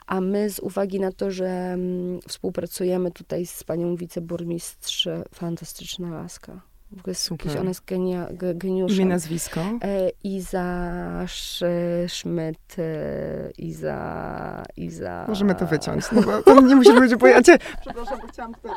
A 0.08 0.22
my 0.22 0.50
z 0.50 0.60
uwagi 0.60 1.00
na 1.00 1.12
to, 1.12 1.32
że 1.32 1.48
mm, 1.48 2.20
współpracujemy 2.28 3.12
tutaj 3.12 3.46
z 3.46 3.64
panią 3.64 3.96
wiceburmistrz, 3.96 5.08
fantastyczna 5.34 6.10
laska 6.10 6.71
w 6.92 7.00
ogóle 7.00 7.16
Super. 7.16 7.58
Ona 7.60 7.70
jest 7.70 7.86
genia, 7.86 8.28
geniuszem. 8.56 8.98
Imię, 8.98 9.06
nazwisko? 9.06 9.62
E, 9.62 10.10
Iza 10.24 11.22
Sz, 11.24 11.64
Szmyt, 12.12 12.76
e, 12.78 13.52
Iza, 13.58 14.64
Iza... 14.78 15.26
Możemy 15.28 15.56
to 15.56 15.66
wyciąć, 15.66 16.06
no 16.12 16.22
bo 16.22 16.42
to 16.44 16.62
nie 16.62 16.76
musi 16.76 16.94
być, 16.94 17.16
bo 17.16 17.28
ja 17.28 17.42
cię... 17.42 17.58
Przepraszam, 17.82 18.20
bo 18.22 18.28
chciałam 18.28 18.54
tutaj... 18.54 18.72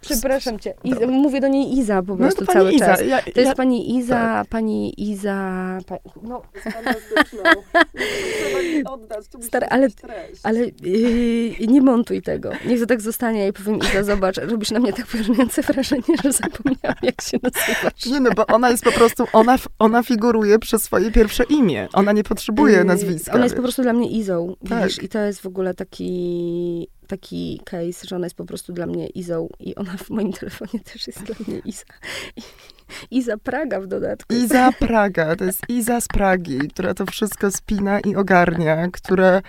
Przepraszam 0.00 0.58
cię. 0.58 0.74
Iza, 0.84 1.06
mówię 1.06 1.40
do 1.40 1.48
niej 1.48 1.78
Iza 1.78 2.02
po 2.02 2.12
no 2.12 2.18
prostu 2.18 2.44
no, 2.48 2.52
cały 2.52 2.72
Iza. 2.72 2.86
czas. 2.86 3.00
Ja, 3.06 3.22
to 3.22 3.26
jest 3.26 3.48
ja, 3.48 3.54
pani 3.54 3.96
Iza, 3.96 4.14
tak. 4.14 4.48
pani 4.48 5.10
Iza... 5.10 5.78
Pa, 5.86 5.96
no, 6.22 6.42
Stary, 9.40 9.66
ale, 9.66 9.88
ale 10.42 10.60
yy, 10.82 11.66
nie 11.66 11.80
montuj 11.80 12.22
tego. 12.22 12.50
Niech 12.66 12.80
to 12.80 12.86
tak 12.86 13.00
zostanie. 13.00 13.46
Ja 13.46 13.52
powiem 13.52 13.78
Iza, 13.78 14.04
zobacz, 14.04 14.36
robisz 14.36 14.70
na 14.70 14.80
mnie 14.80 14.92
tak 14.92 15.06
porażające 15.06 15.62
wrażenie, 15.62 16.16
że 16.24 16.32
zapomniałam 16.32 16.87
jak 17.02 17.22
się 17.22 17.38
nazywasz. 17.42 18.06
Nie 18.06 18.20
no, 18.20 18.30
bo 18.36 18.46
ona 18.46 18.70
jest 18.70 18.84
po 18.84 18.92
prostu, 18.92 19.24
ona, 19.32 19.56
ona 19.78 20.02
figuruje 20.02 20.58
przez 20.58 20.82
swoje 20.82 21.10
pierwsze 21.10 21.44
imię. 21.44 21.88
Ona 21.92 22.12
nie 22.12 22.24
potrzebuje 22.24 22.76
yy, 22.76 22.84
nazwiska. 22.84 23.32
Ona 23.32 23.44
jest 23.44 23.56
po 23.56 23.62
prostu 23.62 23.82
dla 23.82 23.92
mnie 23.92 24.10
Izą, 24.10 24.56
tak. 24.68 24.82
widzisz? 24.82 25.02
I 25.02 25.08
to 25.08 25.18
jest 25.18 25.40
w 25.40 25.46
ogóle 25.46 25.74
taki, 25.74 26.88
taki 27.06 27.60
case, 27.64 28.06
że 28.08 28.16
ona 28.16 28.26
jest 28.26 28.36
po 28.36 28.44
prostu 28.44 28.72
dla 28.72 28.86
mnie 28.86 29.06
Izą 29.06 29.48
i 29.60 29.74
ona 29.74 29.96
w 29.96 30.10
moim 30.10 30.32
telefonie 30.32 30.80
też 30.92 31.06
jest 31.06 31.22
dla 31.22 31.34
mnie 31.46 31.58
Iza. 31.64 31.84
I, 32.36 32.42
Iza 33.10 33.36
Praga 33.36 33.80
w 33.80 33.86
dodatku. 33.86 34.34
Iza 34.34 34.72
Praga, 34.78 35.36
to 35.36 35.44
jest 35.44 35.62
Iza 35.68 36.00
z 36.00 36.08
Pragi, 36.08 36.58
która 36.58 36.94
to 36.94 37.06
wszystko 37.06 37.50
spina 37.50 38.00
i 38.00 38.16
ogarnia, 38.16 38.88
która... 38.92 39.42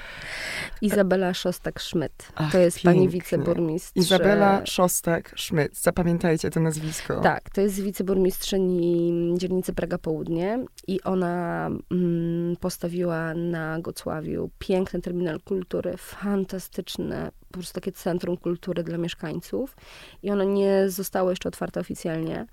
Izabela 0.81 1.31
Szostak-Szmyt, 1.31 2.31
to 2.51 2.57
jest 2.57 2.77
pięknie. 2.77 2.91
pani 2.93 3.09
wiceburmistrz. 3.09 3.91
Izabela 3.95 4.61
Szostak-Szmyt, 4.63 5.69
zapamiętajcie 5.81 6.49
to 6.49 6.59
nazwisko. 6.59 7.21
Tak, 7.21 7.49
to 7.49 7.61
jest 7.61 7.81
wiceburmistrzyni 7.81 9.33
dzielnicy 9.37 9.73
Praga 9.73 9.97
Południe 9.97 10.65
i 10.87 11.01
ona 11.01 11.69
mm, 11.91 12.55
postawiła 12.55 13.33
na 13.33 13.79
Gocławiu 13.79 14.49
piękny 14.59 15.01
terminal 15.01 15.39
kultury, 15.39 15.97
fantastyczne 15.97 17.31
po 17.51 17.53
prostu 17.53 17.73
takie 17.73 17.91
centrum 17.91 18.37
kultury 18.37 18.83
dla 18.83 18.97
mieszkańców 18.97 19.75
i 20.23 20.31
ono 20.31 20.43
nie 20.43 20.89
zostało 20.89 21.29
jeszcze 21.29 21.49
otwarte 21.49 21.79
oficjalnie, 21.79 22.45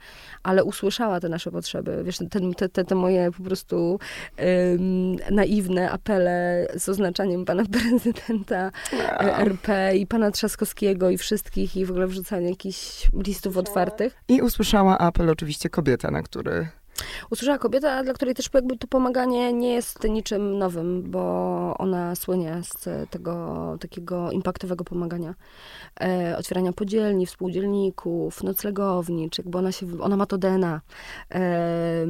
ale 0.43 0.65
usłyszała 0.77 1.21
te 1.21 1.29
nasze 1.29 1.51
potrzeby. 1.51 2.03
Wiesz, 2.05 2.19
te, 2.19 2.69
te, 2.69 2.85
te 2.85 2.95
moje 2.95 3.31
po 3.37 3.43
prostu 3.43 3.77
um, 4.39 5.17
naiwne 5.31 5.91
apele 5.91 6.67
z 6.77 6.89
oznaczaniem 6.89 7.45
pana 7.45 7.63
prezydenta. 7.77 8.71
E, 8.93 9.37
RP 9.37 9.97
i 9.97 10.07
pana 10.07 10.31
Trzaskowskiego 10.31 11.11
i 11.11 11.19
wszystkich 11.19 11.77
i 11.77 11.85
w 11.85 11.91
ogóle 11.91 12.07
wrzucanie 12.07 12.51
jakichś 12.51 13.11
listów 13.27 13.57
otwartych. 13.57 14.17
I 14.29 14.43
usłyszała 14.43 14.99
apel 14.99 15.31
oczywiście 15.31 15.71
kobieta, 15.71 16.11
na 16.11 16.23
który 16.23 16.69
usłyszała 17.31 17.59
kobieta, 17.59 18.03
dla 18.03 18.13
której 18.13 18.35
też 18.35 18.51
jakby 18.55 18.77
to 18.77 18.87
pomaganie 18.87 19.53
nie 19.53 19.73
jest 19.73 20.05
niczym 20.05 20.59
nowym, 20.59 21.03
bo 21.11 21.75
ona 21.79 22.15
słynie 22.15 22.61
z 22.63 23.11
tego 23.11 23.77
takiego 23.81 24.31
impaktowego 24.31 24.85
pomagania. 24.85 25.35
E, 26.01 26.37
otwierania 26.39 26.73
podzielni, 26.73 27.27
współdzielników, 27.27 28.43
noclegowni, 28.43 29.31
czy 29.31 29.43
jakby 29.43 29.59
ona, 29.59 29.73
się, 29.73 29.87
ona 30.01 30.17
ma 30.17 30.27
to 30.27 30.39
DNA 30.39 30.81
e, 31.35 32.07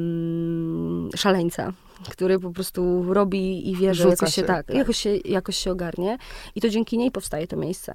szaleńca 1.17 1.73
który 2.11 2.39
po 2.39 2.51
prostu 2.51 3.15
robi 3.15 3.71
i 3.71 3.77
wie, 3.77 3.95
że 3.95 4.09
jakoś 4.09 4.29
się, 4.29 4.41
się 4.41 4.47
tak, 4.47 4.67
tak, 4.67 4.77
Jakoś, 4.77 4.97
się, 4.97 5.17
jakoś 5.17 5.57
się 5.57 5.71
ogarnie. 5.71 6.19
I 6.55 6.61
to 6.61 6.69
dzięki 6.69 6.99
niej 6.99 7.11
powstaje 7.11 7.47
to 7.47 7.57
miejsce. 7.57 7.95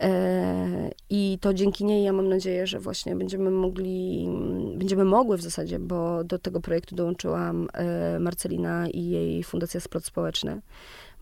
E, 0.00 0.90
I 1.10 1.38
to 1.40 1.54
dzięki 1.54 1.84
niej 1.84 2.04
ja 2.04 2.12
mam 2.12 2.28
nadzieję, 2.28 2.66
że 2.66 2.80
właśnie 2.80 3.16
będziemy 3.16 3.50
mogli, 3.50 4.28
będziemy 4.76 5.04
mogły 5.04 5.36
w 5.36 5.42
zasadzie, 5.42 5.78
bo 5.78 6.24
do 6.24 6.38
tego 6.38 6.60
projektu 6.60 6.94
dołączyłam 6.94 7.68
e, 7.72 8.18
Marcelina 8.18 8.88
i 8.88 9.04
jej 9.08 9.44
Fundacja 9.44 9.80
Splot 9.80 10.04
Społeczny 10.04 10.60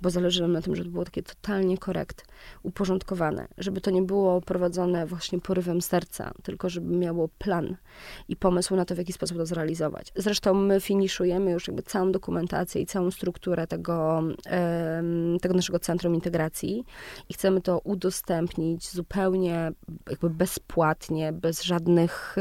bo 0.02 0.10
zależy 0.10 0.42
nam 0.42 0.52
na 0.52 0.62
tym, 0.62 0.76
żeby 0.76 0.90
było 0.90 1.04
takie 1.04 1.22
totalnie 1.22 1.78
korekt, 1.78 2.26
uporządkowane, 2.62 3.48
żeby 3.58 3.80
to 3.80 3.90
nie 3.90 4.02
było 4.02 4.40
prowadzone 4.40 5.06
właśnie 5.06 5.40
porywem 5.40 5.82
serca, 5.82 6.32
tylko 6.42 6.68
żeby 6.68 6.96
miało 6.96 7.28
plan 7.38 7.76
i 8.28 8.36
pomysł 8.36 8.76
na 8.76 8.84
to, 8.84 8.94
w 8.94 8.98
jaki 8.98 9.12
sposób 9.12 9.36
to 9.36 9.46
zrealizować. 9.46 10.12
Zresztą 10.16 10.54
my 10.54 10.80
finiszujemy 10.80 11.50
już 11.50 11.68
jakby 11.68 11.82
całą 11.82 12.12
dokumentację 12.12 12.82
i 12.82 12.86
całą 12.86 13.10
strukturę 13.10 13.66
tego, 13.66 14.22
tego 15.40 15.54
naszego 15.54 15.78
centrum 15.78 16.14
integracji 16.14 16.84
i 17.28 17.34
chcemy 17.34 17.60
to 17.60 17.78
udostępnić 17.78 18.90
zupełnie 18.90 19.72
jakby 20.10 20.30
bezpłatnie, 20.30 21.32
bez 21.32 21.62
żadnych 21.62 22.36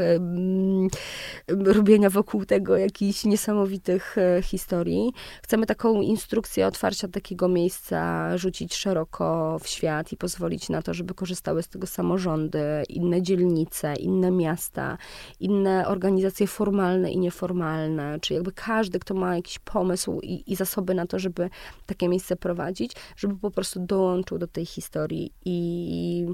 robienia 1.48 2.10
wokół 2.10 2.44
tego 2.44 2.76
jakichś 2.76 3.24
niesamowitych 3.24 4.18
e, 4.18 4.42
historii. 4.42 5.12
Chcemy 5.42 5.66
taką 5.66 6.00
instrukcję 6.00 6.66
otwarcia 6.66 7.08
takiego 7.08 7.45
tego 7.46 7.54
miejsca 7.54 8.38
rzucić 8.38 8.74
szeroko 8.74 9.58
w 9.58 9.68
świat 9.68 10.12
i 10.12 10.16
pozwolić 10.16 10.68
na 10.68 10.82
to, 10.82 10.94
żeby 10.94 11.14
korzystały 11.14 11.62
z 11.62 11.68
tego 11.68 11.86
samorządy, 11.86 12.58
inne 12.88 13.22
dzielnice, 13.22 13.94
inne 13.94 14.30
miasta, 14.30 14.98
inne 15.40 15.88
organizacje 15.88 16.46
formalne 16.46 17.12
i 17.12 17.18
nieformalne, 17.18 18.20
czy 18.20 18.34
jakby 18.34 18.52
każdy, 18.52 18.98
kto 18.98 19.14
ma 19.14 19.36
jakiś 19.36 19.58
pomysł 19.58 20.20
i, 20.22 20.52
i 20.52 20.56
zasoby 20.56 20.94
na 20.94 21.06
to, 21.06 21.18
żeby 21.18 21.50
takie 21.86 22.08
miejsce 22.08 22.36
prowadzić, 22.36 22.92
żeby 23.16 23.36
po 23.36 23.50
prostu 23.50 23.80
dołączył 23.80 24.38
do 24.38 24.46
tej 24.46 24.66
historii 24.66 25.32
i 25.44 26.26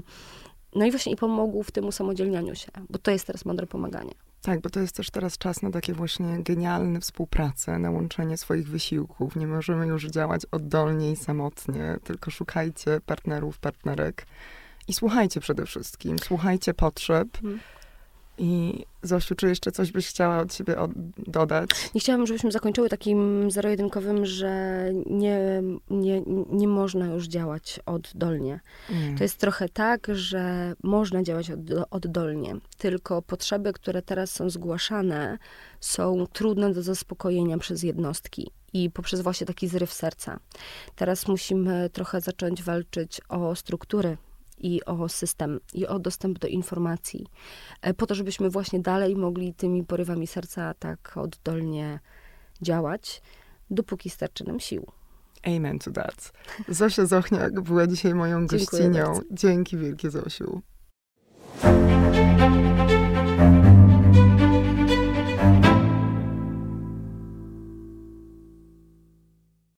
no 0.75 0.85
i 0.85 0.91
właśnie 0.91 1.13
i 1.13 1.15
pomógł 1.15 1.63
w 1.63 1.71
tym 1.71 1.85
usamodzielnianiu 1.85 2.55
się, 2.55 2.71
bo 2.89 2.99
to 2.99 3.11
jest 3.11 3.27
teraz 3.27 3.45
mądre 3.45 3.67
pomaganie. 3.67 4.13
Tak, 4.43 4.61
bo 4.61 4.69
to 4.69 4.79
jest 4.79 4.95
też 4.95 5.09
teraz 5.09 5.37
czas 5.37 5.61
na 5.61 5.71
takie 5.71 5.93
właśnie 5.93 6.43
genialne 6.43 6.99
współpracę, 6.99 7.79
na 7.79 7.91
łączenie 7.91 8.37
swoich 8.37 8.69
wysiłków. 8.69 9.35
Nie 9.35 9.47
możemy 9.47 9.87
już 9.87 10.05
działać 10.05 10.41
oddolnie 10.51 11.11
i 11.11 11.15
samotnie, 11.15 11.97
tylko 12.03 12.31
szukajcie 12.31 13.01
partnerów, 13.05 13.57
partnerek 13.57 14.25
i 14.87 14.93
słuchajcie 14.93 15.39
przede 15.39 15.65
wszystkim. 15.65 16.19
Słuchajcie 16.19 16.73
potrzeb. 16.73 17.27
Hmm 17.41 17.59
I 18.37 18.85
Zosiu, 19.03 19.35
czy 19.35 19.47
jeszcze 19.47 19.71
coś 19.71 19.91
byś 19.91 20.07
chciała 20.07 20.39
od 20.39 20.53
siebie 20.53 20.79
od, 20.79 20.91
dodać? 21.27 21.69
Nie 21.95 22.01
chciałabym, 22.01 22.27
żebyśmy 22.27 22.51
zakończyły 22.51 22.89
takim 22.89 23.51
zero-jedynkowym, 23.51 24.25
że 24.25 24.83
nie, 25.05 25.63
nie, 25.89 26.21
nie 26.51 26.67
można 26.67 27.05
już 27.05 27.27
działać 27.27 27.79
oddolnie. 27.85 28.59
Mm. 28.89 29.17
To 29.17 29.23
jest 29.23 29.37
trochę 29.37 29.69
tak, 29.69 30.07
że 30.13 30.73
można 30.83 31.23
działać 31.23 31.51
od, 31.51 31.59
oddolnie, 31.91 32.55
tylko 32.77 33.21
potrzeby, 33.21 33.73
które 33.73 34.01
teraz 34.01 34.31
są 34.31 34.49
zgłaszane, 34.49 35.37
są 35.79 36.27
trudne 36.33 36.73
do 36.73 36.83
zaspokojenia 36.83 37.57
przez 37.57 37.83
jednostki 37.83 38.51
i 38.73 38.89
poprzez 38.89 39.21
właśnie 39.21 39.47
taki 39.47 39.67
zryw 39.67 39.93
serca. 39.93 40.39
Teraz 40.95 41.27
musimy 41.27 41.89
trochę 41.89 42.21
zacząć 42.21 42.63
walczyć 42.63 43.21
o 43.29 43.55
struktury 43.55 44.17
i 44.63 44.85
o 44.85 45.09
system, 45.09 45.59
i 45.73 45.87
o 45.87 45.99
dostęp 45.99 46.39
do 46.39 46.47
informacji, 46.47 47.27
e, 47.81 47.93
po 47.93 48.05
to, 48.05 48.15
żebyśmy 48.15 48.49
właśnie 48.49 48.79
dalej 48.79 49.15
mogli 49.15 49.53
tymi 49.53 49.83
porywami 49.83 50.27
serca 50.27 50.73
tak 50.73 51.17
oddolnie 51.17 51.99
działać, 52.61 53.21
dopóki 53.69 54.09
starczy 54.09 54.43
nam 54.43 54.59
sił. 54.59 54.85
Amen 55.43 55.79
to 55.79 55.91
that. 55.91 56.31
Zosia 56.67 57.05
Zochniak 57.05 57.61
była 57.61 57.87
dzisiaj 57.87 58.13
moją 58.13 58.47
gościnią. 58.47 59.19
Dzięki 59.31 59.77
wielkie, 59.77 60.09
Zosiu. 60.11 60.61